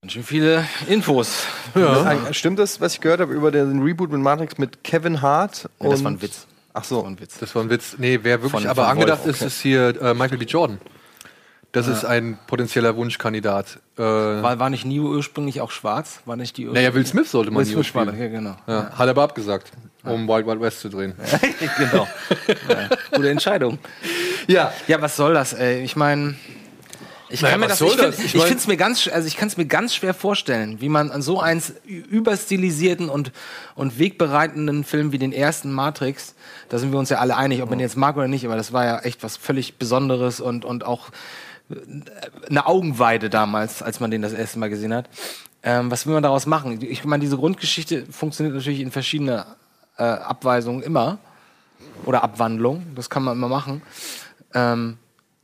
[0.02, 1.44] Ganz schön viele Infos.
[1.74, 5.68] Äh, Stimmt das, was ich gehört habe über den Reboot mit Matrix mit Kevin Hart?
[5.80, 6.46] Ja, das war ein Witz.
[6.72, 7.04] Ach so.
[7.04, 7.38] ein Witz.
[7.38, 7.96] Das war ein Witz.
[7.98, 9.46] Nee, wer wirklich Von- aber von angedacht Wolf, ist, okay.
[9.48, 10.44] ist hier äh, Michael B.
[10.44, 10.78] Jordan.
[11.72, 11.92] Das Ja.
[11.92, 13.78] ist ein potenzieller Wunschkandidat.
[13.96, 16.20] Äh, War, war nicht Neo ursprünglich auch schwarz?
[16.24, 18.06] War nicht die naja, Will Smith sollte man Will Neo war spielen.
[18.06, 18.56] das, ja, genau.
[18.66, 19.70] Ja, hat er aber abgesagt,
[20.02, 21.14] um Wild Wild West zu drehen.
[21.78, 22.08] genau.
[23.12, 23.78] Gute Entscheidung.
[24.48, 24.72] Ja.
[24.88, 25.82] Ja, was soll das, ey?
[25.82, 26.34] Ich meine.
[27.32, 28.24] Ich Naja, kann mir was das, ich?
[28.24, 30.80] Ich ich mein- finde es mir ganz, also ich kann es mir ganz schwer vorstellen,
[30.80, 33.30] wie man an so einen überstilisierten und,
[33.76, 36.34] und wegbereitenden Film wie den ersten Matrix,
[36.68, 38.56] da sind wir uns ja alle einig, ob man den jetzt mag oder nicht, aber
[38.56, 41.10] das war ja echt was völlig Besonderes und, und auch
[41.70, 41.74] äh,
[42.48, 45.08] eine Augenweide damals, als man den das erste Mal gesehen hat.
[45.62, 46.80] Ähm, was will man daraus machen?
[46.82, 49.46] Ich meine, diese Grundgeschichte funktioniert natürlich in verschiedene
[49.98, 51.18] äh, Abweisungen immer
[52.06, 52.92] oder Abwandlungen.
[52.96, 53.82] Das kann man immer machen.
[54.54, 54.96] Ähm,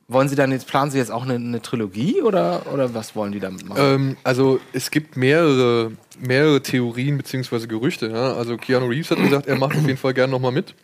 [0.09, 3.32] wollen Sie dann jetzt, planen Sie jetzt auch eine, eine Trilogie oder, oder was wollen
[3.32, 3.80] die damit machen?
[3.82, 7.66] Ähm, also es gibt mehrere, mehrere Theorien bzw.
[7.66, 8.09] Gerüchte.
[8.09, 8.34] Ja?
[8.34, 10.74] Also Keanu Reeves hat gesagt, er macht auf jeden Fall gerne nochmal mit.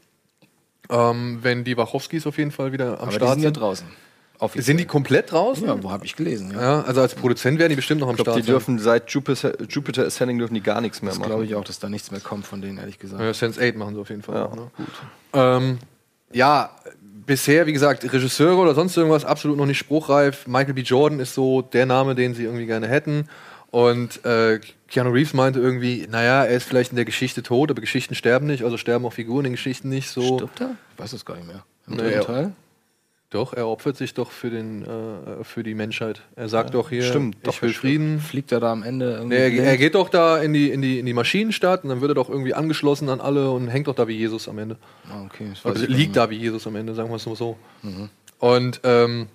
[0.90, 3.86] Ähm, wenn die Wachowskis auf jeden Fall wieder am Aber die Start sind ja draußen.
[4.56, 5.68] Sind die komplett draußen?
[5.68, 6.50] Ja, wo habe ich gelesen?
[6.50, 6.60] Ja.
[6.60, 9.08] Ja, also als Produzent werden die bestimmt noch am Ich glaube, Start die dürfen seit
[9.10, 11.28] Jupiter, Jupiter Ascending dürfen die gar nichts mehr Das machen.
[11.28, 13.22] glaube ich auch, dass da nichts mehr kommt von denen, ehrlich gesagt.
[13.22, 14.34] Ja, Sense8 machen sie auf jeden Fall.
[14.34, 14.70] Ja, auch, ne?
[15.32, 15.78] Ähm,
[16.32, 16.70] ja,
[17.32, 20.46] bisher, wie gesagt, Regisseure oder sonst irgendwas absolut noch nicht spruchreif.
[20.46, 20.82] Michael B.
[20.82, 23.26] Jordan ist so der Name, den sie irgendwie gerne hätten.
[23.70, 27.80] Und äh, Keanu Reeves meinte irgendwie, naja, er ist vielleicht in der Geschichte tot, aber
[27.80, 30.36] Geschichten sterben nicht, also sterben auch Figuren in Geschichten nicht so.
[30.36, 30.76] Stirbt er?
[30.94, 31.64] Ich weiß es gar nicht mehr.
[31.86, 32.52] Im Nee, dritten er- Teil?
[33.32, 36.20] Doch, er opfert sich doch für, den, äh, für die Menschheit.
[36.36, 37.72] Er sagt doch hier, stimmt, ich doch, will.
[37.72, 38.20] Frieden.
[38.20, 39.36] Fliegt er da am Ende irgendwie?
[39.36, 42.02] Nee, er, er geht doch da in die, in, die, in die Maschinenstadt und dann
[42.02, 44.76] wird er doch irgendwie angeschlossen an alle und hängt doch da wie Jesus am Ende.
[45.08, 45.50] Ah, okay.
[45.64, 47.56] Also liegt da wie Jesus am Ende, sagen wir es nur so.
[47.82, 48.10] Mhm.
[48.38, 49.28] Und ähm,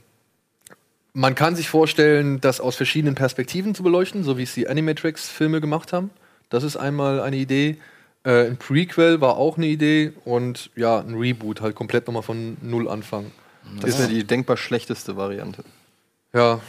[1.20, 5.62] Man kann sich vorstellen, das aus verschiedenen Perspektiven zu beleuchten, so wie es die Animatrix-Filme
[5.62, 6.12] gemacht haben.
[6.50, 7.78] Das ist einmal eine Idee.
[8.24, 12.58] Äh, ein Prequel war auch eine Idee und ja, ein Reboot, halt komplett nochmal von
[12.62, 13.32] Null anfangen.
[13.82, 15.64] Das ist ja die denkbar schlechteste Variante.
[16.34, 16.60] Ja,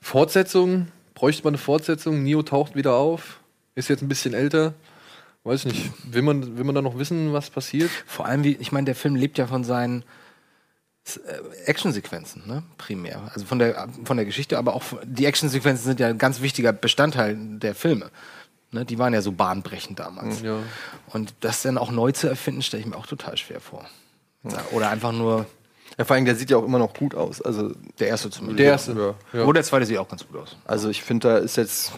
[0.00, 2.22] Fortsetzung, bräuchte man eine Fortsetzung.
[2.22, 3.40] Neo taucht wieder auf,
[3.74, 4.74] ist jetzt ein bisschen älter.
[5.44, 7.90] Weiß nicht, will man, will man da noch wissen, was passiert?
[8.06, 10.04] Vor allem, wie, ich meine, der Film lebt ja von seinen
[11.04, 12.62] äh, Actionsequenzen, ne?
[12.78, 13.30] Primär.
[13.34, 16.72] Also von der, von der Geschichte, aber auch die Actionsequenzen sind ja ein ganz wichtiger
[16.72, 18.10] Bestandteil der Filme.
[18.70, 18.84] Ne?
[18.84, 20.42] Die waren ja so bahnbrechend damals.
[20.42, 20.60] Ja.
[21.08, 23.84] Und das dann auch neu zu erfinden, stelle ich mir auch total schwer vor.
[24.72, 25.46] Oder einfach nur
[26.02, 27.40] Ja, vor allem, der sieht ja auch immer noch gut aus.
[27.40, 28.58] Also der erste zumindest.
[28.58, 28.92] Der erste.
[28.92, 29.38] Ja.
[29.38, 29.44] Ja.
[29.44, 30.56] Oder der zweite sieht auch ganz gut aus.
[30.64, 31.92] Also ich finde, da ist jetzt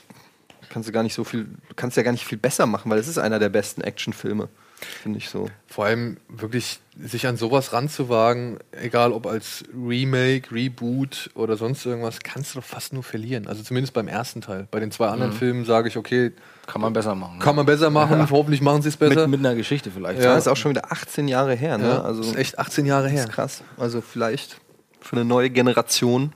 [0.69, 2.99] kannst du gar nicht so viel, du kannst ja gar nicht viel besser machen, weil
[2.99, 4.51] es ist einer der besten Actionfilme,
[4.85, 5.49] finde ich so.
[5.67, 12.21] Vor allem wirklich sich an sowas ranzuwagen, egal ob als Remake, Reboot oder sonst irgendwas,
[12.21, 13.47] kannst du doch fast nur verlieren.
[13.49, 14.69] Also zumindest beim ersten Teil.
[14.71, 15.37] Bei den zwei anderen Mhm.
[15.37, 16.33] Filmen sage ich, okay,
[16.67, 17.39] Kann man besser machen.
[17.41, 18.31] kann man besser machen, Ja.
[18.31, 19.27] hoffentlich machen sie es besser.
[19.27, 20.21] Mit, mit einer Geschichte vielleicht.
[20.23, 20.35] Ja.
[20.35, 21.89] Das ist auch schon wieder 18 Jahre her, ne?
[21.89, 23.25] Ja, also das ist echt 18 Jahre das her.
[23.25, 23.63] ist krass.
[23.77, 24.61] Also vielleicht
[25.01, 26.33] für eine neue Generation.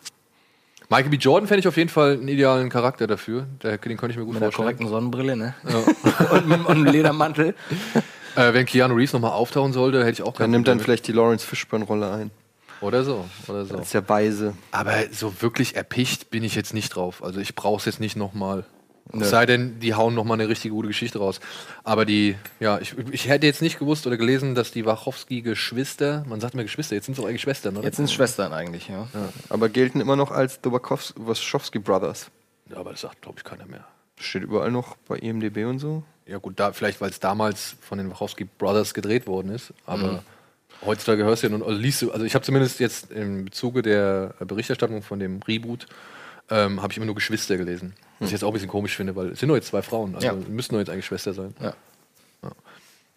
[0.90, 1.16] Michael B.
[1.18, 3.46] Jordan fände ich auf jeden Fall einen idealen Charakter dafür.
[3.62, 4.64] Der, den könnte ich mir gut Mit der vorstellen.
[4.78, 5.54] korrekten Sonnenbrille, ne?
[6.32, 7.54] und, mit- und einem Ledermantel.
[8.38, 11.08] Äh, wenn Keanu Reeves nochmal auftauchen sollte, hätte ich auch Dann kein nimmt dann vielleicht
[11.08, 12.30] die Lawrence Fishburne-Rolle ein.
[12.80, 13.76] Oder so, oder so.
[13.76, 14.54] Als der Weise.
[14.70, 17.24] Aber so wirklich erpicht bin ich jetzt nicht drauf.
[17.24, 18.64] Also ich brauche es jetzt nicht nochmal.
[19.10, 19.24] Nee.
[19.24, 21.40] Es sei denn, die hauen nochmal eine richtig gute Geschichte raus.
[21.82, 26.40] Aber die, ja, ich, ich hätte jetzt nicht gewusst oder gelesen, dass die Wachowski-Geschwister, man
[26.40, 27.86] sagt immer Geschwister, jetzt sind es auch eigentlich Schwestern, oder?
[27.86, 29.08] Jetzt sind es Schwestern eigentlich, ja.
[29.48, 32.30] Aber gelten immer noch als The Wachowski- Brothers.
[32.70, 33.84] Ja, aber das sagt, glaube ich, keiner mehr.
[34.20, 36.02] Steht überall noch bei E IMDB und so.
[36.28, 39.72] Ja gut, da, vielleicht, weil es damals von den Wachowski Brothers gedreht worden ist.
[39.86, 40.18] Aber Mhm.
[40.84, 43.80] heutzutage hörst du ja nun, also liest du, also ich habe zumindest jetzt im Zuge
[43.82, 45.86] der Berichterstattung von dem Reboot,
[46.50, 47.94] ähm, habe ich immer nur Geschwister gelesen.
[48.18, 50.14] Was ich jetzt auch ein bisschen komisch finde, weil es sind doch jetzt zwei Frauen,
[50.14, 50.26] also.
[50.26, 50.32] Ja.
[50.34, 51.54] müssten doch jetzt eigentlich Schwester sein.
[51.60, 51.72] Ja.
[52.42, 52.52] Ja.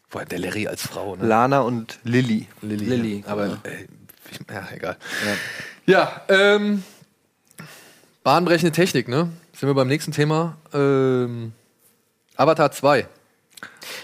[0.08, 1.26] Vor allem der Larry als Frau, ne?
[1.26, 2.48] Lana und Lilly.
[2.62, 2.86] Lilly.
[2.86, 3.58] Lilly, Aber, ja.
[3.64, 3.88] äh,
[4.32, 4.98] ich, ja, egal.
[5.86, 6.84] Ja, ähm,
[8.24, 9.30] bahnbrechende Technik, ne?
[9.54, 10.58] Sind wir beim nächsten Thema.
[10.74, 11.54] Ähm,
[12.42, 13.08] Avatar 2.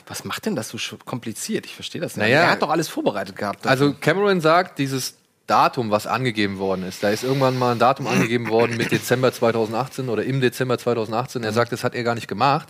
[0.06, 1.66] Was macht denn das so kompliziert?
[1.66, 2.26] Ich verstehe das nicht.
[2.26, 2.44] Naja.
[2.44, 3.66] er hat doch alles vorbereitet gehabt.
[3.66, 5.16] Also Cameron sagt, dieses
[5.48, 9.32] Datum, was angegeben worden ist, da ist irgendwann mal ein Datum angegeben worden mit Dezember
[9.32, 11.44] 2018 oder im Dezember 2018.
[11.44, 12.68] Er sagt, das hat er gar nicht gemacht.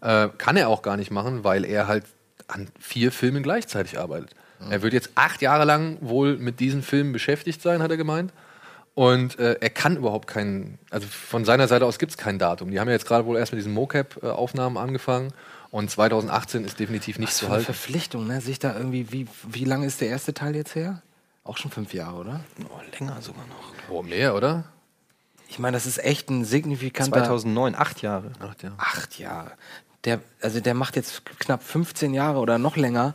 [0.00, 2.04] Äh, kann er auch gar nicht machen, weil er halt
[2.48, 4.30] an vier Filmen gleichzeitig arbeitet.
[4.70, 8.32] Er wird jetzt acht Jahre lang wohl mit diesen Filmen beschäftigt sein, hat er gemeint.
[8.94, 12.70] Und äh, er kann überhaupt keinen, also von seiner Seite aus gibt es kein Datum.
[12.70, 15.32] Die haben ja jetzt gerade wohl erst mit diesen Mocap-Aufnahmen angefangen.
[15.70, 17.64] Und 2018 ist definitiv nicht Was zu für eine halten.
[17.66, 18.40] Verpflichtung, ne?
[18.40, 21.02] Sich da irgendwie, wie, wie lange ist der erste Teil jetzt her?
[21.42, 22.44] Auch schon fünf Jahre, oder?
[22.70, 23.90] Oh, länger sogar noch.
[23.90, 24.64] Oh, mehr, oder?
[25.48, 27.18] Ich meine, das ist echt ein signifikanter.
[27.18, 28.30] 2009, acht Jahre.
[28.38, 28.76] Acht Jahre.
[28.78, 29.52] Acht Jahre.
[30.04, 33.14] Der, also der macht jetzt knapp 15 Jahre oder noch länger,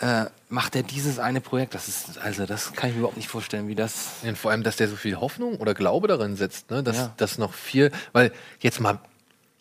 [0.00, 1.74] äh, macht er dieses eine Projekt.
[1.74, 4.12] Das ist, also das kann ich mir überhaupt nicht vorstellen, wie das.
[4.22, 6.82] Ja, und vor allem, dass der so viel Hoffnung oder Glaube darin setzt, ne?
[6.82, 7.14] dass, Ja.
[7.16, 8.98] dass noch vier, weil jetzt mal,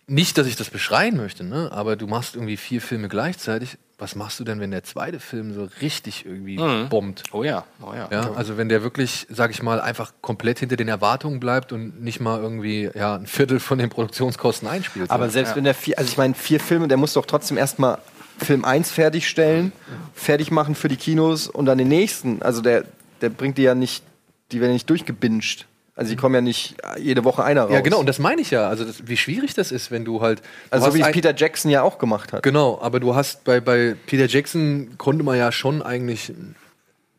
[0.10, 1.70] nicht, dass ich das beschreien möchte, ne?
[1.74, 3.78] aber du machst irgendwie vier Filme gleichzeitig.
[4.00, 6.88] Was machst du denn, wenn der zweite Film so richtig irgendwie Mhm.
[6.88, 7.24] bombt?
[7.34, 8.08] Oh ja, oh ja.
[8.12, 12.00] Ja, also wenn der wirklich, sag ich mal, einfach komplett hinter den Erwartungen bleibt und
[12.02, 15.10] nicht mal irgendwie ja, ein Viertel von den Produktionskosten einspielt.
[15.10, 15.32] Aber so.
[15.32, 15.56] selbst Ja.
[15.58, 17.98] wenn der vier, also ich meine, vier Filme, der muss doch trotzdem erstmal
[18.38, 19.72] Film 1 fertigstellen,
[20.14, 22.42] fertig machen für die Kinos und dann den nächsten.
[22.42, 22.86] Also der,
[23.22, 24.04] der bringt die ja nicht,
[24.52, 25.66] die werden nicht durchgebinged.
[25.97, 27.72] Also die kommen ja nicht jede Woche einer raus.
[27.74, 28.70] ja, genau, und das meine ich ja.
[28.70, 30.39] Also das, wie schwierig das ist, wenn du halt.
[30.39, 32.43] du Also hast wie es Peter Jackson ja auch gemacht hat.
[32.43, 36.32] Genau, aber du hast bei, bei Peter Jackson konnte man ja schon eigentlich,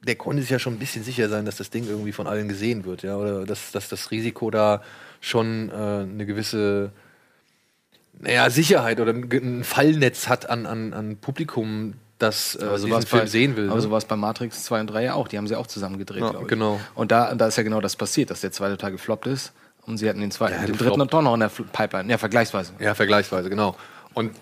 [0.07, 2.47] der konnte sich ja schon ein bisschen sicher sein, dass das Ding irgendwie von allen
[2.47, 4.81] gesehen wird, ja, oder dass, dass das Risiko da
[5.21, 6.93] schon äh, eine gewisse
[8.21, 13.03] naja, Sicherheit oder ein, Fallnetz hat an, an, an Publikum, das äh, Aber so diesen
[13.03, 13.67] Film bei, sehen will.
[13.67, 13.81] Aber ne?
[13.83, 15.29] so war es bei Matrix 2 und 3 ja auch.
[15.29, 16.49] Die haben sie auch zusammen gedreht, Ja, glaube ich.
[16.51, 16.81] genau.
[16.95, 19.53] Und da, da ist ja genau das passiert, dass der zweite Teil gefloppt ist.
[19.87, 22.11] Und sie hatten den zweiten, Ja, den dritten und doch noch in der Pipeline.
[22.11, 22.73] Ja, vergleichsweise.
[22.79, 23.77] Ja, vergleichsweise, genau.
[24.15, 24.33] Und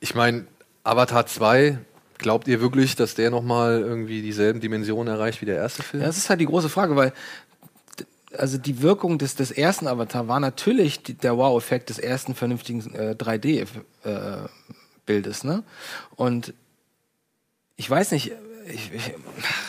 [0.00, 0.46] ich meine,
[0.84, 1.78] Avatar 2,
[2.18, 6.02] glaubt ihr wirklich, dass der nochmal irgendwie dieselben Dimensionen erreicht wie der erste Film?
[6.02, 7.12] Ja, das ist halt die große Frage, weil
[8.38, 12.94] also die Wirkung des, des ersten Avatar war natürlich die, der Wow-Effekt des ersten vernünftigen
[12.94, 15.62] äh, 3D-Bildes, ne?
[16.16, 16.54] Und
[17.76, 18.32] ich weiß nicht,
[18.66, 19.12] ich, ich,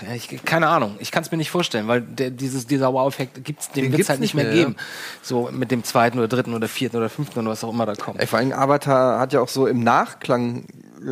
[0.07, 3.43] ja, ich keine Ahnung, ich kann es mir nicht vorstellen, weil der, dieses, dieser Wow-Effekt
[3.43, 4.75] gibt's, den, Den wird gibt's es halt nicht mehr, mehr, geben.
[5.21, 7.95] So mit dem zweiten oder dritten oder vierten oder fünften oder was auch immer da
[7.95, 8.19] kommt.
[8.19, 10.65] Ey, vor allem Avatar hat ja auch so im Nachklang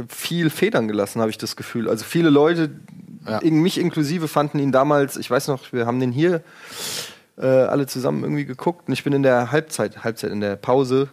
[0.07, 1.89] viel Federn gelassen, habe ich das Gefühl.
[1.89, 2.71] Also viele Leute,
[3.27, 3.39] Ja.
[3.39, 6.41] in, mich inklusive, fanden ihn damals, ich weiß noch, wir haben den hier
[7.37, 8.87] äh, alle zusammen irgendwie geguckt.
[8.87, 11.09] Und ich bin in der Halbzeit, Halbzeit, in der Pause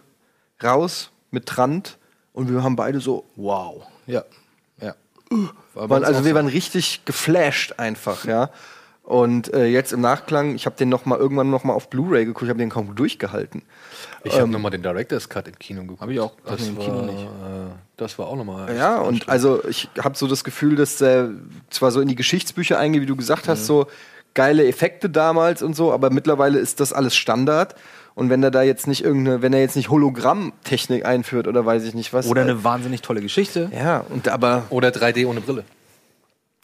[0.63, 1.97] raus mit Trant
[2.33, 3.83] und wir haben beide so, wow.
[4.05, 4.23] Ja.
[4.79, 4.95] Ja.
[5.73, 8.49] War waren, also wir waren richtig geflasht einfach, ja.
[9.03, 12.23] Und äh, jetzt im Nachklang, ich habe den noch mal irgendwann noch mal auf Blu-ray
[12.23, 13.63] geguckt, ich habe den kaum durchgehalten.
[14.23, 16.01] Ich habe Ähm, nochmal den Director's Cut im Kino geguckt.
[16.01, 16.33] Hab ich auch.
[16.45, 17.23] Das nee, im war, Kino nicht.
[17.23, 17.27] Äh,
[17.97, 18.73] das war auch nochmal.
[18.75, 21.31] Ja, und also ich habe so das Gefühl, dass er
[21.69, 23.87] zwar so in die Geschichtsbücher eingeht, wie du gesagt hast, so
[24.33, 27.75] geile Effekte damals und so, aber mittlerweile ist das alles Standard.
[28.13, 31.83] Und wenn er da jetzt nicht irgendeine, wenn er jetzt nicht Hologrammtechnik einführt oder weiß
[31.85, 32.27] ich nicht was.
[32.27, 33.71] Oder äh, eine wahnsinnig tolle Geschichte.
[33.73, 34.63] Ja, und aber.
[34.69, 35.63] Oder 3D ohne Brille.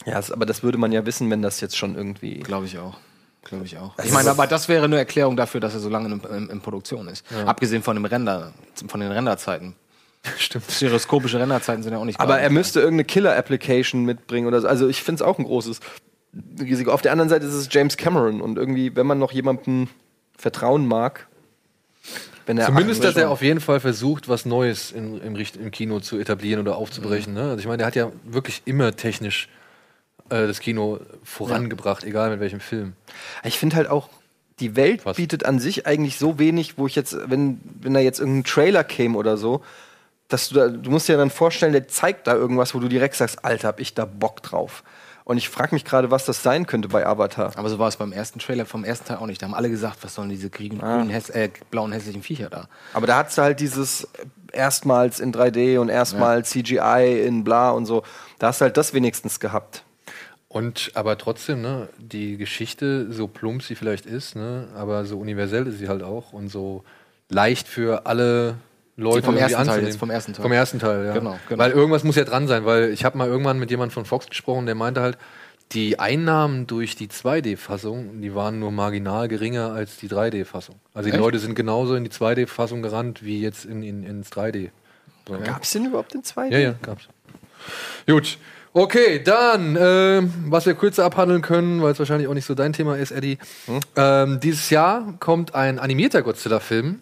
[0.06, 2.40] Ja, das- aber das würde man ja wissen, wenn das jetzt schon irgendwie.
[2.40, 2.98] Glaube ich auch.
[3.44, 3.96] Glaube ich auch.
[3.96, 6.50] Das Ich meine, aber das wäre eine Erklärung dafür, dass er so lange in, in,
[6.50, 7.26] in Produktion ist.
[7.32, 7.46] Ja.
[7.46, 8.52] Abgesehen von dem Render,
[8.90, 9.76] von den Renderzeiten.
[10.38, 10.66] Stimmt.
[10.70, 14.68] Stereoskopische Renderzeiten sind ja auch nicht Aber er müsste irgendeine Killer-Application mitbringen oder so.
[14.68, 15.80] Also ich finde es auch ein großes
[16.60, 16.92] Risiko.
[16.92, 19.88] Auf der anderen Seite ist es James Cameron und irgendwie, wenn man noch jemandem
[20.38, 21.28] vertrauen mag,
[22.46, 26.00] wenn er Zumindest, dass er auf jeden Fall versucht, was Neues in, im, im Kino
[26.00, 27.34] zu etablieren oder aufzubrechen.
[27.34, 27.42] Ne?
[27.42, 29.50] Also ich meine, der hat ja wirklich immer technisch
[30.30, 32.94] äh, das Kino vorangebracht, egal mit welchem Film.
[33.44, 34.10] Ich finde halt auch,
[34.60, 38.20] die Welt bietet an sich eigentlich so wenig, wo ich jetzt, wenn, wenn da jetzt
[38.20, 39.62] irgendein Trailer käme oder so,
[40.30, 43.16] dass du da, du musst dir dann vorstellen, der zeigt da irgendwas, wo du direkt
[43.16, 44.84] sagst, Alter, hab ich da Bock drauf.
[45.28, 47.52] Und ich frage mich gerade, was das sein könnte bei Avatar.
[47.58, 49.42] Aber so war es beim ersten Trailer vom ersten Teil auch nicht.
[49.42, 50.96] Da haben alle gesagt, was sollen diese grünen, Ah.
[50.96, 52.70] grünen, häss äh, blauen, hässlichen Viecher da?
[52.94, 54.08] Aber da hast du halt dieses
[54.54, 58.04] erstmals in 3D und erstmals CGI in bla und so.
[58.40, 59.84] Da hast du halt das wenigstens gehabt.
[60.48, 65.68] Und aber trotzdem, ne, die Geschichte, so plump sie vielleicht ist, ne, aber so universell
[65.68, 66.86] ist sie halt auch und so
[67.28, 68.56] leicht für alle
[68.98, 69.86] Leute vom ersten Teil anzunehmen.
[69.88, 70.42] jetzt, vom ersten Teil.
[70.42, 71.14] Vom ersten Teil, ja.
[71.14, 71.64] Genau, genau.
[71.64, 74.28] Weil irgendwas muss ja dran sein, weil ich habe mal irgendwann mit jemandem von Fox
[74.28, 75.18] gesprochen, der meinte halt,
[75.74, 80.76] die Einnahmen durch die 2D-Fassung, die waren nur marginal geringer als die 3D-Fassung.
[80.94, 81.24] Also die Echt?
[81.24, 84.70] Leute sind genauso in die 2D-Fassung gerannt wie jetzt in, in, ins 3D.
[85.28, 85.42] So, ja.
[85.42, 86.52] Gab es den überhaupt in 2D?
[86.52, 87.08] Ja, ja, gab's.
[88.08, 88.38] Gut.
[88.74, 92.74] Okay, dann, ähm, was wir kürzer abhandeln können, weil es wahrscheinlich auch nicht so dein
[92.74, 93.38] Thema ist, Eddie.
[93.96, 97.02] Ähm, dieses Jahr kommt ein animierter Godzilla-Film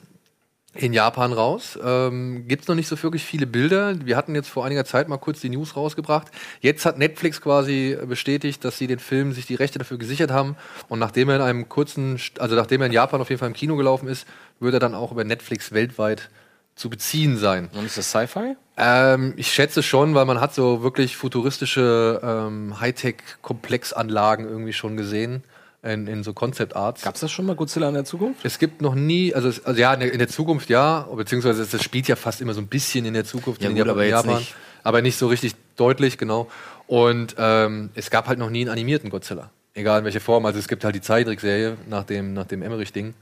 [0.76, 1.80] in Japan raus.
[1.84, 3.96] Ähm, Gibt es noch nicht so wirklich viele Bilder.
[4.06, 6.28] Wir hatten jetzt vor einiger Zeit mal kurz die News rausgebracht.
[6.60, 10.58] Jetzt hat Netflix quasi bestätigt, dass sie den Film sich die Rechte dafür gesichert haben.
[10.90, 13.54] Und nachdem er in einem kurzen, also nachdem er in Japan auf jeden Fall im
[13.54, 14.28] Kino gelaufen ist,
[14.60, 16.30] wird er dann auch über Netflix weltweit
[16.76, 17.70] zu beziehen sein.
[17.74, 18.58] Und ist das Sci-Fi?
[18.78, 25.44] Ähm, ich schätze schon, weil man hat so wirklich futuristische ähm, Hightech-Komplexanlagen irgendwie schon gesehen
[25.86, 27.02] in, in so Concept Arts.
[27.04, 28.44] Gab es das schon mal Godzilla in der Zukunft?
[28.44, 31.62] Es gibt noch nie, also, es, also ja, in der, in der Zukunft ja, beziehungsweise
[31.62, 33.88] es, es spielt ja fast immer so ein bisschen in der Zukunft Ja in gut,
[33.88, 34.56] aber Japan, nicht.
[34.84, 36.50] aber nicht so richtig deutlich, genau.
[36.88, 40.46] Und ähm, es gab halt noch nie einen animierten Godzilla, egal in welcher Form.
[40.46, 43.14] Also es gibt halt die Zeichentrickserie nach dem nach dem Emmerich-Ding,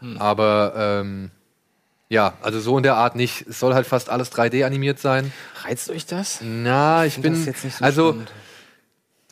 [0.00, 0.16] Hm.
[0.18, 1.30] aber ähm,
[2.08, 3.46] ja, also so in der Art nicht.
[3.48, 5.32] Es soll halt fast alles 3D animiert sein.
[5.64, 6.38] Reizt euch das?
[6.42, 8.30] Na, ich, find bin das jetzt nicht so also spannend.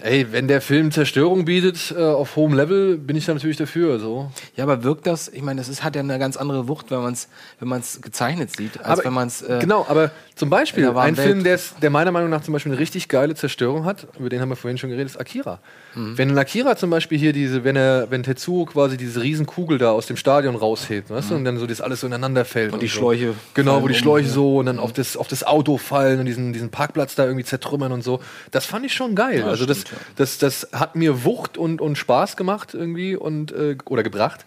[0.02, 3.98] Ey, wenn der Film Zerstörung bietet äh, auf hohem Level, bin ich da natürlich dafür.
[3.98, 4.30] So.
[4.54, 5.28] Ja, aber wirkt das?
[5.28, 7.28] Ich meine, das ist, hat ja eine ganz andere Wucht, wenn man es
[7.60, 9.40] wenn man's gezeichnet sieht, als Aber- wenn man es.
[9.42, 11.44] Äh, genau, aber zum Beispiel ein Welt- Film,
[11.80, 14.56] der, meiner Meinung nach zum Beispiel eine richtig geile Zerstörung hat, über den haben wir
[14.56, 15.60] vorhin schon geredet, ist Akira.
[15.94, 16.18] Mhm.
[16.18, 19.92] Wenn ein Akira zum Beispiel hier diese, wenn er, wenn Tetsuo quasi diese Riesenkugel da
[19.92, 22.68] aus dem Stadion raushebt, weißt du, und dann so das alles so ineinander fällt.
[22.68, 22.74] Mhm.
[22.74, 22.98] Und die so.
[22.98, 24.32] Schläuche Genau, wo die um, Schläuche ja.
[24.32, 27.44] so und dann auf das, auf das Auto fallen und diesen, diesen Parkplatz da irgendwie
[27.44, 28.20] zertrümmern und so.
[28.50, 29.38] Das fand ich schon geil.
[29.38, 29.85] Ja, also das,
[30.16, 34.44] das, das hat mir Wucht und, und Spaß gemacht irgendwie und, äh, oder gebracht.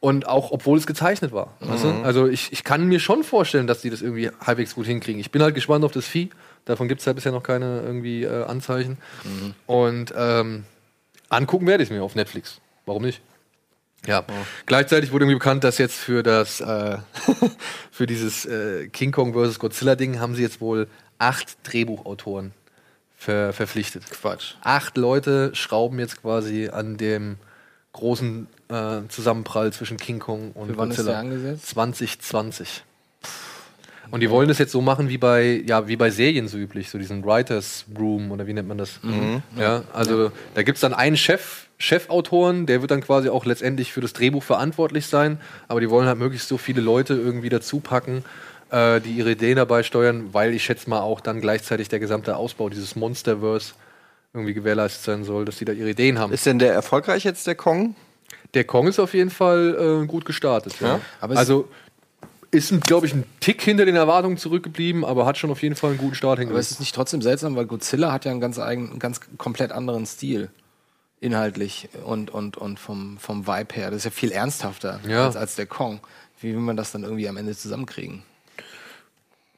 [0.00, 1.54] Und auch, obwohl es gezeichnet war.
[1.58, 1.88] Weißt du?
[1.88, 2.04] Mhm.
[2.04, 5.20] Also ich, ich kann mir schon vorstellen, dass die das irgendwie halbwegs gut hinkriegen.
[5.20, 6.30] Ich bin halt gespannt auf das Vieh.
[6.66, 8.98] Davon gibt es halt bisher noch keine irgendwie äh, Anzeichen.
[9.24, 9.54] Mhm.
[9.66, 10.64] Und ähm,
[11.28, 12.60] angucken werde ich es mir auf Netflix.
[12.86, 13.20] Warum nicht?
[14.06, 14.24] Ja.
[14.66, 16.98] Gleichzeitig wurde irgendwie bekannt, dass jetzt für das äh,
[17.90, 19.58] für dieses äh, King Kong vs.
[19.58, 20.88] Godzilla Ding haben sie jetzt wohl
[21.18, 22.52] acht Drehbuchautoren
[23.18, 24.04] ver verpflichtet.
[24.10, 24.54] Quatsch.
[24.62, 27.36] Acht Leute schrauben jetzt quasi an dem
[27.92, 31.12] großen äh, Zusammenprall zwischen King Kong und Für wann ist Godzilla.
[31.12, 31.66] der angesetzt?
[31.66, 32.84] 2020.
[34.10, 36.88] Und die wollen das jetzt so machen wie bei, ja, wie bei Serien so üblich,
[36.88, 39.00] so diesen Writers Room oder wie nennt man das?
[39.02, 39.42] Mhm.
[39.58, 43.92] Ja, also da gibt es dann einen Chef, Chefautoren, der wird dann quasi auch letztendlich
[43.92, 45.38] für das Drehbuch verantwortlich sein,
[45.68, 48.24] aber die wollen halt möglichst so viele Leute irgendwie dazu packen,
[48.70, 52.36] äh, die ihre Ideen dabei steuern, weil ich schätze mal auch dann gleichzeitig der gesamte
[52.36, 53.72] Ausbau dieses Monsterverse
[54.34, 56.32] irgendwie gewährleistet sein soll, dass die da ihre Ideen haben.
[56.32, 57.94] Ist denn der erfolgreich jetzt, der Kong?
[58.54, 60.74] Der Kong ist auf jeden Fall äh, gut gestartet.
[60.80, 61.00] Ja.
[61.20, 61.28] Ja?
[61.34, 61.68] Also
[62.50, 65.90] ist, glaube ich, ein Tick hinter den Erwartungen zurückgeblieben, aber hat schon auf jeden Fall
[65.90, 66.70] einen guten Start Aber es hingelegt.
[66.70, 70.06] ist nicht trotzdem seltsam, weil Godzilla hat ja einen ganz eigenen, einen ganz komplett anderen
[70.06, 70.48] Stil.
[71.20, 73.90] inhaltlich und, und, und vom, vom Vibe her.
[73.90, 75.26] Das ist ja viel ernsthafter Ja.
[75.26, 76.00] als, als der Kong.
[76.40, 78.22] Wie will man das dann irgendwie am Ende zusammenkriegen?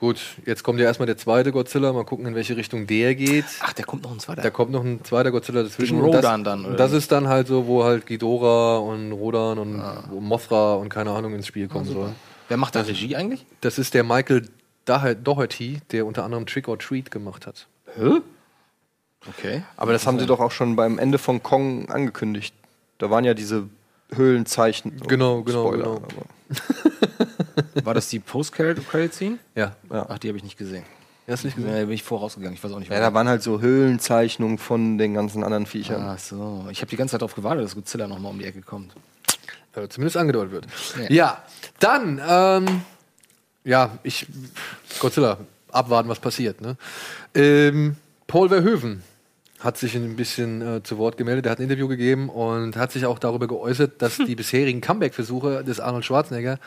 [0.00, 1.92] Gut, jetzt kommt ja erstmal der zweite Godzilla.
[1.92, 3.44] Mal gucken, in welche Richtung der geht.
[3.60, 4.40] Ach, der kommt noch ein zweiter.
[4.40, 5.96] Da kommt noch ein zweiter Godzilla dazwischen.
[5.96, 8.78] Gegen Und das, Rodan dann, oder und das ist dann halt so, wo halt Ghidorah
[8.78, 12.14] und Rodan und wo Mothra und keine Ahnung ins Spiel kommen Ah, sollen.
[12.48, 13.44] Wer macht da Regie eigentlich?
[13.60, 14.48] Das ist der Michael
[14.86, 17.66] Doherty, der unter anderem Trick or Treat gemacht hat.
[17.94, 18.20] Hä?
[19.28, 19.62] Okay.
[19.76, 22.54] Aber das haben sie doch auch schon beim Ende von Kong angekündigt.
[22.96, 23.68] Da waren ja diese
[24.14, 24.96] Höhlenzeichen.
[25.06, 26.22] Genau, genau, Spoiler, genau.
[27.84, 29.38] War das die Post-Credit-Scene?
[29.54, 29.76] Ja.
[29.90, 30.84] Ach, die habe ich nicht gesehen.
[31.28, 31.72] Hast du nicht gesehen?
[31.72, 32.54] Da bin ich vorausgegangen.
[32.56, 36.02] Ich weiß auch nicht, Ja, da waren halt so Höhlenzeichnungen von den ganzen anderen Viechern.
[36.02, 36.66] Ach so.
[36.70, 38.92] Ich habe die ganze Zeit darauf gewartet, dass Godzilla nochmal um die Ecke kommt.
[39.76, 40.66] äh, zumindest angedeutet wird.
[41.08, 41.14] Ja.
[41.14, 41.42] Ja,
[41.78, 42.80] dann, ähm,
[43.62, 44.26] ja, ich,
[44.98, 45.38] Godzilla,
[45.70, 46.60] abwarten, was passiert.
[46.60, 46.76] Ne?
[47.34, 47.94] Ähm,
[48.26, 49.04] Paul Verhoeven
[49.60, 52.90] hat sich ein bisschen äh, zu Wort gemeldet, er hat ein Interview gegeben und hat
[52.92, 56.58] sich auch darüber geäußert, dass die bisherigen Comeback-Versuche des Arnold Schwarzenegger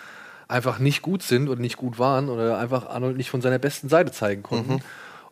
[0.48, 3.90] einfach nicht gut sind oder nicht gut waren oder einfach Arnold nicht von seiner besten
[3.90, 4.82] Seite zeigen konnten.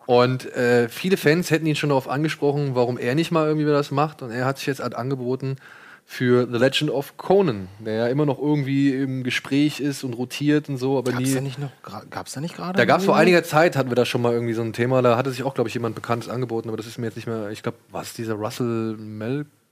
[0.05, 3.91] Und äh, viele Fans hätten ihn schon darauf angesprochen, warum er nicht mal irgendwie das
[3.91, 4.21] macht.
[4.21, 5.57] Und er hat sich jetzt halt angeboten
[6.05, 10.67] für The Legend of Conan, der ja immer noch irgendwie im Gespräch ist und rotiert
[10.67, 11.33] und so, aber Gab's nie.
[11.33, 11.71] da nicht noch,
[12.09, 12.77] gab's da nicht gerade?
[12.77, 15.01] Da gab es vor einiger Zeit, hatten wir da schon mal irgendwie so ein Thema,
[15.01, 17.27] da hatte sich auch, glaube ich, jemand Bekanntes angeboten, aber das ist mir jetzt nicht
[17.27, 18.97] mehr, ich glaube, was, dieser Russell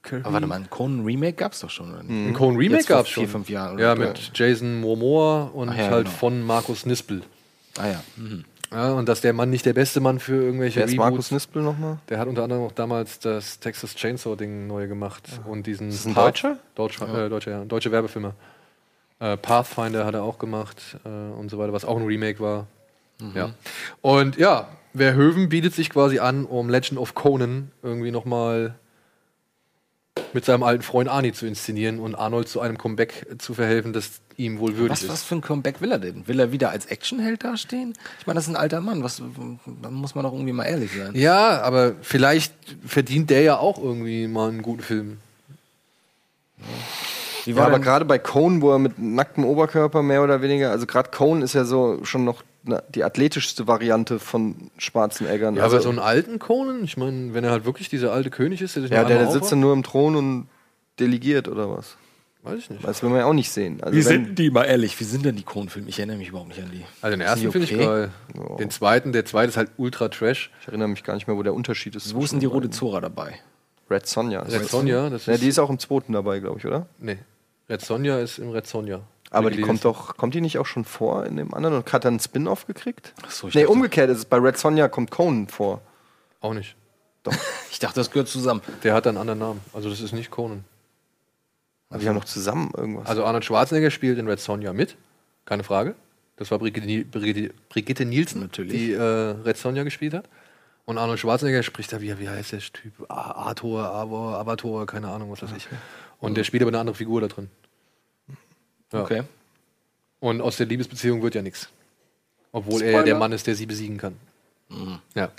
[0.03, 0.25] Melker?
[0.25, 2.27] Aber warte mal, ein Conan Remake gab's doch schon, oder nicht?
[2.29, 3.23] Ein Conan Remake gab es schon.
[3.23, 3.83] vier, fünf Jahren, oder?
[3.83, 6.17] Ja, mit Jason Momoa und ja, halt genau.
[6.17, 7.21] von Markus Nispel.
[7.77, 8.03] Ah ja.
[8.17, 8.45] Mhm.
[8.71, 11.09] Ja, und dass der Mann nicht der beste Mann für irgendwelche Wer ist Reboots.
[11.09, 11.97] Markus Nispel nochmal?
[12.09, 15.99] Der hat unter anderem auch damals das Texas Chainsaw Ding neu gemacht und diesen Ist
[16.01, 16.59] das ein Deutscher?
[16.75, 17.25] Deutsch, Ja.
[17.25, 18.33] äh, deutscher, ja, deutsche Werbefilme.
[19.19, 22.67] Äh, Pathfinder hat er auch gemacht äh, und so weiter, was auch ein Remake war.
[23.19, 23.31] Mhm.
[23.33, 23.49] Ja.
[24.01, 28.75] Und ja, Verhoeven bietet sich quasi an, um Legend of Conan irgendwie nochmal
[30.33, 34.21] mit seinem alten Freund Arnie zu inszenieren und Arnold zu einem Comeback zu verhelfen, das
[34.37, 35.09] ihm wohl würdig Was, ist.
[35.09, 36.27] was für ein Comeback will er denn?
[36.27, 37.93] Will er wieder als Actionheld dastehen?
[38.19, 39.03] Ich meine, das ist ein alter Mann.
[39.03, 39.21] Was,
[39.81, 41.11] da muss man doch irgendwie mal ehrlich sein.
[41.15, 42.53] Ja, aber vielleicht
[42.85, 45.17] verdient der ja auch irgendwie mal einen guten Film.
[47.45, 50.41] Wie Ja, war aber denn- gerade bei Cone, wo er mit nacktem Oberkörper mehr oder
[50.41, 52.43] weniger, also gerade Cone ist ja so schon noch
[52.89, 55.55] die athletischste Variante von Schwarzeneggern.
[55.55, 58.29] Ja, also, aber so einen alten Conan, ich meine, wenn er halt wirklich dieser alte
[58.29, 60.47] König ist, der sich ja, der, der sitzt dann nur im Thron und
[60.99, 61.97] delegiert oder was?
[62.41, 62.83] Weiß ich nicht.
[62.87, 63.83] Das will man ja auch nicht sehen.
[63.83, 64.97] Also Wie sind die mal ehrlich?
[64.99, 65.89] Wie sind denn die Conan-Filme?
[65.89, 66.85] Ich erinnere mich überhaupt nicht an die.
[67.01, 67.85] Also den ersten die finde ich okay?
[67.85, 68.11] geil.
[68.59, 70.49] Den zweiten, der zweite ist halt ultra trash.
[70.61, 72.15] Ich erinnere mich gar nicht mehr, wo der Unterschied ist.
[72.15, 72.69] Wo ist denn die rote.
[72.69, 73.39] Zora dabei?
[73.89, 74.41] Red Sonja.
[74.43, 74.69] ist Red.
[74.69, 76.85] Sonja, das ja, ist- die ist auch im zweiten dabei, glaube ich, oder?
[76.99, 77.17] Nee.
[77.69, 79.01] Red Sonja ist im Red Sonja.
[79.31, 82.03] Aber die kommt doch, kommt die nicht auch schon vor in dem anderen und hat
[82.05, 83.13] dann einen Spin-off gekriegt?
[83.23, 84.25] Achso, ich Nee, dachte- umgekehrt ist es.
[84.25, 85.81] Bei Red Sonja kommt Conan vor.
[86.41, 86.75] Auch nicht.
[87.23, 87.33] Doch.
[87.71, 88.61] Ich dachte, das gehört zusammen.
[88.83, 89.61] Der hat einen anderen Namen.
[89.73, 90.65] Also das ist nicht Conan.
[91.89, 93.07] Aber die haben noch zusammen irgendwas.
[93.07, 94.97] Also Arnold Schwarzenegger spielt in Red Sonja mit.
[95.45, 95.95] Keine Frage.
[96.35, 98.71] Das war Brigitte, Ni- Brigitte, Brigitte Nielsen, Natürlich.
[98.73, 100.25] die äh, Red Sonja gespielt hat.
[100.85, 102.93] Und Arnold Schwarzenegger spricht da, wie, wie heißt der Typ?
[103.09, 105.67] A- Arthur, Avor, Avatar, keine Ahnung, was weiß ich.
[106.19, 107.49] Und der spielt aber eine andere Figur da drin.
[108.93, 109.01] Ja.
[109.01, 109.23] Okay.
[110.19, 111.69] Und aus der Liebesbeziehung wird ja nichts.
[112.51, 114.15] Obwohl er ja der Mann ist, der sie besiegen kann.
[115.15, 115.31] Ja.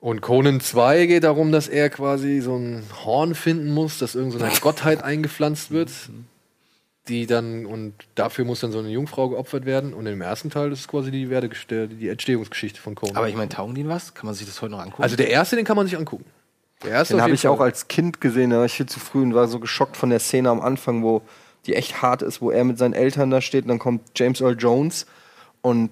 [0.00, 4.52] Und Conan 2 geht darum, dass er quasi so ein Horn finden muss, das irgendeiner
[4.60, 5.90] Gottheit eingepflanzt wird.
[7.08, 9.94] Die dann, und dafür muss dann so eine Jungfrau geopfert werden.
[9.94, 13.16] Und im ersten Teil das ist quasi die, Werdegeschichte, die Entstehungsgeschichte von Conan.
[13.16, 14.14] Aber ich meine, taugen die was?
[14.14, 15.02] Kann man sich das heute noch angucken?
[15.02, 16.24] also der erste, den kann man sich angucken.
[16.82, 17.68] Der erste Den habe ich auch Fall.
[17.68, 20.18] als Kind gesehen, da war ich viel zu früh und war so geschockt von der
[20.18, 21.22] Szene am Anfang, wo
[21.66, 24.40] die echt hart ist, wo er mit seinen Eltern da steht und dann kommt James
[24.40, 25.06] Earl Jones
[25.62, 25.90] und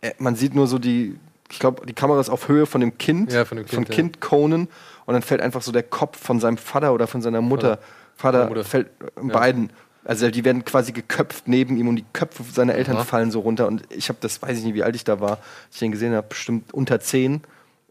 [0.00, 1.18] er, man sieht nur so die,
[1.50, 3.94] ich glaube, die Kamera ist auf Höhe von dem Kind, Ja, von dem Kind, ja.
[3.94, 4.68] Kind Conan
[5.06, 7.78] und dann fällt einfach so der Kopf von seinem Vater oder von seiner Mutter,
[8.16, 8.64] Vater, Mutter.
[8.64, 9.32] fällt äh, Ja.
[9.32, 9.70] beiden.
[10.04, 13.04] Also die werden quasi geköpft neben ihm und die Köpfe seiner Eltern Aha.
[13.04, 15.38] fallen so runter und ich habe das, weiß ich nicht, wie alt ich da war,
[15.70, 17.40] ich den gesehen habe, bestimmt unter zehn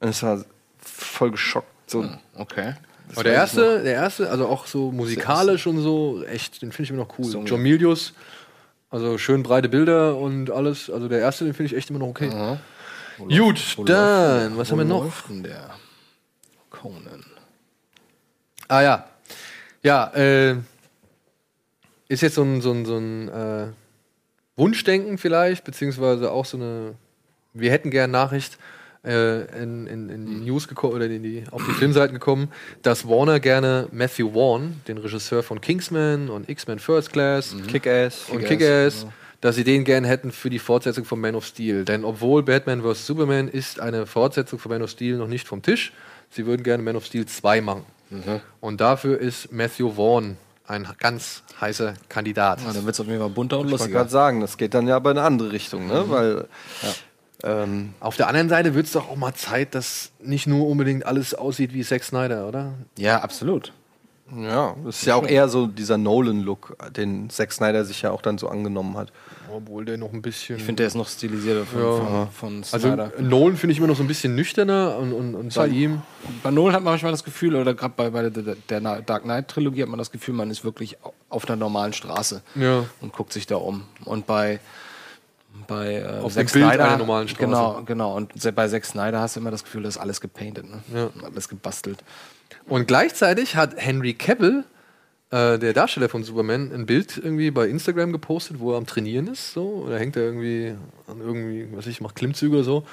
[0.02, 0.44] und es war
[0.80, 1.68] voll geschockt.
[1.88, 2.06] So,
[2.36, 2.74] okay.
[3.14, 6.90] Aber der erste, der erste, also auch so musikalisch und so, echt, den finde ich
[6.92, 7.26] immer noch cool.
[7.26, 8.14] So, John Milius,
[8.90, 10.90] also schön breite Bilder und alles.
[10.90, 12.30] Also der erste, den finde ich echt immer noch okay.
[13.18, 15.14] Gut, Wo dann, was wo haben wir noch?
[15.30, 15.70] der
[16.70, 17.26] Conan?
[18.68, 19.06] Ah ja.
[19.84, 20.56] Ja, äh,
[22.08, 23.68] ist jetzt so ein, so ein, so ein äh,
[24.56, 26.96] Wunschdenken vielleicht, beziehungsweise auch so eine,
[27.54, 28.58] wir hätten gern Nachricht
[29.06, 32.50] äh, in, in, in die News gekommen oder in die, auf die Filmseiten gekommen,
[32.82, 38.26] dass Warner gerne Matthew Vaughn, den Regisseur von Kingsman und X-Men First Class Kick-Ass.
[38.30, 38.48] und Kick-Ass,
[39.02, 39.06] Kick-Ass,
[39.42, 41.84] dass sie den gern hätten für die Fortsetzung von Man of Steel.
[41.84, 43.08] Denn obwohl Batman vs.
[43.08, 45.94] Superman ist eine Fortsetzung von Man of Steel noch nicht vom Tisch,
[46.30, 47.86] sie würden gerne Man of Steel 2 machen.
[48.60, 50.38] Und dafür ist Matthew Vaughn
[50.68, 52.60] ein ganz heißer Kandidat.
[52.62, 54.00] Ja, dann wird es auf jeden Fall bunter und Ich wollte lustiger.
[54.00, 56.04] gerade sagen, das geht dann ja aber in eine andere Richtung, ne?
[56.08, 56.48] Weil
[57.44, 61.06] ähm, Auf der anderen Seite wird es doch auch mal Zeit, dass nicht nur unbedingt
[61.06, 62.74] alles aussieht wie Zack Snyder, oder?
[62.98, 63.74] Ja, absolut.
[64.36, 68.22] ja, das ist ja auch eher so dieser Nolan-Look, den Zack Snyder sich ja auch
[68.22, 69.12] dann so angenommen hat.
[69.54, 70.56] Obwohl der noch ein bisschen.
[70.56, 72.00] Ich finde, der ist noch stilisierter von, Ja.
[72.00, 73.12] von, von also Snyder.
[73.20, 76.02] Nolan finde ich immer noch so ein bisschen nüchterner und, und, und bei ihm.
[76.44, 79.82] Bei Nolan hat man manchmal das Gefühl, oder gerade bei, bei der, der Dark Knight-Trilogie
[79.82, 80.96] hat man das Gefühl, man ist wirklich
[81.28, 82.86] auf einer normalen Straße Ja.
[83.02, 83.84] und guckt sich da um.
[84.06, 84.62] Und bei,
[85.72, 87.46] bei äh, Auf Zack dem Bild Snyder- einer normalen Straße.
[87.46, 88.16] Genau, genau.
[88.18, 90.82] Und bei Zack Snyder hast du immer das Gefühl, das ist alles gepainted, ne?
[90.94, 91.10] Ja.
[91.24, 92.00] Alles gebastelt.
[92.68, 94.66] Und gleichzeitig hat Henry Cavill,
[95.32, 99.28] äh, der Darsteller von Superman, ein Bild irgendwie bei Instagram gepostet, wo er am Trainieren
[99.28, 99.54] ist.
[99.54, 99.86] So.
[99.86, 100.76] Oder hängt er irgendwie
[101.08, 102.84] an irgendwie, was ich, macht Klimmzüge oder so.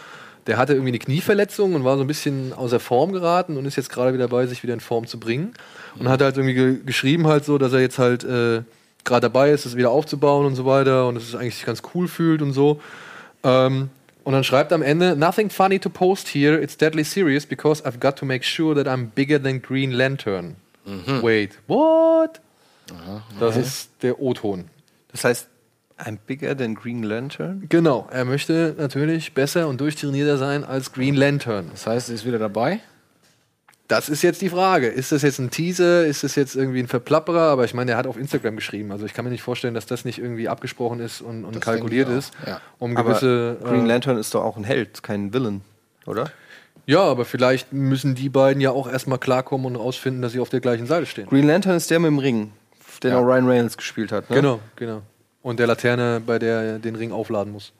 [0.46, 3.76] Der hatte irgendwie eine Knieverletzung und war so ein bisschen außer Form geraten und ist
[3.76, 5.52] jetzt gerade wieder dabei, sich wieder in Form zu bringen.
[5.98, 8.62] Und hat halt irgendwie ge geschrieben halt so, dass er jetzt halt äh,
[9.04, 12.08] gerade dabei ist, es wieder aufzubauen und so weiter und es eigentlich sich ganz cool
[12.08, 12.80] fühlt und so.
[13.44, 13.90] Ähm,
[14.24, 17.98] und dann schreibt am Ende, nothing funny to post here, it's deadly serious because I've
[17.98, 20.56] got to make sure that I'm bigger than Green Lantern.
[21.22, 22.40] Wait, what?
[23.40, 24.66] Das ist der O-Ton.
[25.12, 25.48] Das heißt,
[25.98, 27.64] I'm bigger than Green Lantern?
[27.68, 31.68] Genau, er möchte natürlich besser und durchtrainierter sein als Green Lantern.
[31.72, 32.80] Das heißt, er ist wieder dabei?
[33.88, 34.86] Das ist jetzt die Frage.
[34.88, 36.04] Ist das jetzt ein Teaser?
[36.04, 37.40] Ist das jetzt irgendwie ein Verplapperer?
[37.40, 38.92] Aber ich meine, er hat auf Instagram geschrieben.
[38.92, 42.10] Also ich kann mir nicht vorstellen, dass das nicht irgendwie abgesprochen ist und, und kalkuliert
[42.10, 42.60] ist, ja.
[42.78, 43.56] um Aber gewisse.
[43.64, 45.62] Green äh, Lantern ist doch auch ein Held, kein Villain,
[46.04, 46.30] oder?
[46.84, 50.50] Ja, aber vielleicht müssen die beiden ja auch erstmal klarkommen und rausfinden, dass sie auf
[50.50, 51.26] der gleichen Seite stehen.
[51.26, 52.52] Green Lantern ist der mit dem Ring,
[53.02, 53.18] den Ja.
[53.18, 54.28] auch Ryan Reynolds gespielt hat.
[54.28, 54.36] Ne?
[54.36, 55.00] Genau, genau.
[55.40, 57.72] Und der Laterne, bei der er den Ring aufladen muss.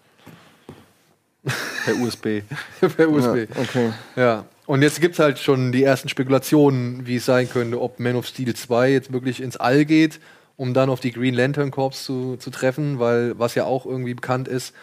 [1.85, 2.43] Per USB.
[2.97, 3.37] per USB.
[3.37, 3.93] Ja, okay.
[4.17, 4.45] Ja.
[4.69, 8.16] Und jetzt gibt es halt schon die ersten Spekulationen, wie es sein könnte, ob Man
[8.16, 10.20] of Steel 2 jetzt wirklich ins All geht,
[10.59, 14.12] um dann auf die Green Lantern Corps zu, zu treffen, weil was ja auch irgendwie
[14.12, 14.74] bekannt ist,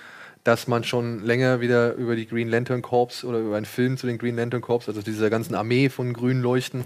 [0.44, 4.08] dass man schon länger wieder über die Green Lantern Corps oder über einen Film zu
[4.08, 6.86] den Green Lantern Corps, also dieser ganzen Armee von grünen Leuchten,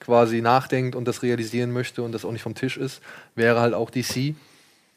[0.00, 3.00] quasi nachdenkt und das realisieren möchte und das auch nicht vom Tisch ist,
[3.36, 4.34] wäre halt auch DC.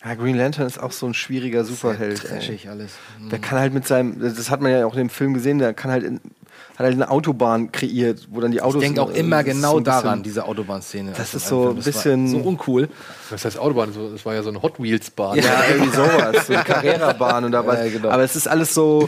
[0.03, 2.23] Ja, Green Lantern ist auch so ein schwieriger Superheld.
[2.23, 2.29] ey.
[2.29, 2.93] Trashig alles.
[3.31, 5.91] Der kann halt mit seinem, das hat man ja auch im Film gesehen, der kann
[5.91, 6.19] halt, in,
[6.75, 8.81] hat halt eine Autobahn kreiert, wo dann die Autos.
[8.81, 11.11] Ich denke auch immer genau daran, diese Autobahnszene.
[11.11, 12.89] Das Also ist so ein bisschen- So uncool.
[13.29, 13.91] Was heißt Autobahn?
[14.11, 15.37] Das war ja so eine Hot Wheels Bahn.
[15.37, 17.79] Ja, irgendwie sowas, so eine Carrera-Bahn und da was.
[17.85, 18.09] Ja, genau.
[18.09, 19.07] Aber es ist alles so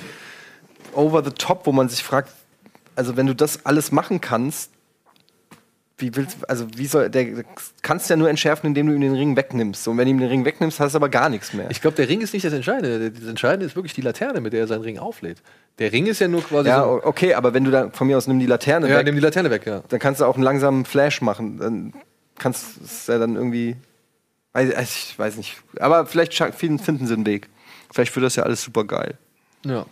[0.93, 2.29] over the top, wo man sich fragt,
[2.95, 4.69] also wenn du das alles machen kannst,
[5.97, 7.45] wie willst also wie soll der
[7.81, 9.87] kannst ja nur entschärfen, indem du ihm den Ring wegnimmst.
[9.87, 11.69] Und wenn du ihm den Ring wegnimmst, hast du aber gar nichts mehr.
[11.71, 13.11] Ich glaube, der Ring ist nicht das Entscheidende.
[13.11, 15.41] Das Entscheidende ist wirklich die Laterne, mit der er seinen Ring auflädt.
[15.79, 17.01] Der Ring ist ja nur quasi ja, so.
[17.03, 19.21] okay, aber wenn du da von mir aus nimm die Laterne Ja, weg, nimm die
[19.21, 19.83] Laterne weg, ja.
[19.87, 21.57] dann kannst du auch einen langsamen Flash machen.
[21.59, 21.93] Dann
[22.37, 23.77] kannst du ja dann irgendwie.
[24.53, 25.57] Weiß, ich weiß nicht.
[25.79, 27.49] Aber vielleicht finden sie einen Weg.
[27.93, 29.17] Vielleicht wird das ja alles super geil.
[29.65, 29.85] ja.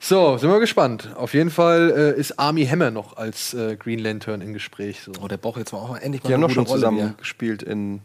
[0.00, 1.10] So, sind wir gespannt.
[1.16, 5.00] Auf jeden Fall äh, ist Army Hammer noch als äh, Green Lantern im Gespräch.
[5.02, 5.12] So.
[5.22, 6.78] Oh, der braucht jetzt mal auch mal endlich mal Die haben eine doch schon Rolle
[6.80, 7.14] zusammen wieder.
[7.16, 8.00] gespielt in.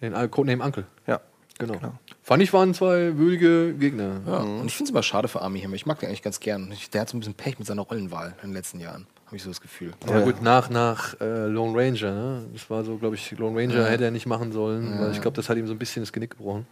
[0.00, 0.84] Al- Codename Uncle.
[1.06, 1.20] Ja.
[1.58, 1.76] Genau.
[2.22, 4.20] Fand ich, waren zwei würdige Gegner.
[4.26, 5.76] Ja, und ich finde es immer schade für Army Hammer.
[5.76, 6.70] Ich mag den eigentlich ganz gern.
[6.72, 9.06] Ich, der hat so ein bisschen Pech mit seiner Rollenwahl in den letzten Jahren.
[9.26, 9.92] Habe ich so das Gefühl.
[10.08, 12.10] Ja, gut, nach, nach äh, Lone Ranger.
[12.12, 12.44] Ne?
[12.52, 13.84] Das war so, glaube ich, Lone Ranger Ja.
[13.86, 15.00] hätte er nicht machen sollen, Ja.
[15.02, 16.66] weil ich glaube, das hat ihm so ein bisschen das Genick gebrochen.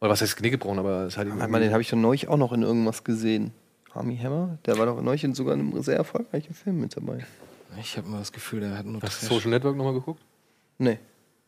[0.00, 1.38] Oder was heißt das Genick gebrochen, aber es hat ihm.
[1.38, 3.52] Den habe ich doch neulich auch noch in irgendwas gesehen.
[3.96, 4.58] Army Hammer?
[4.66, 7.24] Der war doch neulich in sogar einem sehr erfolgreichen Film mit dabei.
[7.80, 9.26] Ich habe immer das Gefühl, der hat nur Hast du.
[9.26, 10.22] Social Network nochmal geguckt?
[10.78, 10.98] Nee.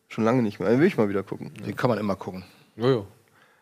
[0.09, 0.69] Schon lange nicht mehr.
[0.71, 1.53] Den will ich mal wieder gucken.
[1.55, 2.45] Den kann man immer gucken.
[2.77, 3.05] Ja, ja.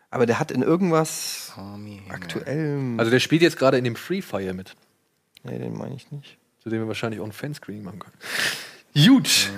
[0.09, 2.15] Aber der hat in irgendwas Army Hammer.
[2.15, 2.99] aktuellem.
[2.99, 4.75] Also der spielt jetzt gerade in dem Free Fire mit,
[5.43, 6.37] nee, den meine ich nicht.
[6.63, 8.15] zu dem wir wahrscheinlich auch ein Fanscreening machen können.
[8.95, 9.51] Gut.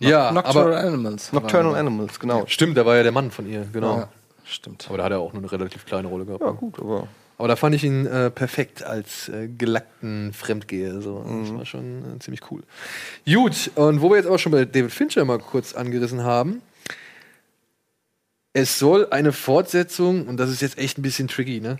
[0.00, 1.32] ja, Nocturnal aber Animals.
[1.32, 2.44] Nocturnal Animals, genau.
[2.46, 3.98] stimmt, da war ja der Mann von ihr, genau.
[3.98, 4.08] Ja,
[4.44, 4.86] stimmt.
[4.88, 6.42] Aber da hat er auch nur eine relativ kleine Rolle gehabt.
[6.42, 7.06] Ja, gut, aber.
[7.38, 11.00] Aber da fand ich ihn äh, perfekt als äh, gelackten Fremdgeher.
[11.00, 11.24] So.
[11.42, 12.64] Das war schon äh, ziemlich cool.
[13.24, 16.62] Gut, und wo wir jetzt aber schon bei David Fincher mal kurz angerissen haben.
[18.54, 21.78] Es soll eine Fortsetzung, und das ist jetzt echt ein bisschen tricky, ne?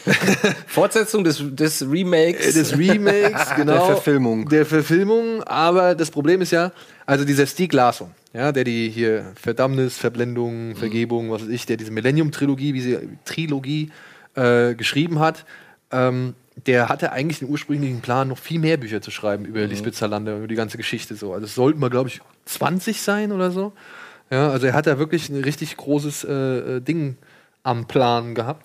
[0.66, 2.48] Fortsetzung des, des Remakes.
[2.48, 3.74] Äh, des Remakes, genau.
[3.74, 4.48] Der Verfilmung.
[4.48, 6.72] Der Verfilmung, aber das Problem ist ja,
[7.04, 11.76] also dieser Stieg Larsson, ja, der die hier Verdammnis, Verblendung, Vergebung, was weiß ich, der
[11.76, 13.92] diese Millennium-Trilogie, wie sie Trilogie
[14.36, 15.44] äh, geschrieben hat,
[15.90, 16.34] ähm,
[16.66, 20.38] der hatte eigentlich den ursprünglichen Plan, noch viel mehr Bücher zu schreiben über Lisbeth Salander,
[20.38, 21.34] über die ganze Geschichte so.
[21.34, 23.72] Also es sollten mal, glaube ich, 20 sein oder so.
[24.30, 27.16] Ja, also er hat da wirklich ein richtig großes äh, äh, Ding
[27.62, 28.64] am Plan gehabt.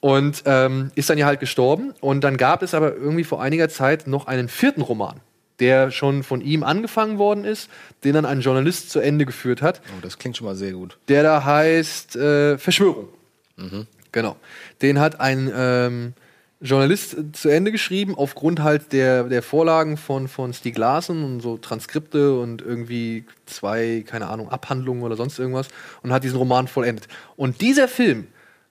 [0.00, 1.94] Und ähm, ist dann ja halt gestorben.
[2.00, 5.20] Und dann gab es aber irgendwie vor einiger Zeit noch einen vierten Roman.
[5.60, 7.70] der schon von ihm angefangen worden ist,
[8.04, 10.98] den dann ein Journalist zu Ende geführt hat, Oh, das klingt schon mal sehr gut.
[11.08, 13.08] der da heißt äh, Verschwörung.
[13.56, 13.86] Mhm.
[14.12, 14.36] Genau.
[14.80, 16.14] Den hat ein ähm,
[16.62, 21.40] Journalist äh, zu Ende geschrieben, aufgrund halt der, der Vorlagen von, von Stieg Larsen und
[21.40, 25.68] so Transkripte und irgendwie zwei, keine Ahnung, Abhandlungen oder sonst irgendwas
[26.02, 27.08] und hat diesen Roman vollendet.
[27.36, 28.28] Und dieser Film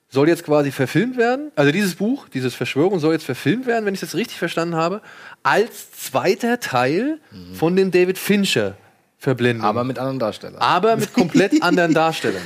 [0.07, 3.93] soll jetzt quasi verfilmt werden, also dieses Buch, dieses Verschwörung soll jetzt verfilmt werden, wenn
[3.93, 5.01] ich das richtig verstanden habe,
[5.41, 7.19] als zweiter Teil
[7.53, 8.75] von den David Fincher
[9.17, 9.69] Verblendungen.
[9.69, 10.59] Aber mit anderen Darstellern.
[10.59, 12.41] Aber mit komplett anderen Darstellern.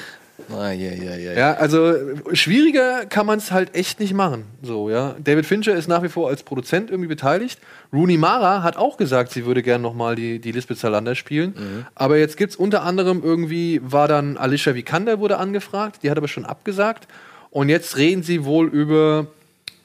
[0.49, 1.33] Ah, ja, ja, ja.
[1.33, 1.93] Ja, also
[2.33, 4.45] schwieriger kann man es halt echt nicht machen.
[4.61, 5.15] So, ja.
[5.23, 7.59] David Fincher ist nach wie vor als Produzent irgendwie beteiligt.
[7.93, 11.55] Rooney Mara hat auch gesagt, sie würde gern nochmal die, die Lisbeth Salander spielen.
[11.57, 11.85] Mhm.
[11.95, 16.27] Aber jetzt gibt's unter anderem irgendwie, war dann Alicia Vikander wurde angefragt, die hat aber
[16.27, 17.07] schon abgesagt.
[17.49, 19.27] Und jetzt reden sie wohl über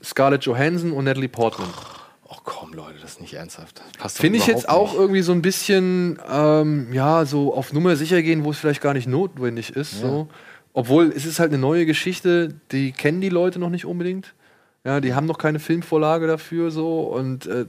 [0.02, 1.68] Scarlett Johansson und Natalie Portman.
[2.40, 3.82] Oh komm, Leute, das ist nicht ernsthaft.
[4.08, 8.44] Finde ich jetzt auch irgendwie so ein bisschen, ähm, ja, so auf Nummer sicher gehen,
[8.44, 9.94] wo es vielleicht gar nicht notwendig ist.
[9.94, 10.08] Ja.
[10.08, 10.28] So.
[10.72, 14.34] Obwohl, es ist halt eine neue Geschichte, die kennen die Leute noch nicht unbedingt.
[14.84, 17.00] Ja, die haben noch keine Filmvorlage dafür so.
[17.00, 17.66] Und äh,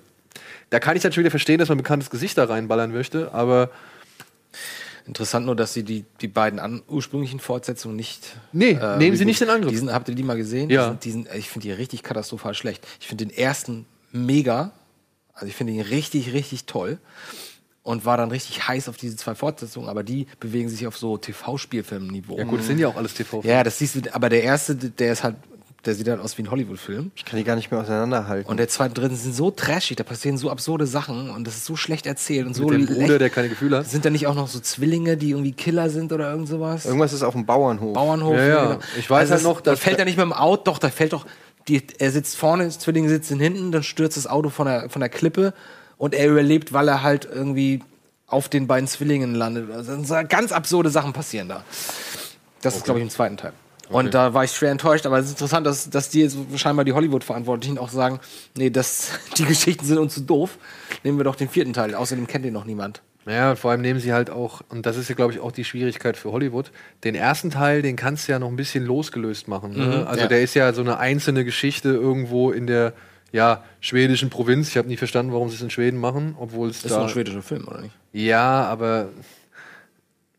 [0.69, 3.69] da kann ich natürlich wieder verstehen, dass man ein bekanntes Gesicht da reinballern möchte, aber
[5.07, 8.35] Interessant nur, dass sie die, die beiden an, ursprünglichen Fortsetzungen nicht.
[8.52, 9.72] Nee, äh, nehmen sie nicht in Angriff.
[9.72, 10.69] Die sind, habt ihr die mal gesehen?
[10.69, 10.81] Ja.
[10.81, 12.85] Die sind, die sind, ich finde die richtig katastrophal schlecht.
[12.99, 14.72] Ich finde den ersten mega.
[15.34, 16.98] Also ich finde ihn richtig, richtig toll.
[17.84, 21.18] Und war dann richtig heiß auf diese zwei Fortsetzungen, aber die bewegen sich auf so
[21.18, 22.38] TV-Spielfilm-Niveau.
[22.38, 23.42] ja gut, das sind ja auch alles TV.
[23.44, 25.36] Ja, das siehst du, aber der erste, der ist halt,
[25.86, 27.10] der sieht halt aus wie ein Hollywood-Film.
[27.16, 28.48] Ich kann die gar nicht mehr auseinanderhalten.
[28.48, 31.56] Und der zweite und dritte sind so trashig, da passieren so absurde Sachen und das
[31.56, 33.88] ist so schlecht erzählt und so Mit dem Bruder, der keine Gefühle hat.
[33.90, 36.86] Sind da nicht auch noch so Zwillinge, die irgendwie Killer sind oder irgend sowas?
[36.86, 37.96] Irgendwas ist auf dem Bauernhof.
[37.96, 38.38] Bauernhof.
[38.38, 38.80] Ja, ja.
[39.00, 41.14] Ich weiß halt das- noch, da fällt er nicht mit dem Auto, doch, da fällt
[41.14, 41.26] doch,
[41.68, 45.10] die, er sitzt vorne, Zwillinge sitzen hinten, dann stürzt das Auto von der, von der
[45.10, 45.54] Klippe
[45.98, 47.84] und er überlebt, weil er halt irgendwie
[48.28, 49.70] auf den beiden Zwillingen landet.
[49.72, 51.64] Also so ganz absurde Sachen passieren da.
[52.62, 53.54] Das ist, glaube ich, im zweiten Teil.
[53.90, 56.86] Und da war ich schwer enttäuscht, aber es ist interessant, dass, dass die jetzt scheinbar
[56.86, 58.20] die Hollywood-Verantwortlichen auch sagen,
[58.56, 60.58] nee, das, die Geschichten sind uns zu doof.
[61.04, 61.94] Nehmen wir doch den vierten Teil.
[61.94, 63.02] Außerdem kennt ihn noch niemand.
[63.26, 65.64] Ja, vor allem nehmen sie halt auch, und das ist ja, glaube ich, auch die
[65.64, 66.72] Schwierigkeit für Hollywood.
[67.03, 69.73] Den ersten Teil, den kannst du ja noch ein bisschen losgelöst machen.
[69.77, 69.85] Ne?
[69.85, 70.27] Mhm, also ja.
[70.27, 72.93] der ist ja so eine einzelne Geschichte irgendwo in der
[73.31, 74.69] ja, schwedischen Provinz.
[74.69, 76.98] Ich habe nie verstanden, warum sie es in Schweden machen, obwohl es Das ist da.
[76.98, 77.95] doch ein schwedischer Film, oder nicht?
[78.11, 79.10] Ja, aber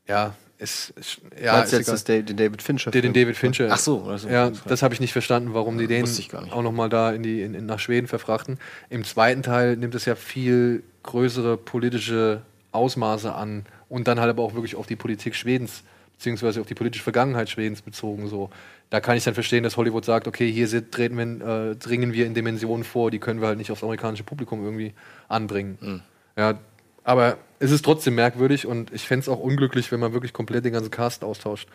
[0.08, 1.94] ja, es, es ja, Meinst ist jetzt egal.
[1.94, 2.90] das, Da- den David Fincher?
[2.90, 3.12] Den, den?
[3.12, 3.68] David Fincher.
[3.70, 4.28] Ach so, oder so.
[4.28, 6.04] Ja, das habe ich nicht verstanden, warum die den
[6.50, 8.58] auch noch mal da in die in, in, nach Schweden verfrachten.
[8.90, 12.42] Im zweiten Teil nimmt es ja viel größere politische
[12.72, 15.84] Ausmaße an und dann halt aber auch wirklich auf die Politik Schwedens
[16.22, 18.28] beziehungsweise auf die politische Vergangenheit Schwedens bezogen.
[18.28, 18.50] So,
[18.90, 22.12] da kann ich dann verstehen, dass Hollywood sagt, okay, hier sind, treten wir, äh, dringen
[22.12, 24.94] wir in Dimensionen vor, die können wir halt nicht aufs amerikanische Publikum irgendwie
[25.28, 25.78] anbringen.
[25.80, 26.02] Mhm.
[26.36, 26.58] Ja,
[27.02, 30.64] aber es ist trotzdem merkwürdig und ich fände es auch unglücklich, wenn man wirklich komplett
[30.64, 31.68] den ganzen Cast austauscht.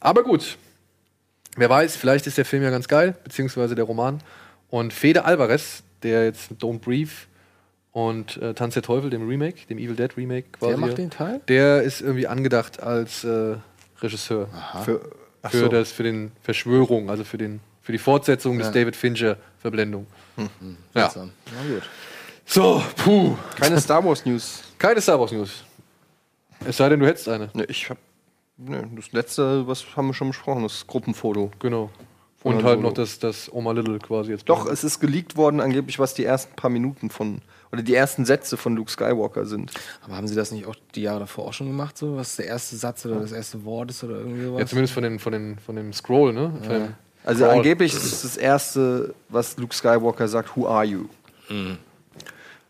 [0.00, 0.56] Aber gut,
[1.56, 4.22] wer weiß, vielleicht ist der Film ja ganz geil, beziehungsweise der Roman.
[4.70, 7.10] Und Fede Alvarez, der jetzt Don't Breathe
[7.98, 10.70] und äh, Tanz der Teufel, dem Remake, dem Evil Dead Remake quasi.
[10.70, 11.40] Wer macht den Teil?
[11.48, 13.56] Der ist irgendwie angedacht als äh,
[14.00, 14.48] Regisseur.
[14.84, 15.00] Für,
[15.42, 15.68] ach Für, so.
[15.68, 18.72] das, für den Verschwörung, also für, den, für die Fortsetzung des Ja.
[18.72, 20.06] David Fincher-Verblendung.
[20.36, 20.46] Ja.
[20.94, 21.32] Seltsam.
[21.46, 21.82] Na gut.
[22.46, 23.34] So, puh.
[23.56, 24.62] Keine Star Wars News.
[24.78, 25.64] Keine Star Wars News.
[26.64, 27.50] Es sei denn, du hättest eine.
[27.52, 27.98] Ne, ich hab.
[28.58, 31.50] Ne, das letzte, was haben wir schon besprochen, das Gruppenfoto.
[31.58, 31.90] Genau.
[32.44, 32.88] Und halt Solo.
[32.88, 34.48] noch das, das Oma Little quasi jetzt.
[34.48, 37.42] Doch, es ist geleakt worden, angeblich, was die ersten paar Minuten von.
[37.72, 39.72] Oder die ersten Sätze von Luke Skywalker sind.
[40.04, 42.16] Aber haben sie das nicht auch die Jahre davor auch schon gemacht, so?
[42.16, 44.60] Was der erste Satz oder das erste Wort ist oder irgendwie sowas?
[44.60, 46.52] Ja, zumindest von, den, von, den, von dem Scroll, ne?
[46.62, 47.56] Von dem Also Crawl.
[47.56, 51.04] angeblich ist es das erste, was Luke Skywalker sagt, Who are you?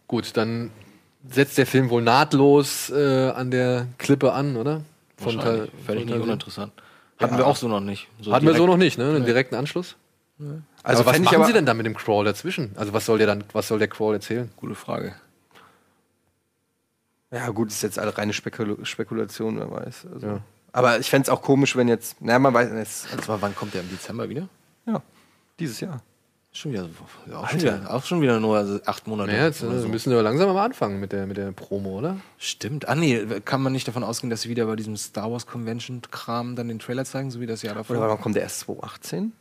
[0.06, 0.70] Gut, dann
[1.30, 4.82] setzt der Film wohl nahtlos äh, an der Klippe an, oder?
[5.16, 5.70] Von Wahrscheinlich.
[5.70, 6.72] Teil- Völlig von nicht uninteressant.
[7.18, 7.38] Hatten Ja.
[7.40, 8.08] wir auch so noch nicht.
[8.20, 9.08] So Hatten wir so noch nicht, ne?
[9.10, 9.26] Einen Nee.
[9.26, 9.96] direkten Anschluss.
[10.40, 12.72] Also Also was machen Sie denn da mit dem Crawl dazwischen?
[12.76, 14.50] Also was soll der dann, was soll der Crawl erzählen?
[14.56, 15.14] Gute Frage.
[17.30, 20.06] Ja, gut, ist jetzt alle reine Spekul Spekulation, wer weiß.
[20.14, 20.26] Also.
[20.26, 20.40] Ja.
[20.72, 22.16] Aber ich fände es auch komisch, wenn jetzt.
[22.20, 22.70] Na, man weiß.
[22.70, 24.48] Es, Also, wann kommt der im Dezember wieder?
[24.86, 25.02] ja,
[25.58, 26.00] dieses Jahr.
[26.50, 26.88] Schon wieder,
[27.30, 29.30] ja, auch, schon wieder auch schon wieder nur also acht Monate.
[29.30, 29.86] Naja, jetzt äh, so.
[29.86, 32.16] müssen wir langsam mal anfangen mit der, mit der Promo, oder?
[32.38, 32.88] Stimmt.
[32.88, 36.56] Ah, nee, kann man nicht davon ausgehen, dass sie wieder bei diesem Star Wars Convention-Kram
[36.56, 37.96] dann den Trailer zeigen, so wie das Jahr davor?
[37.96, 39.32] Oder warum kommt der erst 2018?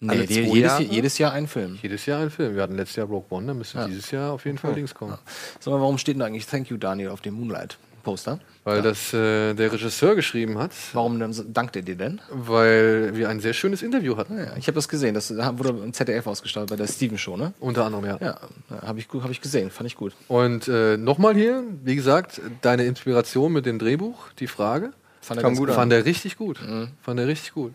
[0.00, 0.82] Nee, alle die, jedes, Jahre?
[0.82, 1.78] jedes Jahr ein Film.
[1.82, 2.54] Jedes Jahr ein Film.
[2.56, 3.86] Wir hatten letztes Jahr Rogue One, dann müsste Ja.
[3.86, 5.16] dieses Jahr auf jeden Fall Dings kommen.
[5.60, 8.40] Sag mal, warum steht denn eigentlich Thank You Daniel auf dem Moonlight-Poster?
[8.62, 10.70] weil das äh, der Regisseur geschrieben hat.
[10.92, 12.20] Warum denn, dankt er dir denn?
[12.30, 14.36] Weil wir ein sehr schönes Interview hatten.
[14.38, 15.14] Ja, ich habe das gesehen.
[15.14, 17.54] Das wurde im ZDF ausgestrahlt bei der Steven Show, ne?
[17.58, 18.18] Unter anderem, ja.
[18.20, 18.38] Ja,
[18.82, 19.70] habe ich, gut- hab ich gesehen.
[19.70, 20.12] Fand ich gut.
[20.28, 24.92] Und äh, nochmal hier, wie gesagt, deine Inspiration mit dem Drehbuch, die Frage.
[25.22, 25.70] Fand er gut.
[25.70, 26.58] Fand er richtig gut.
[27.02, 27.72] Fand er richtig gut.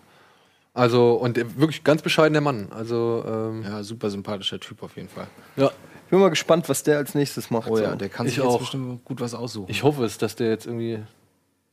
[0.76, 2.68] Also, und wirklich ganz bescheidener Mann.
[2.72, 5.28] Also, ähm, Ja, super sympathischer Typ auf jeden Fall.
[5.56, 5.72] ja.
[6.06, 7.68] Ich bin mal gespannt, was der als nächstes macht.
[7.68, 7.96] Oh ja, so.
[7.96, 8.60] der kann Ich sich jetzt auch.
[8.60, 9.72] bestimmt gut was aussuchen.
[9.72, 11.00] Ich hoffe es, dass der jetzt irgendwie.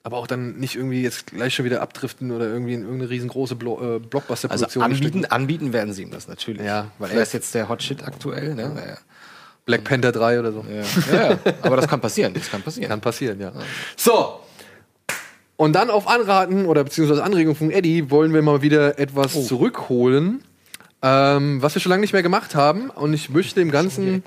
[0.04, 3.56] Aber auch dann nicht irgendwie jetzt gleich schon wieder abdriften oder irgendwie in irgendeine riesengroße
[3.56, 5.24] Blo äh, also Blockbuster-Produktion anbieten, stecken.
[5.26, 6.62] anbieten werden sie ihm das natürlich.
[6.64, 8.54] Ja, weil er ist jetzt der Hot Shit aktuell.
[8.54, 8.72] Ne?
[8.74, 8.96] Ja.
[9.66, 10.64] Black Panther 3 oder so.
[10.66, 11.14] Ja.
[11.30, 12.32] ja, aber das kann passieren.
[12.32, 12.88] Das kann passieren.
[12.88, 13.52] Kann passieren, ja.
[13.98, 14.40] So.
[15.56, 19.42] Und dann auf Anraten oder beziehungsweise Anregung von Eddie wollen wir mal wieder etwas Oh.
[19.42, 20.42] zurückholen,
[21.02, 22.90] ähm, was wir schon lange nicht mehr gemacht haben.
[22.90, 24.22] Und ich möchte dem Ganzen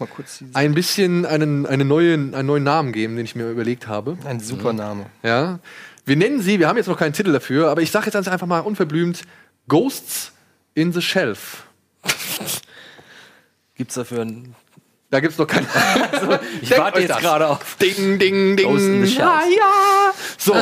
[0.53, 4.17] ein bisschen einen, einen, neuen, einen neuen Namen geben, den ich mir überlegt habe.
[4.25, 5.07] Ein super Name.
[5.23, 5.59] Ja.
[6.05, 8.47] Wir nennen sie, wir haben jetzt noch keinen Titel dafür, aber ich sage jetzt einfach
[8.47, 9.23] mal unverblümt:
[9.67, 10.31] Ghosts
[10.75, 11.63] in the Shelf.
[13.75, 14.55] Gibt's dafür ein.
[15.15, 15.65] Da gibt's noch keinen.
[16.61, 17.77] Ich Denkt warte euch jetzt gerade auf.
[17.77, 19.05] Ding, ding, ding.
[19.05, 20.13] Ja, ja.
[20.37, 20.53] So.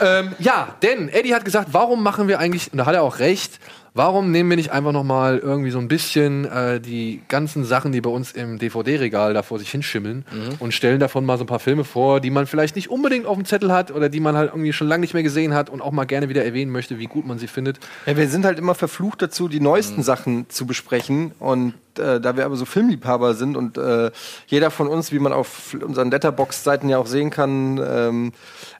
[0.00, 3.20] Ähm, ja, denn Eddie hat gesagt, warum machen wir eigentlich, und da hat er auch
[3.20, 3.58] recht,
[3.96, 7.92] warum nehmen wir nicht einfach noch mal irgendwie so ein bisschen äh, die ganzen Sachen,
[7.92, 10.24] die bei uns im DVD-Regal da vor sich hinschimmeln
[10.58, 13.36] und stellen davon mal so ein paar Filme vor, die man vielleicht nicht unbedingt auf
[13.36, 15.80] dem Zettel hat oder die man halt irgendwie schon lange nicht mehr gesehen hat und
[15.80, 17.80] auch mal gerne wieder erwähnen möchte, wie gut man sie findet.
[18.04, 21.32] Ja, wir sind halt immer verflucht dazu, die neuesten Sachen zu besprechen.
[21.38, 24.10] Und äh, da wir aber so Filmliebhaber sind und äh,
[24.46, 28.32] jeder von uns, wie man auf unseren Letterbox-Seiten ja auch sehen kann, ähm,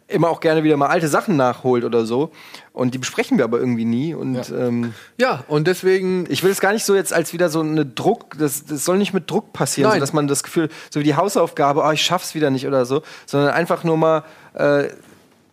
[0.08, 2.30] immer auch gerne wieder mal alte Sachen nachholt oder so.
[2.76, 4.12] Und die besprechen wir aber irgendwie nie.
[4.14, 7.60] Und ähm, Ja, und deswegen ich will es gar nicht so jetzt als wieder so
[7.60, 11.00] eine Druck, das, das soll nicht mit Druck passieren, so dass man das Gefühl, so
[11.00, 14.24] wie die Hausaufgabe, oh, ich schaff's wieder nicht oder so, sondern einfach nur mal,
[14.54, 14.88] äh,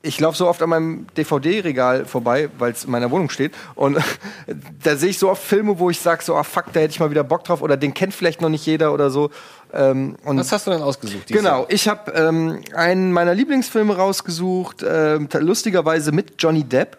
[0.05, 3.53] ich laufe so oft an meinem DVD-Regal vorbei, weil es in meiner Wohnung steht.
[3.75, 3.97] Und
[4.83, 6.99] da sehe ich so oft Filme, wo ich sage, so, ah fuck, da hätte ich
[6.99, 9.29] mal wieder Bock drauf oder den kennt vielleicht noch nicht jeder oder so.
[9.71, 11.27] Ähm, und Was hast du denn ausgesucht?
[11.27, 16.97] Genau, ich habe ähm, einen meiner Lieblingsfilme rausgesucht, ta- lustigerweise mit Johnny Depp.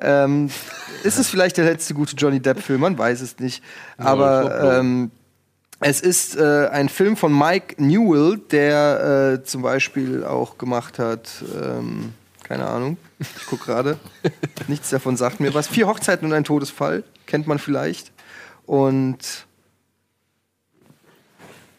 [0.00, 0.50] Ähm,
[1.02, 2.80] ist es vielleicht der letzte gute Johnny Depp-Film?
[2.80, 3.62] Man weiß es nicht.
[3.96, 5.10] Aber ähm,
[5.80, 11.44] es ist äh, ein Film von Mike Newell, der äh, zum Beispiel auch gemacht hat,
[11.54, 13.98] ähm, keine Ahnung, ich guck gerade,
[14.68, 15.68] nichts davon sagt mir was.
[15.68, 18.12] Vier Hochzeiten und ein Todesfall, kennt man vielleicht.
[18.66, 19.46] Und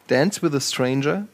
[0.08, 1.26] Dance with a Stranger,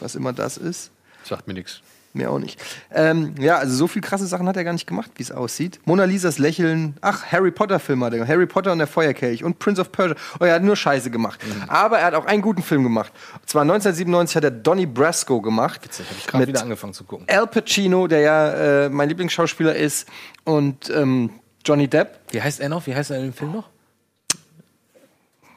[0.00, 0.90] was immer das ist.
[1.24, 1.80] sagt mir nichts.
[2.16, 2.62] Mir auch nicht.
[2.92, 5.80] Ähm, ja, also so viel krasse Sachen hat er gar nicht gemacht, wie es aussieht.
[5.84, 6.96] Mona Lisas Lächeln.
[7.00, 8.30] Ach, Harry Potter Film hat er gemacht.
[8.30, 10.16] Harry Potter und der Feuerkelch und Prince of Persia.
[10.38, 11.40] Oh, er hat nur Scheiße gemacht.
[11.66, 13.12] Aber er hat auch einen guten Film gemacht.
[13.40, 15.84] Und zwar 1997 hat er Donnie Brasco gemacht.
[15.84, 17.26] Witzig, habe ich gerade wieder angefangen zu gucken.
[17.28, 20.08] Al Pacino, der ja äh, mein Lieblingsschauspieler ist,
[20.44, 21.30] und ähm,
[21.64, 22.20] Johnny Depp.
[22.30, 22.86] Wie heißt er noch?
[22.86, 23.73] Wie heißt er in dem Film noch?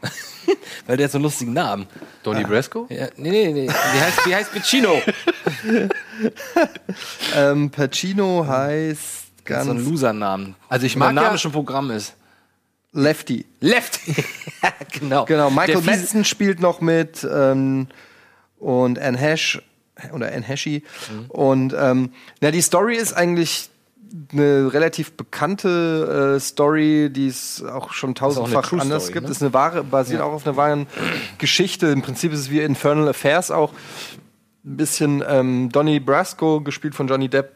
[0.87, 1.87] Weil der hat so einen lustigen Namen.
[2.23, 2.87] Donnie Brasco?
[2.89, 3.67] Ja, nee, nee, nee.
[3.67, 5.01] Wie heißt, wie heißt Pacino?
[7.35, 10.55] Ähm, Pacino heißt ganz so einen Loser-Namen.
[10.69, 12.15] Also ich mag der Name ja- schon Programm ist.
[12.93, 13.45] Lefty.
[13.59, 14.15] Lefty.
[14.99, 15.25] genau.
[15.25, 17.87] Genau, Michael Madsen spielt noch mit ähm,
[18.57, 19.61] und Anne Hash
[20.13, 20.83] oder Anne Heshy.
[21.11, 21.25] Mhm.
[21.29, 22.11] Und ähm,
[22.41, 23.69] na, die Story ist eigentlich
[24.31, 29.25] eine relativ bekannte äh, Story, die es auch schon auch tausendfach True anders Story, gibt.
[29.27, 29.31] ne?
[29.31, 30.25] Ist eine wahre, basiert Ja.
[30.25, 30.87] auch auf einer wahren
[31.37, 31.87] Geschichte.
[31.87, 33.73] Im Prinzip ist es wie Infernal Affairs auch
[34.65, 37.51] ein bisschen ähm, Donnie Brasco, gespielt von Johnny Depp,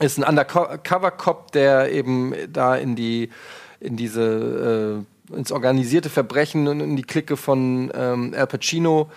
[0.00, 3.30] ist ein Undercover-Cop, der eben da in die
[3.80, 9.10] in diese äh, ins organisierte Verbrechen und in die Clique von ähm, Al Pacino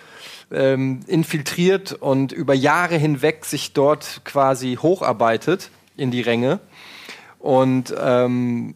[0.50, 6.60] ähm, infiltriert und über Jahre hinweg sich dort quasi hocharbeitet in die Ränge
[7.38, 8.74] und ähm,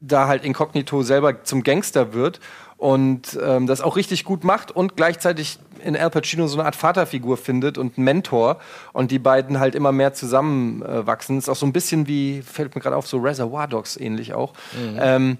[0.00, 2.40] da halt inkognito selber zum Gangster wird
[2.76, 6.76] und ähm, das auch richtig gut macht und gleichzeitig in Al Pacino so eine Art
[6.76, 8.58] Vaterfigur findet und einen Mentor
[8.92, 11.36] und die beiden halt immer mehr zusammenwachsen.
[11.36, 14.34] Äh, ist auch so ein bisschen wie, fällt mir gerade auf, so Reservoir Dogs ähnlich
[14.34, 14.52] auch.
[14.72, 14.98] Mhm.
[15.00, 15.38] Ähm,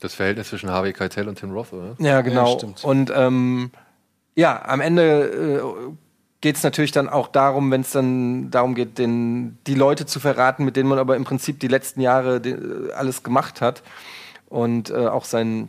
[0.00, 1.96] Das Verhältnis zwischen Harvey Keitel und Tim Roth, oder?
[1.98, 2.58] ja, genau.
[2.58, 3.70] Ja, und ähm,
[4.34, 5.96] ja, am Ende äh,
[6.40, 10.20] geht es natürlich dann auch darum, wenn es dann darum geht, den, die Leute zu
[10.20, 13.82] verraten, mit denen man aber im Prinzip die letzten Jahre de, alles gemacht hat.
[14.48, 15.68] Und äh, auch sein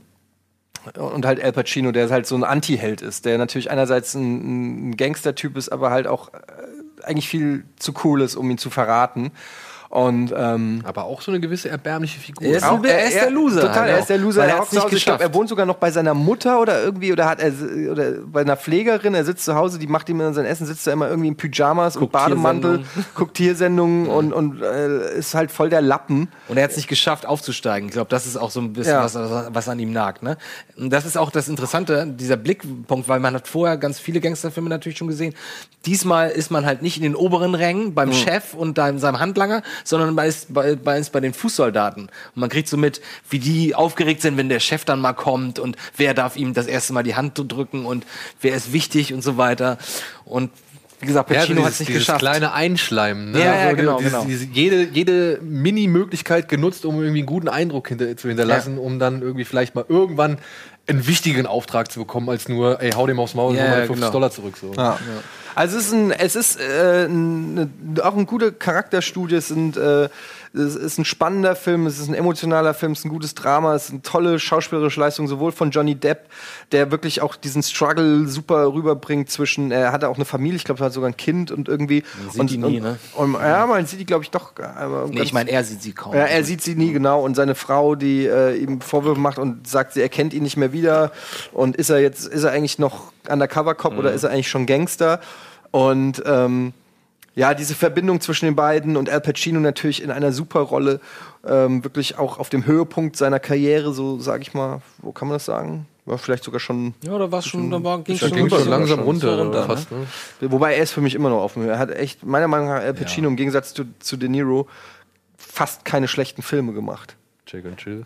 [0.96, 4.98] und halt Al Pacino, der halt so ein Anti-Held ist, der natürlich einerseits ein, ein
[4.98, 9.32] Gangster-Typ ist, aber halt auch äh, eigentlich viel zu cool ist, um ihn zu verraten.
[9.90, 12.46] Und, ähm, Aber auch so eine gewisse erbärmliche Figur.
[12.48, 14.00] Er ist auch, ein- er ist der Loser Total, halt er auch.
[14.02, 14.42] ist der Loser.
[14.42, 15.22] Weil Er, er hat nicht geschafft.
[15.22, 17.54] er wohnt sogar noch bei seiner Mutter oder irgendwie oder hat er
[17.92, 19.14] oder bei einer Pflegerin.
[19.16, 21.38] Er sitzt zu Hause, die macht ihm dann sein Essen, sitzt da immer irgendwie in
[21.38, 23.06] Pyjamas und Guckt Bademantel, Tiersendungen.
[23.16, 26.28] guckt Tiersendungen und, und äh, ist halt voll der Lappen.
[26.50, 27.88] Und er hat es nicht geschafft, aufzusteigen.
[27.88, 29.04] Ich glaube, das ist auch so ein bisschen Ja.
[29.04, 30.22] was, was an ihm nagt.
[30.22, 30.38] Ne?
[30.78, 34.70] Und das ist auch das Interessante, dieser Blickpunkt, weil man hat vorher ganz viele Gangsterfilme
[34.70, 35.34] natürlich schon gesehen.
[35.86, 39.20] Diesmal ist man halt nicht in den oberen Rängen beim Chef und da in seinem
[39.20, 42.04] Handlanger, sondern man ist bei, bei, ist bei den Fußsoldaten.
[42.04, 45.60] Und man kriegt so mit, wie die aufgeregt sind, wenn der Chef dann mal kommt
[45.60, 48.06] und wer darf ihm das erste Mal die Hand drücken und
[48.42, 49.78] wer ist wichtig und so weiter.
[50.26, 50.52] Und
[51.00, 52.20] wie gesagt, Ja, Pacino so hat es nicht geschafft.
[52.20, 53.32] kleine Einschleimen.
[53.32, 53.40] Ne?
[53.40, 54.54] Ja, ja, So genau, dieses, genau.
[54.54, 59.46] Jede, jede Mini-Möglichkeit genutzt, um irgendwie einen guten Eindruck hinter, zu hinterlassen, um dann irgendwie
[59.46, 60.40] vielleicht mal irgendwann
[60.88, 63.70] einen wichtigen Auftrag zu bekommen, als nur, ey, hau dem aufs Maul und Ja, hol
[63.70, 64.12] mal ja, 50 genau.
[64.12, 64.58] Dollar zurück.
[64.60, 64.74] So.
[64.74, 64.98] Ja.
[65.54, 70.08] Also es ist, ein, es ist äh, ein, auch eine gute Charakterstudie, es, sind, äh,
[70.54, 73.76] es ist ein spannender Film, es ist ein emotionaler Film, es ist ein gutes Drama,
[73.76, 76.30] es ist eine tolle schauspielerische Leistung, sowohl von Johnny Depp,
[76.72, 80.82] der wirklich auch diesen Struggle super rüberbringt zwischen, er hatte auch eine Familie, ich glaube,
[80.82, 82.04] er hat sogar ein Kind und irgendwie.
[82.18, 83.00] Man sieht und, die nie, und, ne?
[83.16, 84.54] Und, ja, man sieht die, glaube ich, doch.
[84.76, 86.14] Aber Nee, ich meine, er sieht sie kaum.
[86.14, 89.68] ja, er sieht sie nie genau und seine Frau, die äh, ihm Vorwürfe macht und
[89.68, 91.12] sagt, sie erkennt ihn nicht mehr wieder
[91.52, 94.66] und ist er jetzt, ist er eigentlich noch Undercover Cop oder ist er eigentlich schon
[94.66, 95.20] Gangster?
[95.72, 96.74] Und ähm,
[97.38, 101.00] ja, diese Verbindung zwischen den beiden und Al Pacino natürlich in einer super Rolle,
[101.46, 105.36] ähm, wirklich auch auf dem Höhepunkt seiner Karriere, so sage ich mal, wo kann man
[105.36, 105.86] das sagen?
[106.06, 106.96] War vielleicht sogar schon.
[107.04, 109.06] Ja, da war schon, da war, ging schon, ging schon langsam schon.
[109.06, 109.92] runter, runter fast.
[109.92, 110.08] ne?
[110.42, 110.52] Ne?
[110.52, 111.72] Wobei er ist für mich immer noch auf dem Höhe.
[111.74, 114.68] Er hat echt, meiner Meinung nach, Al Pacino im Gegensatz zu, zu De Niro
[115.38, 117.18] fast keine schlechten Filme gemacht.
[117.46, 118.06] Jake and Chill.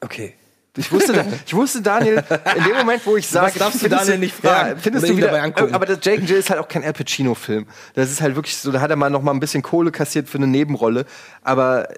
[0.00, 0.32] Okay.
[0.76, 2.22] Ich wusste, ich wusste, Daniel,
[2.56, 5.32] in dem Moment, wo ich sage, darfst du Daniel nicht fragen Ja, findest du wieder,
[5.72, 7.66] aber das Jake and Jill ist halt auch kein Al Pacino-Film.
[7.94, 10.28] Das ist halt wirklich so, da hat er mal noch mal ein bisschen Kohle kassiert
[10.28, 11.04] für eine Nebenrolle,
[11.42, 11.88] aber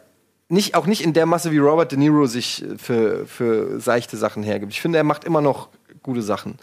[0.49, 4.43] nicht, auch nicht in der Masse, wie Robert De Niro sich für, für seichte Sachen
[4.43, 4.73] hergibt.
[4.73, 5.69] Ich finde, er macht immer noch
[6.03, 6.59] gute Sachen.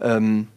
[0.00, 0.48] Ähm,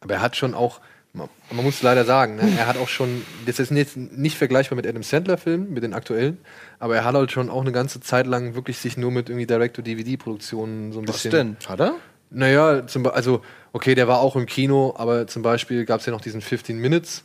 [0.00, 0.80] Aber er hat schon auch,
[1.18, 4.76] man, man muss leider sagen, ne, er hat auch schon, das ist jetzt nicht vergleichbar
[4.76, 6.38] mit Adam Sandler-Filmen, mit den aktuellen,
[6.78, 9.46] aber er hat halt schon auch eine ganze Zeit lang wirklich sich nur mit irgendwie
[9.46, 11.30] Direct-to-DVD-Produktionen so ein was bisschen.
[11.32, 11.56] denn?
[11.68, 11.94] Hat er?
[12.30, 13.42] Naja, zum, also,
[13.72, 16.78] okay, der war auch im Kino, aber zum Beispiel gab es ja noch diesen 15
[16.78, 17.24] Minutes,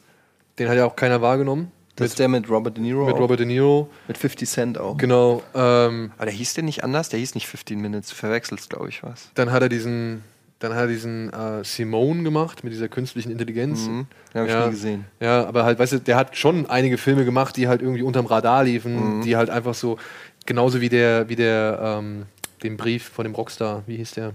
[0.59, 1.71] den hat ja auch keiner wahrgenommen.
[1.95, 3.05] Das ist der mit Robert De Niro.
[3.05, 3.19] Mit auch.
[3.19, 4.97] Robert De Niro, mit 50 Cent auch.
[4.97, 5.43] genau.
[5.53, 7.09] Ähm, Aber der hieß der nicht anders?
[7.09, 8.09] Der hieß nicht 15 Minutes.
[8.09, 9.29] Du verwechselst, glaube ich, was.
[9.35, 10.23] dann hat er diesen,
[10.63, 13.81] dann hat er diesen äh, Simone gemacht mit dieser künstlichen Intelligenz.
[13.87, 14.07] Mhm.
[14.33, 15.05] Den hab ich ja, nie gesehen.
[15.19, 18.25] Ja, aber halt, weißt du, der hat schon einige Filme gemacht, die halt irgendwie unterm
[18.25, 19.21] Radar liefen, Mhm.
[19.23, 19.97] die halt einfach so,
[20.45, 22.23] genauso wie der, wie der, ähm,
[22.63, 24.31] den Brief von dem Rockstar, wie hieß der?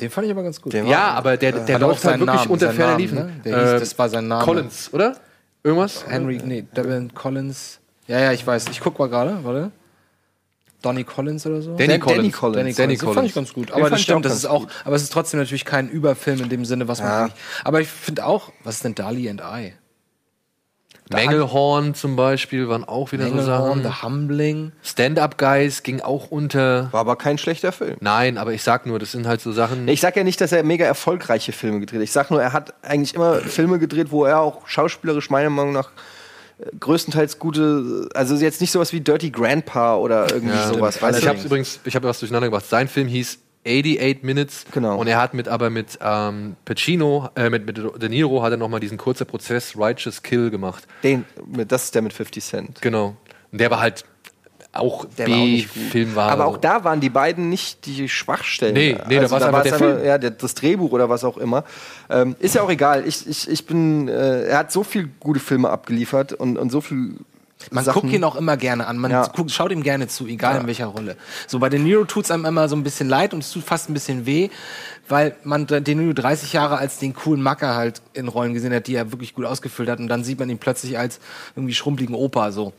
[0.00, 0.72] Den fand ich aber ganz gut.
[0.72, 3.18] Den Ja, aber der, der auch läuft halt wirklich Namen, unter ferner liefen.
[3.18, 3.32] ne?
[3.44, 4.44] Der hieß, das war sein Name.
[4.44, 5.16] Collins, oder?
[5.62, 6.04] Irgendwas?
[6.08, 7.80] Henry, nee, Devin Collins.
[8.06, 8.66] Ja, ja, ich weiß.
[8.70, 9.70] Ich guck mal gerade, warte.
[10.84, 11.76] Donny Collins oder so?
[11.76, 12.16] Danny Dan- Collins.
[12.18, 12.56] Danny Collins.
[12.56, 13.14] Danny Danny Collins.
[13.16, 13.34] Fand ich Collins.
[13.34, 13.70] ganz gut.
[13.72, 14.68] Aber das stimmt, das ist auch, gut.
[14.84, 17.20] aber es ist trotzdem natürlich kein Überfilm in dem Sinne, was man Ja.
[17.24, 17.34] eigentlich.
[17.64, 19.72] Aber ich finde auch, was ist denn Dali and I?
[21.12, 23.92] Manglehorn zum Beispiel waren auch wieder so Engelhorn, Sachen.
[23.92, 24.72] The Humbling.
[24.82, 26.88] Stand-Up Guys ging auch unter.
[26.92, 27.96] War aber kein schlechter Film.
[28.00, 29.86] Nein, aber ich sag nur, das sind halt so Sachen.
[29.88, 32.04] Ich sag ja nicht, dass er mega erfolgreiche Filme gedreht hat.
[32.04, 35.72] Ich sag nur, er hat eigentlich immer Filme gedreht, wo er auch schauspielerisch meiner Meinung
[35.74, 35.90] nach
[36.78, 40.96] größtenteils gute, also jetzt nicht sowas wie Dirty Grandpa oder irgendwie Ja, sowas.
[40.96, 41.30] Also Weißt ich du?
[41.30, 42.66] habe übrigens, ich habe was durcheinander gebracht.
[42.66, 44.66] Sein Film hieß 88 Minutes.
[44.72, 44.98] Genau.
[44.98, 48.56] Und er hat mit, aber mit ähm, Pacino, äh, mit, mit De Niro hat er
[48.58, 50.86] nochmal diesen kurzen Prozess Righteous Kill gemacht.
[51.02, 51.24] Den,
[51.66, 52.80] das ist der mit 50 Cent.
[52.82, 53.16] Genau.
[53.50, 54.04] Und der war halt
[54.76, 55.82] auch Der war auch nicht gut.
[55.84, 56.30] B-Film war.
[56.30, 58.74] Aber auch da waren die beiden nicht die Schwachstellen.
[58.74, 60.04] Nee, nee, da war's einfach war's der Film.
[60.04, 61.64] Ja, der, das Drehbuch oder was auch immer.
[62.10, 63.06] Ähm, ist ja auch egal.
[63.06, 66.80] Ich, ich, ich bin, äh, er hat so viel gute Filme abgeliefert und, und so
[66.80, 67.14] viel.
[67.70, 68.02] Man Sachen.
[68.02, 68.98] guckt ihn auch immer gerne an.
[68.98, 69.26] Man Ja.
[69.28, 71.16] guckt, schaut ihm gerne zu, egal in welcher Rolle.
[71.46, 73.88] So bei Den Niro tut's einem immer so ein bisschen leid und es tut fast
[73.88, 74.50] ein bisschen weh,
[75.08, 78.86] weil man Den Niro 30 Jahre als den coolen Macker halt in Rollen gesehen hat,
[78.86, 81.20] die er wirklich gut ausgefüllt hat und dann sieht man ihn plötzlich als
[81.56, 82.74] irgendwie schrumpeligen Opa so.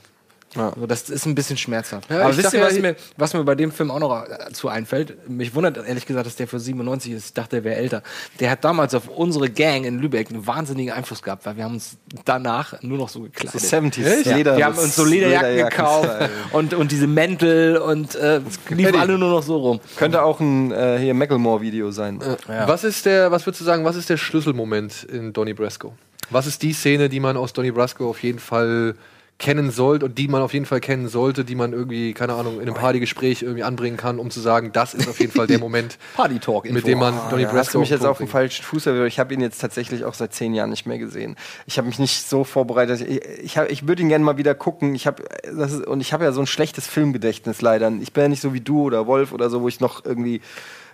[0.56, 0.72] Ja.
[0.80, 2.10] So, das ist ein bisschen schmerzhaft.
[2.10, 4.00] Ja, Aber ich wisst ihr, ja, was ich- mir, was mir bei dem Film auch
[4.00, 5.30] noch äh, zu einfällt?
[5.30, 7.26] Mich wundert ehrlich gesagt, dass der für 97 ist.
[7.28, 8.04] Ich dachte, er wäre älter.
[8.40, 11.74] Der hat damals auf unsere Gang in Lübeck einen wahnsinnigen Einfluss gehabt, weil wir haben
[11.76, 13.60] uns danach nur noch so gekleidet.
[13.60, 14.26] So 70s Echt?
[14.28, 16.30] Ja, Leder- wir haben uns so Lederjacken, Lederjacken gekauft Style.
[16.54, 19.80] und, und diese Mäntel und äh, liefen alle nur noch so rum.
[19.98, 22.20] Könnte auch ein äh, hier Macklemore-Video sein.
[22.48, 25.94] Was ist der, was würdest du sagen, was ist der Schlüsselmoment in Donnie Brasco?
[26.30, 28.96] Was ist die Szene, die man aus Donnie Brasco auf jeden Fall
[29.38, 32.56] kennen sollte und die man auf jeden Fall kennen sollte, die man irgendwie, keine Ahnung,
[32.56, 35.60] in einem Partygespräch irgendwie anbringen kann, um zu sagen, das ist auf jeden Fall der
[35.60, 38.28] Moment, Party Talk, mit dem man Donny Ja, hast du Brasco mich jetzt auf den
[38.30, 39.08] falschen Fuß erwischt.
[39.14, 41.36] Ich habe ihn jetzt tatsächlich auch seit zehn Jahren nicht mehr gesehen.
[41.66, 43.02] Ich habe mich nicht so vorbereitet.
[43.02, 44.96] Ich, ich, hab- ich würde ihn gerne mal wieder gucken.
[44.96, 47.92] Ich hab, das ist, und ich habe ja so ein schlechtes Filmgedächtnis leider.
[48.02, 50.40] Ich bin ja nicht so wie du oder Wolf oder so, wo ich noch irgendwie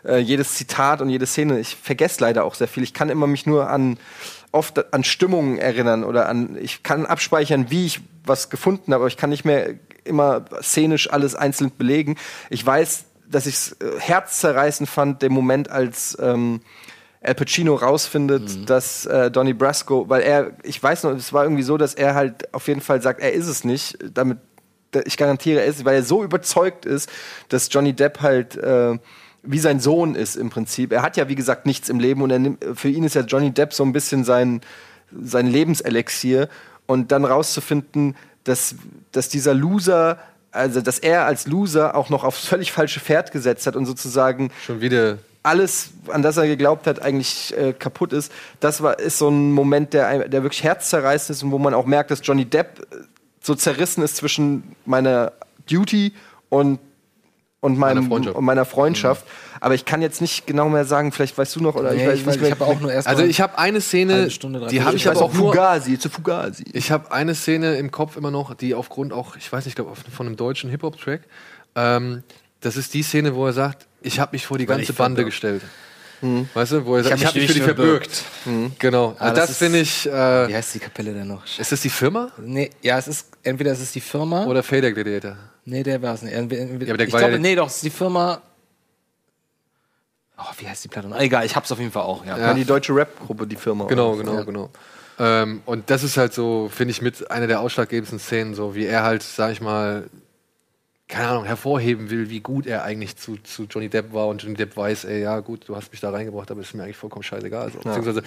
[0.03, 2.81] äh, jedes Zitat und jede Szene, ich vergesse leider auch sehr viel.
[2.81, 3.97] Ich kann immer mich nur an
[4.51, 9.07] oft an Stimmungen erinnern oder an, ich kann abspeichern, wie ich was gefunden habe, aber
[9.07, 12.17] ich kann nicht mehr immer szenisch alles einzeln belegen.
[12.49, 16.61] Ich weiß, dass ich es äh, herzzerreißend fand, den Moment, als ähm,
[17.23, 21.61] Al Pacino rausfindet, dass äh, Donny Brasco, weil er, ich weiß noch, es war irgendwie
[21.61, 24.39] so, dass er halt auf jeden Fall sagt, er ist es nicht, damit
[25.05, 27.09] ich garantiere, er ist, es, weil er so überzeugt ist,
[27.49, 28.97] dass Johnny Depp halt äh,
[29.43, 30.91] wie sein Sohn ist im Prinzip.
[30.91, 33.51] Er hat ja, wie gesagt, nichts im Leben und er für ihn ist ja Johnny
[33.51, 34.61] Depp so ein bisschen sein,
[35.11, 36.47] sein Lebenselixier.
[36.85, 38.75] Und dann rauszufinden, dass,
[39.11, 40.17] dass dieser Loser,
[40.51, 44.51] also dass er als Loser auch noch aufs völlig falsche Pferd gesetzt hat und sozusagen
[44.65, 48.31] Schon wieder alles, an das er geglaubt hat, eigentlich äh, kaputt ist.
[48.59, 51.85] Das war, ist so ein Moment, der, der wirklich herzzerreißend ist und wo man auch
[51.85, 52.97] merkt, dass Johnny Depp äh,
[53.41, 55.31] so zerrissen ist zwischen meiner
[55.67, 56.13] Duty
[56.49, 56.79] und
[57.61, 58.35] und meinem, Freundschaft.
[58.35, 59.25] und meiner Freundschaft.
[59.59, 62.07] Aber ich kann jetzt nicht genau mehr sagen, vielleicht weißt du noch, oder Nee, ich
[62.07, 62.47] weiß ich nicht weiß- mehr.
[62.49, 65.03] ich habe auch nur erst Also mal ich habe eine Szene, Stunde, die habe ich
[65.05, 66.65] ich aber auch nur Fugazi, zu Fugazi.
[66.73, 69.75] Ich habe eine Szene im Kopf immer noch, die aufgrund auch, ich weiß nicht, ich
[69.75, 71.21] glaube von einem deutschen Hip-Hop-Track,
[71.75, 72.23] ähm,
[72.61, 75.17] das ist die Szene, wo er sagt, ich habe mich vor die Weil ganze Bande
[75.21, 75.29] verbirgt.
[75.31, 75.61] gestellt.
[76.53, 78.11] Weißt du, wo er sagt, hab ich habe mich mich für die verbirgt.
[78.43, 78.79] verbirgt.
[78.79, 79.15] Genau.
[79.17, 81.43] Ah, Also das das finde ich, äh, Wie heißt die Kapelle denn noch?
[81.57, 84.91] ist das die Firma Nee, ja, es ist entweder es ist die Firma oder Fader
[84.91, 85.35] Gladiator?
[85.65, 86.33] Nee, der war es nicht.
[86.33, 88.41] Ja, aber der ich glaube, ja- nee, doch, es ist die Firma.
[90.37, 91.07] Oh, wie heißt die Platte?
[91.19, 92.25] Egal, ich hab's auf jeden Fall auch.
[92.25, 92.37] Ja.
[92.37, 92.53] Ja.
[92.53, 93.85] Die deutsche Rap-Gruppe, die Firma.
[93.85, 94.43] Genau, genau, Ja.
[94.43, 94.69] genau.
[95.19, 98.85] Ähm, und das ist halt so, finde ich, mit einer der ausschlaggebendsten Szenen, so wie
[98.85, 100.09] er halt, sag ich mal,
[101.07, 104.55] keine Ahnung, hervorheben will, wie gut er eigentlich zu, zu Johnny Depp war und Johnny
[104.55, 107.21] Depp weiß, ey, ja gut, du hast mich da reingebracht, aber ist mir eigentlich vollkommen
[107.21, 107.69] scheißegal.
[107.71, 107.79] So.
[107.79, 108.23] Beziehungsweise,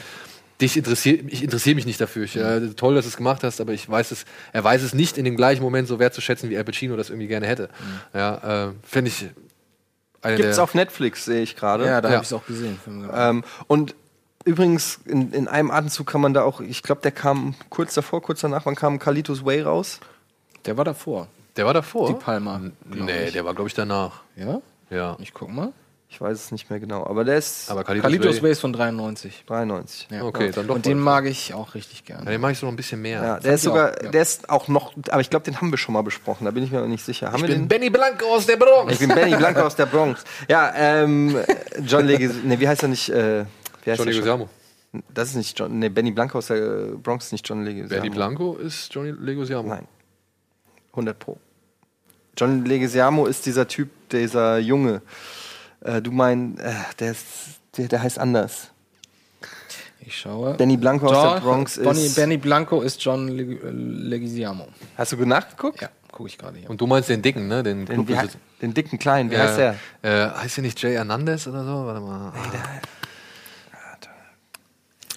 [0.61, 2.25] dich interessiert, ich interessiere mich nicht dafür.
[2.25, 4.95] Ich, äh, toll, dass du es gemacht hast, aber ich weiß es, er weiß es
[4.95, 7.69] nicht in dem gleichen Moment so wertzuschätzen, wie Al Pacino das irgendwie gerne hätte.
[8.13, 9.27] Ja, äh, finde ich
[10.37, 11.85] Gibt's der, auf Netflix, sehe ich gerade.
[11.85, 12.15] Ja, da Ja.
[12.15, 12.79] habe ich es auch gesehen.
[13.15, 13.95] Ähm, und
[14.47, 18.23] übrigens, in, in einem Atemzug kann man da auch, ich glaube, der kam kurz davor,
[18.23, 20.01] kurz danach, wann kam Kalitos Way raus?
[20.65, 21.29] Der war davor.
[21.57, 22.09] der war davor.
[22.09, 22.59] Die Palma.
[22.87, 23.33] nee, ich.
[23.33, 24.23] der war, glaube ich, danach.
[24.37, 24.63] Ja?
[24.89, 25.17] Ja.
[25.21, 25.73] Ich guck mal.
[26.15, 28.61] Ich weiß es nicht mehr genau, aber der ist Aber Kalitos, Kalitos Way, Way ist
[28.61, 29.43] von 93.
[29.49, 30.07] 93.
[30.13, 30.23] Ja.
[30.23, 32.31] Okay, dann doch Und den mag ich auch richtig Ja, gerne.
[32.31, 33.21] den mache ich so noch ein bisschen mehr.
[33.21, 34.11] Ja, der ist sogar, auch, ja.
[34.13, 36.63] der ist auch noch, aber ich glaube, den haben wir schon mal besprochen, da bin
[36.63, 37.33] ich mir noch nicht sicher.
[37.33, 37.69] Haben ich wir bin den?
[37.69, 38.93] Benny Blanco aus der Bronx.
[38.93, 40.23] Ich bin Benny Blanco aus der Bronx.
[40.49, 41.37] Ja, ähm,
[41.85, 43.09] John Leguizamo, ne, wie heißt er nicht?
[43.09, 43.45] Äh,
[43.83, 44.09] wie heißt schon?
[44.09, 44.49] Leguizamo.
[45.13, 48.01] Das ist nicht John, ne, Benny Blanco aus der äh, Bronx ist nicht John Leguizamo.
[48.01, 49.69] Benny Blanco ist Johnny Leguizamo.
[49.69, 49.89] Nein.
[50.93, 51.39] 100 pro.
[52.37, 55.03] John Leguizamo ist dieser Typ, dieser Junge.
[55.85, 57.25] Äh, du mein, äh, der ist,
[57.77, 58.71] der, der heißt anders.
[60.01, 60.55] Ich schaue.
[60.55, 62.17] Benny Blanco aus Doch, der Bronx Bonnie, ist.
[62.17, 64.67] Benny Blanco ist John Leg- äh, Leguizamo.
[64.99, 65.81] Hast du nachgeguckt?
[65.81, 66.69] Ja, gucke ich gerade hier.
[66.69, 67.63] Und du meinst den dicken, ne?
[67.63, 68.07] Den, Den,
[68.61, 69.77] den dicken Kleinen, wie heißt der?
[70.03, 71.87] Äh, heißt der nicht Jay Hernandez oder so?
[71.87, 72.33] Warte mal.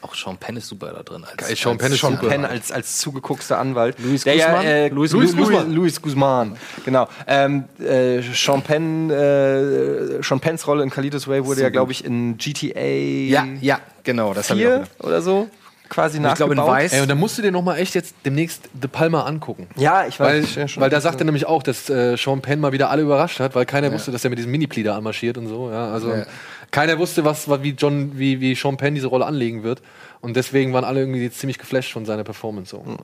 [0.01, 1.23] Auch Sean Penn ist super da drin.
[1.23, 2.17] Als, Geil, Sean Penn ist Sean.
[2.19, 3.95] Penn als, als zugeguckster Anwalt.
[3.99, 4.65] Luis Der ja, Guzman?
[4.65, 5.73] äh, Luis Luis, Luis, Guzman.
[5.73, 6.57] Luis Guzman.
[6.85, 7.07] Genau.
[7.25, 11.91] Ähm, äh, Sean Penn, äh, Sean Penns Rolle in Kalitos Way wurde So ja, glaube
[11.91, 14.33] ich, in GTA Ja, ja, genau.
[14.33, 15.03] Das habe ich auch 4 gedacht.
[15.03, 15.47] oder so
[15.89, 16.67] quasi Ich glaube, in nachgebaut.
[16.67, 16.91] Weiß.
[16.93, 19.67] Ey, und dann musst du dir noch mal echt jetzt demnächst De Palma angucken.
[19.77, 20.55] Ja, ich Weil, weiß.
[20.55, 20.81] ja, schon.
[20.83, 23.55] weil da sagt er nämlich auch, dass äh, Sean Penn mal wieder alle überrascht hat,
[23.55, 25.71] weil keiner wusste, dass er mit diesem Mini-Pli da anmarschiert und so.
[25.71, 26.25] Ja, also Ja.
[26.71, 29.81] Keiner wusste, was, wie John, wie, wie Sean Penn diese Rolle anlegen wird.
[30.21, 32.71] Und deswegen waren alle irgendwie ziemlich geflasht von seiner Performance.
[32.71, 32.97] So.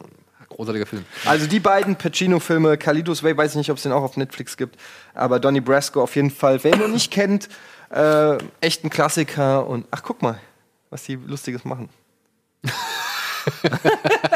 [0.49, 1.06] Großartiger Film.
[1.26, 4.56] Also die beiden Pacino-Filme, Kalitos Way, weiß ich nicht, ob es den auch auf Netflix
[4.57, 4.80] gibt,
[5.14, 6.64] aber Donnie Brasco auf jeden Fall.
[6.64, 7.49] Wer ihn noch nicht kennt,
[7.90, 10.40] äh, echt ein Klassiker und ach guck mal,
[10.90, 11.90] was die Lustiges machen.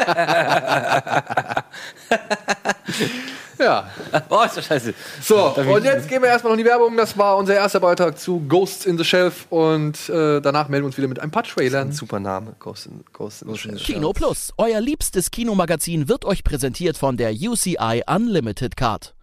[3.58, 3.90] Ja.
[4.28, 4.94] Oh, ist das scheiße.
[5.20, 6.96] So, und jetzt gehen wir erstmal noch in die Werbung.
[6.96, 9.46] Das war unser erster Beitrag zu Ghosts in the Shelf.
[9.50, 11.92] Und äh, danach melden wir uns wieder mit ein paar Trailern.
[11.92, 13.76] Super Name, Ghost in, Ghost in the Shell.
[13.76, 19.14] Kino Plus, euer liebstes Kinomagazin, wird euch präsentiert von der UCI Unlimited Card.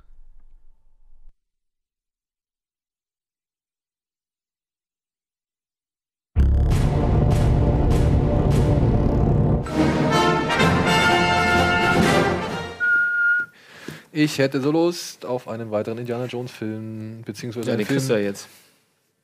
[14.17, 18.07] Ich hätte so Lust auf einen weiteren Indiana Jones Film, beziehungsweise Ja, den Film.
[18.09, 18.47] ja jetzt.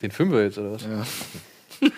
[0.02, 0.84] Den Film wir jetzt, oder was?
[0.84, 1.04] Ja.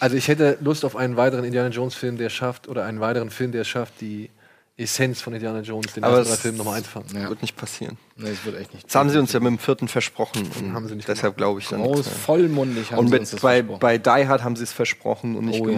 [0.00, 3.28] Also ich hätte Lust auf einen weiteren Indiana Jones Film, der schafft, oder einen weiteren
[3.30, 4.30] Film, der es schafft, die
[4.78, 7.28] Essenz von Indiana Jones, den Aber ersten drei es Filmen nochmal einfangen.
[7.28, 7.98] wird nicht passieren.
[8.16, 8.86] Nee, das wird echt nicht.
[8.86, 10.50] Das haben sie uns ja mit dem vierten versprochen.
[10.58, 11.82] Und Haben sie nicht deshalb glaube ich dann.
[11.82, 13.78] Groß, vollmundig haben und sie mit, uns das bei, versprochen.
[13.80, 15.72] bei Die Hard haben sie es versprochen und nicht Oh ja.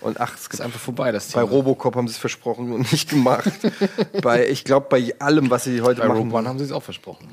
[0.00, 1.52] Und ach, es ist gibt einfach vorbei, das bei Thema.
[1.52, 3.52] Robocop haben sie es versprochen und nicht gemacht.
[4.22, 6.18] bei, ich glaube, bei allem, was sie heute Bei machen.
[6.18, 7.28] Rogue One haben sie es auch versprochen.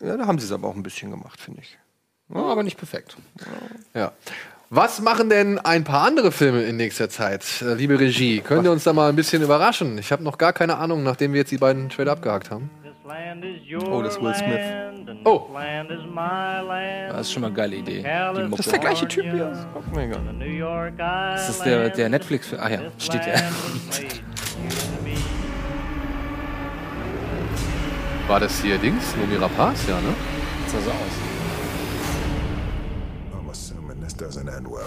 [0.00, 1.78] Ja, da haben sie es aber auch ein bisschen gemacht, finde ich.
[2.34, 3.16] Ja, aber nicht perfekt.
[3.94, 4.12] Ja.
[4.72, 8.40] Was machen denn ein paar andere Filme in nächster Zeit, äh, liebe Regie?
[8.40, 9.98] Könnt ihr uns da mal ein bisschen überraschen?
[9.98, 12.70] Ich habe noch gar keine Ahnung, nachdem wir jetzt die beiden Trailer abgehakt haben.
[13.90, 14.89] Oh, das ist Will Smith.
[15.24, 18.02] Oh, Das ist schon mal eine geile Idee.
[18.02, 18.56] Die Mucke.
[18.56, 19.56] Das ist der gleiche Typ wie aus.
[19.72, 21.32] Guck mal, egal.
[21.32, 23.34] Das ist der, der netflix Ah ja, steht ja.
[28.28, 29.16] war das hier Dings?
[29.16, 29.86] Nomi Rapaz?
[29.88, 30.14] Ja, ne?
[30.68, 30.96] Sah so aus.
[33.34, 34.86] I'm assuming this doesn't end well.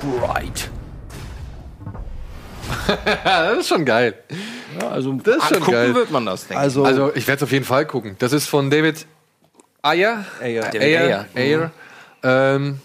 [0.00, 0.68] Bright.
[3.24, 4.14] Das ist schon geil.
[4.80, 5.94] Ja, also Das ist schon angucken geil.
[5.94, 8.16] wird man das, denke Also, Also, ich werde es auf jeden Fall gucken.
[8.18, 9.06] Das ist von David
[9.82, 10.24] Ayer.
[10.40, 10.62] Ayer.
[10.64, 11.26] David Ayer.
[11.34, 11.70] Ayer.
[12.22, 12.54] Ayer.
[12.56, 12.80] Ähm,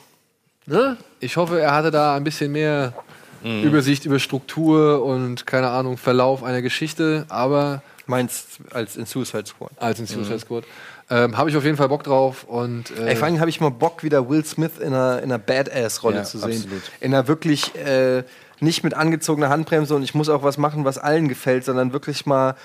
[0.66, 0.98] ne?
[1.20, 2.94] Ich hoffe, er hatte da ein bisschen mehr
[3.42, 7.26] Übersicht über Struktur und, keine Ahnung, Verlauf einer Geschichte.
[7.30, 9.72] Aber meinst als in Suicide Squad.
[9.78, 10.66] als in Suicide Squad.
[11.12, 12.44] Ähm, Habe ich auf jeden Fall Bock drauf.
[12.44, 15.32] Und, äh, Ey, vor allem habe ich mal Bock, wieder Will Smith in einer, in
[15.32, 16.52] einer Badass-Rolle Ja, zu sehen.
[16.52, 16.82] absolut.
[17.00, 18.24] In einer wirklich äh,
[18.62, 22.26] nicht mit angezogener Handbremse und ich muss auch was machen, was allen gefällt, sondern wirklich
[22.26, 22.56] mal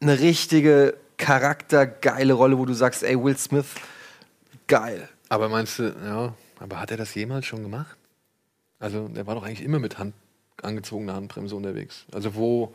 [0.00, 3.66] eine richtige charaktergeile Rolle, wo du sagst, ey, Will Smith,
[4.66, 5.08] geil.
[5.28, 7.96] aber meinst du, ja, aber hat er das jemals schon gemacht?
[8.78, 10.14] Also, der war doch eigentlich immer mit Hand,
[10.62, 12.04] angezogener Handbremse unterwegs.
[12.12, 12.74] Also, wo.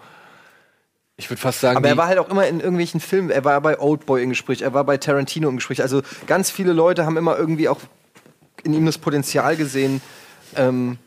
[1.18, 3.30] Ich würde fast sagen, Aber er war halt auch immer in irgendwelchen Filmen.
[3.30, 5.82] Er war bei Oldboy im Gespräch, er war bei Tarantino im Gespräch.
[5.82, 7.82] Also ganz viele Leute haben immer irgendwie auch
[8.64, 10.02] in ihm das Potenzial gesehen,
[10.56, 10.98] ähm,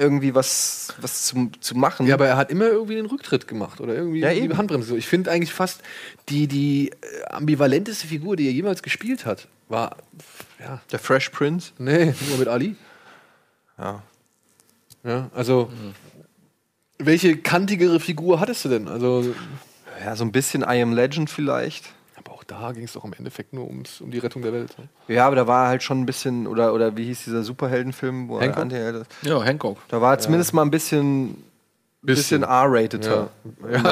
[0.00, 2.06] irgendwie was, was zu, zu machen.
[2.06, 4.56] Ja, aber er hat immer irgendwie den Rücktritt gemacht oder irgendwie Ja, die eben.
[4.56, 4.88] Handbremse.
[4.88, 5.82] So, Ich finde eigentlich fast
[6.30, 6.94] die, die äh,
[7.28, 9.96] ambivalenteste Figur, die er jemals gespielt hat, war
[10.58, 11.72] ja, Der Fresh Prince.
[11.78, 12.76] nee, nur mit Ali.
[13.78, 14.02] Ja.
[15.04, 15.70] Ja, also
[16.98, 18.88] welche kantigere Figur hattest du denn?
[18.88, 19.34] Also,
[20.04, 21.86] ja, so ein bisschen I Am Legend vielleicht.
[22.50, 24.76] Da ging es doch im Endeffekt nur ums, um die Rettung der Welt.
[24.76, 24.88] Ne?
[25.14, 28.36] Ja, aber da war halt schon ein bisschen, oder, oder wie hieß dieser Superheldenfilm, wo
[28.36, 28.62] er Hancock?
[28.62, 29.06] Antiheld.
[29.22, 29.78] Ja, Hancock.
[29.88, 31.44] Da war er zumindest mal ein bisschen,
[32.02, 33.30] bisschen, R-rateter.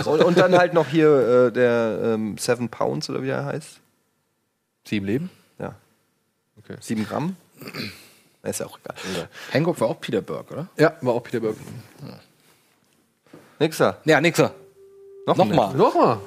[0.06, 3.80] Und, und dann halt noch hier äh, der ähm, Seven Pounds oder wie er heißt.
[4.85, 5.30] Sieben Leben?
[5.59, 5.76] Ja.
[6.59, 6.76] Okay.
[6.80, 7.36] Sieben Gramm.
[8.43, 9.28] ist ja auch egal.
[9.52, 10.68] Hancock war auch Peter Burke, oder?
[10.76, 11.59] Ja, war auch Peter Burke.
[13.60, 13.98] Nixer.
[14.05, 14.52] Ja, nixer.
[15.26, 15.74] Noch Nochmal.
[15.74, 16.18] Nochmal.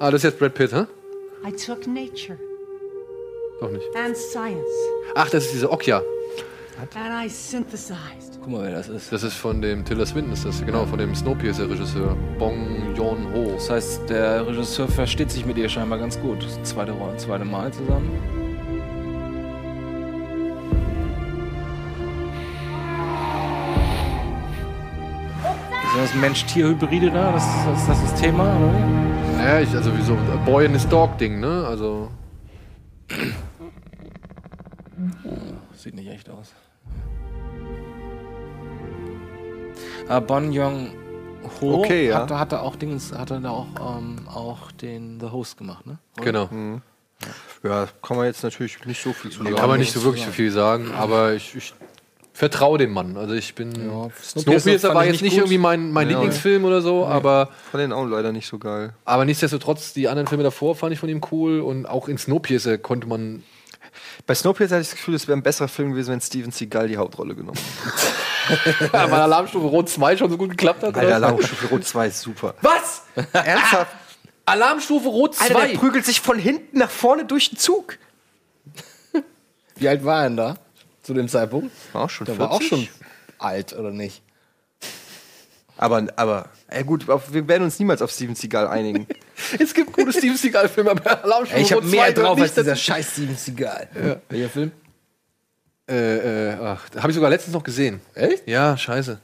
[0.00, 0.86] Ah, das ist jetzt Brad Pitt, hä?
[1.46, 2.38] I took nature
[3.60, 3.84] Doch nicht.
[3.96, 4.64] and science
[5.14, 6.02] Ach, das ist diese Okja.
[6.94, 8.38] and I synthesized.
[8.40, 9.10] Guck mal, wer das ist.
[9.12, 13.52] Das ist von dem Tilda Swinton, ist das genau, von dem Snowpiercer-Regisseur Bong Joon-ho.
[13.54, 16.42] Das heißt, der Regisseur versteht sich mit ihr scheinbar ganz gut.
[16.44, 18.12] Das zweite, Roll- zweite Mal zusammen.
[25.92, 27.32] Sind das Mensch-Tier-Hybride da?
[27.32, 28.72] Das, das, das ist das Thema, oder
[29.38, 29.42] wie?
[29.42, 31.64] Ja, ich, also wie so ein Boy in his Dog-Ding, ne?
[31.66, 32.10] Also.
[35.74, 36.52] Sieht nicht echt aus.
[40.08, 40.90] Ah, Bon Young
[41.60, 42.20] Ho Okay, ja.
[42.20, 43.66] hatte, hatte auch Dings, hatte da auch,
[43.98, 45.98] ähm, auch den The Host gemacht, ne?
[46.16, 46.24] Oder?
[46.24, 46.48] Genau.
[47.62, 49.56] Ja, kann man jetzt natürlich nicht so viel zu sagen.
[49.56, 51.74] kann man nicht so wirklich so viel sagen, aber ich, ich
[52.38, 53.16] vertraue dem Mann.
[53.16, 53.72] Also ich bin.
[53.72, 55.40] Ja, Snowpiercer Snowpiercer war jetzt nicht gut.
[55.40, 56.14] irgendwie mein, mein Ja.
[56.18, 58.94] Lieblingsfilm oder so, aber, Fand den auch leider nicht so geil.
[59.04, 62.78] aber nichtsdestotrotz, die anderen Filme davor fand ich von ihm cool und auch in Snowpiercer
[62.78, 63.42] konnte man.
[64.26, 66.86] Bei Snowpiercer hatte ich das Gefühl, es wäre ein besserer Film gewesen, wenn Steven Seagal
[66.86, 67.58] die Hauptrolle genommen
[68.48, 68.92] hätte.
[68.92, 70.96] Weil Alarmstufe Rot 2 schon so gut geklappt hat.
[70.96, 71.16] Alter?
[71.16, 72.54] Alarmstufe Rot 2 ist super.
[72.62, 73.02] Was?
[73.32, 73.90] Ernsthaft?
[74.46, 75.44] Alarmstufe Rot 2?
[75.54, 77.98] Alter, der prügelt sich von hinten nach vorne durch den Zug.
[79.76, 80.54] Wie alt war er denn da?
[81.08, 81.72] Zu dem Zeitpunkt?
[81.94, 82.68] Auch schon Der war auch 40.
[82.68, 82.88] schon
[83.38, 84.20] alt, oder nicht?
[85.78, 89.06] Aber, aber, ey gut, auf, wir werden uns niemals auf Steven Seagal einigen.
[89.58, 92.52] es gibt gute Steven Seagal-Filme, aber Alarmstufe Ey, ich habe mehr 2 gehört drauf als
[92.52, 94.20] dieser scheiß Steven Seagal.
[94.28, 94.70] Welcher Film?
[95.88, 98.02] Äh, äh, ach, habe ich sogar letztens noch gesehen.
[98.12, 98.46] Echt?
[98.46, 99.18] Ja, scheiße.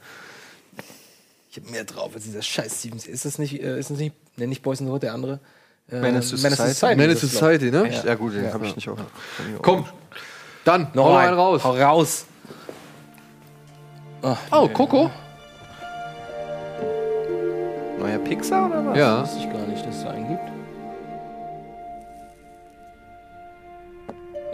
[1.51, 3.13] Ich habe mehr drauf als dieser scheiß Steven Seagal.
[3.13, 5.39] Ist das nicht, äh, ist das nicht, nenn nicht Boys in the Hood, der andere?
[5.91, 6.95] Äh, Menace to Society.
[6.95, 7.19] Glaub ich.
[7.19, 7.91] Society, ne?
[7.93, 8.05] Ja.
[8.05, 8.53] Ja gut, den Ja.
[8.53, 8.97] habe ich nicht auch.
[9.61, 9.85] Komm,
[10.65, 11.63] dann, Noch hau einen raus.
[11.63, 12.25] Hau raus.
[14.21, 15.09] Ach, Oh, Coco?
[17.99, 18.97] Neuer Pixar oder was?
[18.97, 19.21] Ja.
[19.21, 20.41] wusste ich gar nicht, dass es so einen gibt.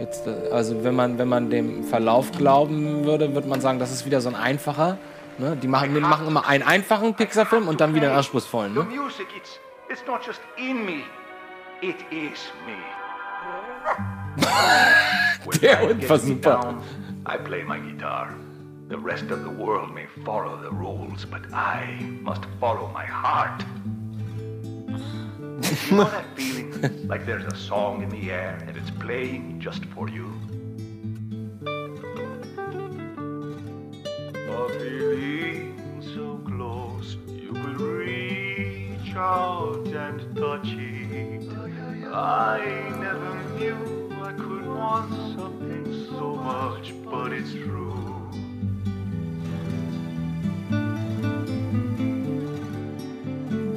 [0.00, 3.92] Jetzt, äh, also wenn man, wenn man dem Verlauf glauben würde, würde man sagen, das
[3.92, 4.98] ist wieder so ein einfacher
[5.38, 5.56] Ne?
[5.56, 8.74] Die machen, die machen immer einen einfachen Pixar-Film und dann wieder einen anspruchsvollen.
[8.74, 8.84] The Ne?
[8.84, 9.58] music, it's,
[9.88, 11.04] it's not just in me,
[11.80, 14.21] it is me.
[14.38, 16.50] Der life Hund gets war me super.
[16.50, 16.82] down,
[17.26, 18.34] I play my guitar.
[18.88, 23.62] The rest of the world may follow the rules, but I must follow my heart.
[25.88, 27.08] you know that feeling?
[27.08, 30.26] like there's a song in the air and it's playing just for you?
[34.48, 38.31] A feeling so close, you will reach
[39.16, 41.48] out and touch it.
[42.12, 42.60] I
[42.98, 47.92] never knew I could want something so much, but it's true.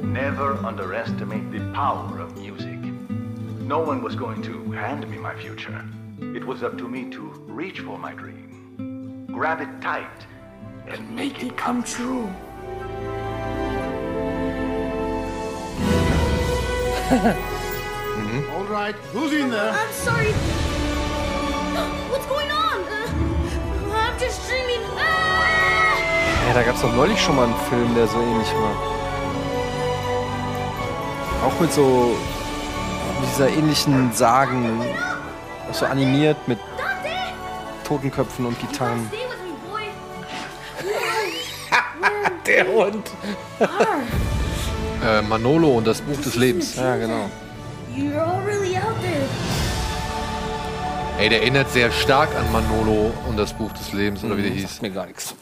[0.02, 2.78] Never underestimate the power of music.
[3.60, 5.84] No one was going to hand me my future.
[6.20, 10.26] It was up to me to reach for my dream, grab it tight,
[10.86, 12.30] and make it come true.
[17.06, 19.70] All right, who's in there?
[19.70, 20.32] I'm sorry.
[22.10, 22.82] What's going on?
[22.82, 24.82] Uh, I'm just dreaming.
[24.98, 26.48] Ah!
[26.48, 28.74] Ja, da gab es doch neulich schon mal einen Film, der so ähnlich war.
[31.46, 32.16] Auch mit so
[33.20, 34.82] mit dieser ähnlichen Sagen,
[35.70, 36.58] so animiert mit
[37.84, 39.08] Totenköpfen und Gitarren.
[42.46, 43.10] Der Hund.
[45.06, 46.74] Äh, Manolo und das Buch des Lebens.
[46.74, 47.30] Ja, genau.
[47.96, 49.24] You're all really out there.
[51.18, 54.50] Ey, der erinnert sehr stark an Manolo und das Buch des Lebens, oder wie der
[54.50, 54.82] hieß.
[54.82, 55.36] mir gar nichts.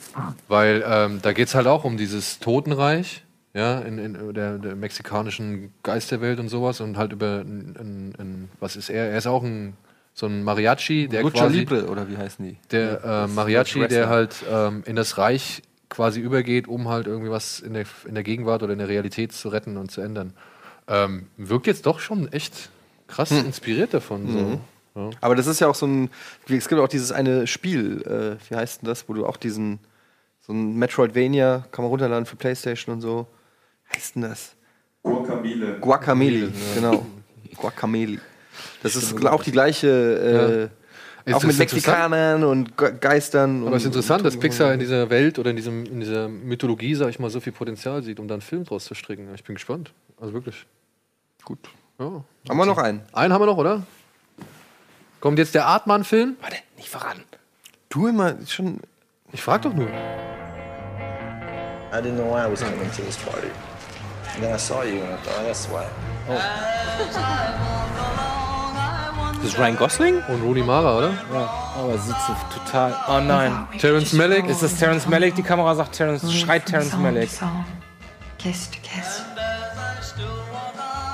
[0.48, 3.24] Weil ähm, da geht es halt auch um dieses Totenreich,
[3.54, 8.50] ja, in, in der, der mexikanischen Geisterwelt und sowas und halt über ein, ein, ein,
[8.60, 9.12] was ist er?
[9.12, 9.78] Er ist auch ein
[10.12, 12.56] so ein Mariachi, der Lucha quasi Libre, oder wie heißen die?
[12.70, 15.62] der äh, Mariachi, der halt ähm, in das Reich
[15.94, 19.32] quasi übergeht, um halt irgendwie was in der, in der Gegenwart oder in der Realität
[19.32, 20.32] zu retten und zu ändern.
[20.88, 22.70] Ähm, wirkt jetzt doch schon echt
[23.06, 23.46] krass Hm.
[23.46, 24.24] inspiriert davon.
[24.24, 24.32] Mhm.
[24.94, 25.00] So.
[25.00, 25.10] Ja.
[25.20, 26.10] Aber das ist ja auch so ein.
[26.48, 29.78] Es gibt auch dieses eine Spiel, äh, wie heißt denn das, wo du auch diesen.
[30.46, 33.26] So ein Metroidvania kann man runterladen für Playstation und so.
[33.90, 34.54] Wie heißt denn das?
[35.02, 35.78] Guacamole.
[35.80, 36.50] Guacamele, Ja.
[36.74, 37.06] genau.
[37.56, 38.18] Guacamele.
[38.82, 40.70] Das ist auch die gleiche.
[40.70, 40.83] Äh,
[41.24, 43.66] Ist auch mit Mexikanern und Ge Geistern.
[43.66, 46.28] Aber es ist interessant, und dass Pixar in dieser Welt oder in, diesem, in dieser
[46.28, 49.34] Mythologie, sag ich mal, so viel Potenzial sieht, um da einen Film draus zu stricken.
[49.34, 49.92] Ich bin gespannt.
[50.20, 50.66] Also wirklich.
[51.44, 51.58] Gut.
[51.98, 52.24] Ja.
[52.48, 53.00] Haben wir noch einen?
[53.12, 53.86] Einen haben wir noch, oder?
[55.20, 56.36] Kommt jetzt der Artmann-Film?
[56.42, 57.22] Warte, nicht verraten.
[57.88, 58.80] Du immer schon.
[59.32, 59.88] Ich frag doch nur.
[59.88, 59.90] I
[62.02, 63.48] didn't know why I was coming to this party.
[64.34, 65.86] And then I saw you and I thought, oh, that's why.
[69.44, 70.22] Das ist Ryan Gosling?
[70.28, 71.10] Und Rooney Mara, oder?
[71.30, 72.96] Ja, aber sieht so total.
[73.06, 73.68] Oh nein.
[73.78, 74.46] Terrence Malick?
[74.46, 75.34] Ist das Terrence Malick?
[75.34, 77.28] Die Kamera sagt Terrence, schreit Terrence Malick.
[78.38, 79.22] Kiss to kiss.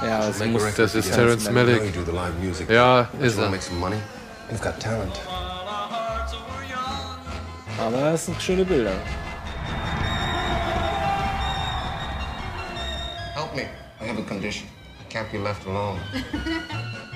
[0.07, 0.74] Ja, das muss.
[0.77, 1.82] Das ist Terrence Malick.
[2.69, 3.51] Ja, ist er.
[3.51, 5.20] You've got talent.
[7.81, 8.93] Aber das sind schöne Bilder.
[13.35, 13.62] Help me.
[14.01, 14.69] I have a condition.
[15.01, 15.98] I can't be left alone.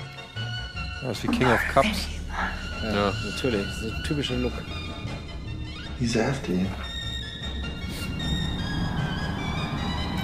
[1.07, 2.07] Das ist wie King of Cups.
[2.83, 3.63] Ja, natürlich.
[3.63, 4.53] Das ist ein typischer Look.
[5.99, 6.65] He's after you.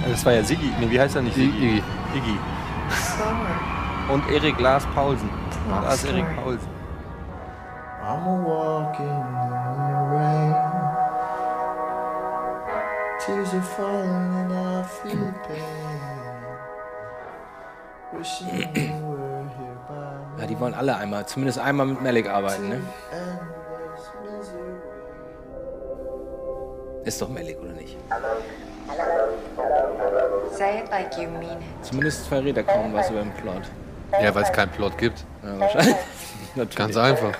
[0.08, 0.72] Das war ja Siggi.
[0.80, 1.36] Nee, wie heißt er nicht?
[1.36, 1.82] Iggy.
[2.14, 2.38] Iggy.
[4.12, 5.30] Und Erik Lars Paulsen.
[5.92, 6.68] Ist Erik Paulsen.
[8.04, 10.54] I'm a walking in the rain.
[13.24, 15.82] Tears are falling and I feel pain.
[18.12, 19.11] Wishing
[20.38, 22.80] Ja, die wollen alle einmal, zumindest einmal mit Malik arbeiten, ne?
[27.04, 27.96] Ist doch Malik, oder nicht?
[30.56, 31.84] Say it like you mean it.
[31.84, 33.62] Zumindest verrät er kaum was über den Plot.
[34.22, 35.24] Ja, weil es keinen Plot gibt.
[35.42, 35.96] Ja, wahrscheinlich.
[36.76, 37.32] Ganz einfach.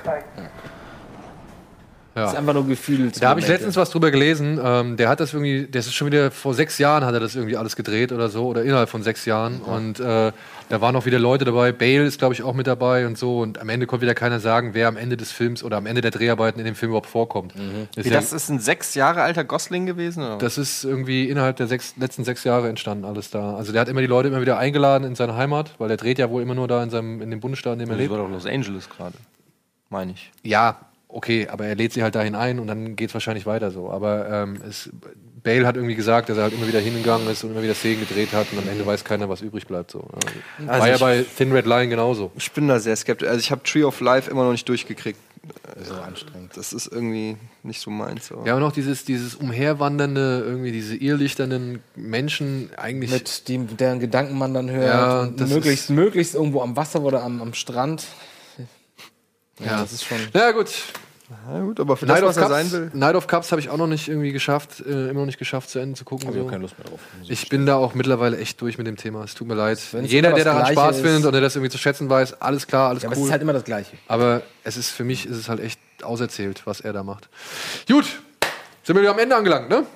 [2.14, 2.38] Das ist Ja.
[2.40, 3.10] einfach nur Gefühl.
[3.20, 4.60] Da habe ich letztens was drüber gelesen.
[4.62, 7.34] Ähm, der hat das irgendwie, das ist schon wieder vor sechs Jahren hat er das
[7.36, 9.60] irgendwie alles gedreht oder so oder innerhalb von sechs Jahren.
[9.62, 10.32] Und äh,
[10.72, 11.70] da waren auch wieder Leute dabei.
[11.70, 13.40] Bale ist glaube ich auch mit dabei und so.
[13.40, 16.00] Und am Ende konnte wieder keiner sagen, wer am Ende des Films oder am Ende
[16.00, 17.52] der Dreharbeiten in dem Film überhaupt vorkommt.
[17.94, 20.22] Ist Wie, ja- das ist ein sechs Jahre alter Gosling gewesen?
[20.24, 20.38] Oder?
[20.38, 23.54] das ist irgendwie innerhalb der sechs, letzten sechs Jahre entstanden alles da.
[23.54, 26.18] Also der hat immer die Leute immer wieder eingeladen in seine Heimat, weil der dreht
[26.18, 28.10] ja wohl immer nur da in seinem in dem Bundesstaat, in dem er das lebt.
[28.10, 29.18] war doch Los Angeles gerade.
[29.90, 30.32] Meine ich.
[30.42, 30.78] Ja,
[31.12, 33.90] okay, aber er lädt sie halt dahin ein und dann geht es wahrscheinlich weiter so.
[33.90, 34.90] Aber ähm, es,
[35.44, 38.00] Bale hat irgendwie gesagt, dass er halt immer wieder hingegangen ist und immer wieder Szenen
[38.06, 39.90] gedreht hat und am Ende weiß keiner, was übrig bleibt.
[39.90, 40.06] So.
[40.66, 42.30] Also War ja bei Thin Red Line genauso.
[42.36, 43.28] Ich bin da sehr skeptisch.
[43.28, 45.18] Also ich habe Tree of Life immer noch nicht durchgekriegt.
[45.84, 46.56] so anstrengend.
[46.56, 48.30] Das ist irgendwie nicht so meins.
[48.30, 53.10] aber- Ja, und auch dieses, dieses umherwandernde, irgendwie diese irrlichternden Menschen eigentlich.
[53.10, 54.86] Mit dem, deren Gedanken man dann hört.
[54.86, 58.06] Ja, und das möglichst, möglichst irgendwo am Wasser oder am, am Strand.
[59.64, 59.80] Ja, Ja.
[59.82, 60.18] das ist schon.
[60.32, 60.70] Na gut.
[61.50, 62.90] Ja, gut, aber für Night das, of was er Cups, sein will.
[62.92, 65.70] Night of Cups habe ich auch noch nicht irgendwie geschafft, äh, immer noch nicht geschafft
[65.70, 66.26] zu Ende zu gucken.
[66.28, 66.46] Hab ich so.
[66.46, 67.00] auch keine Lust mehr drauf.
[67.26, 69.24] Ich bin da auch mittlerweile echt durch mit dem Thema.
[69.24, 69.78] Es tut mir leid.
[69.92, 72.42] Wenn's Jeder, der daran Gleiche Spaß ist- findet und der das irgendwie zu schätzen weiß,
[72.42, 73.22] alles klar, alles Ja, aber cool.
[73.22, 73.96] es ist halt immer das Gleiche.
[74.08, 77.30] Aber es ist für mich ist es halt echt auserzählt, was er da macht.
[77.88, 78.04] Gut,
[78.82, 79.86] sind wir wieder am Ende angelangt, ne?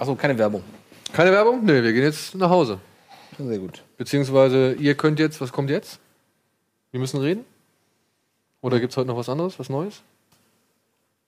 [0.00, 0.64] Achso, keine Werbung.
[1.12, 1.64] Keine Werbung?
[1.64, 2.80] Nee, wir gehen jetzt nach Hause.
[3.38, 3.84] Sehr gut.
[3.98, 6.00] Beziehungsweise ihr könnt jetzt, was kommt jetzt?
[6.90, 7.44] Wir müssen reden?
[8.62, 10.02] Oder gibt es heute noch was anderes, was Neues?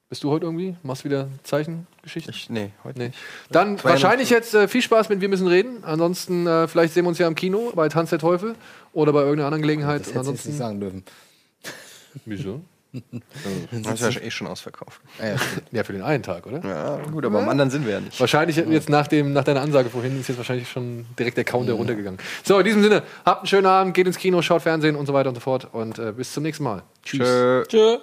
[0.08, 0.76] Bist du heute irgendwie?
[0.82, 2.32] Machst wieder Zeichengeschichten?
[2.32, 3.06] Ich, nee, heute Nee.
[3.08, 3.18] nicht.
[3.50, 5.82] Dann Zwei wahrscheinlich jetzt äh, viel Spaß mit Wir müssen reden.
[5.82, 8.54] Ansonsten äh, vielleicht sehen wir uns ja im Kino bei Tanz der Teufel
[8.92, 10.00] oder bei irgendeiner anderen Gelegenheit.
[10.02, 10.52] Das hätte ich nicht ansonsten.
[10.56, 11.04] sagen dürfen.
[12.24, 12.60] Wieso?
[13.72, 15.00] Das ist ja eh schon ausverkauft.
[15.18, 15.36] Ja, ja.
[15.72, 16.64] Ja, für den einen Tag, oder?
[16.64, 18.18] Ja, gut, aber am anderen sind wir ja nicht.
[18.20, 21.72] Wahrscheinlich jetzt nach, dem, nach deiner Ansage vorhin ist jetzt wahrscheinlich schon direkt der Counter
[21.72, 22.20] runtergegangen.
[22.44, 25.12] So, in diesem Sinne, habt einen schönen Abend, geht ins Kino, schaut Fernsehen und so
[25.12, 26.82] weiter und so fort und äh, bis zum nächsten Mal.
[27.02, 27.26] Tschüss.
[27.28, 27.64] Tschö.
[27.68, 27.98] Tschö.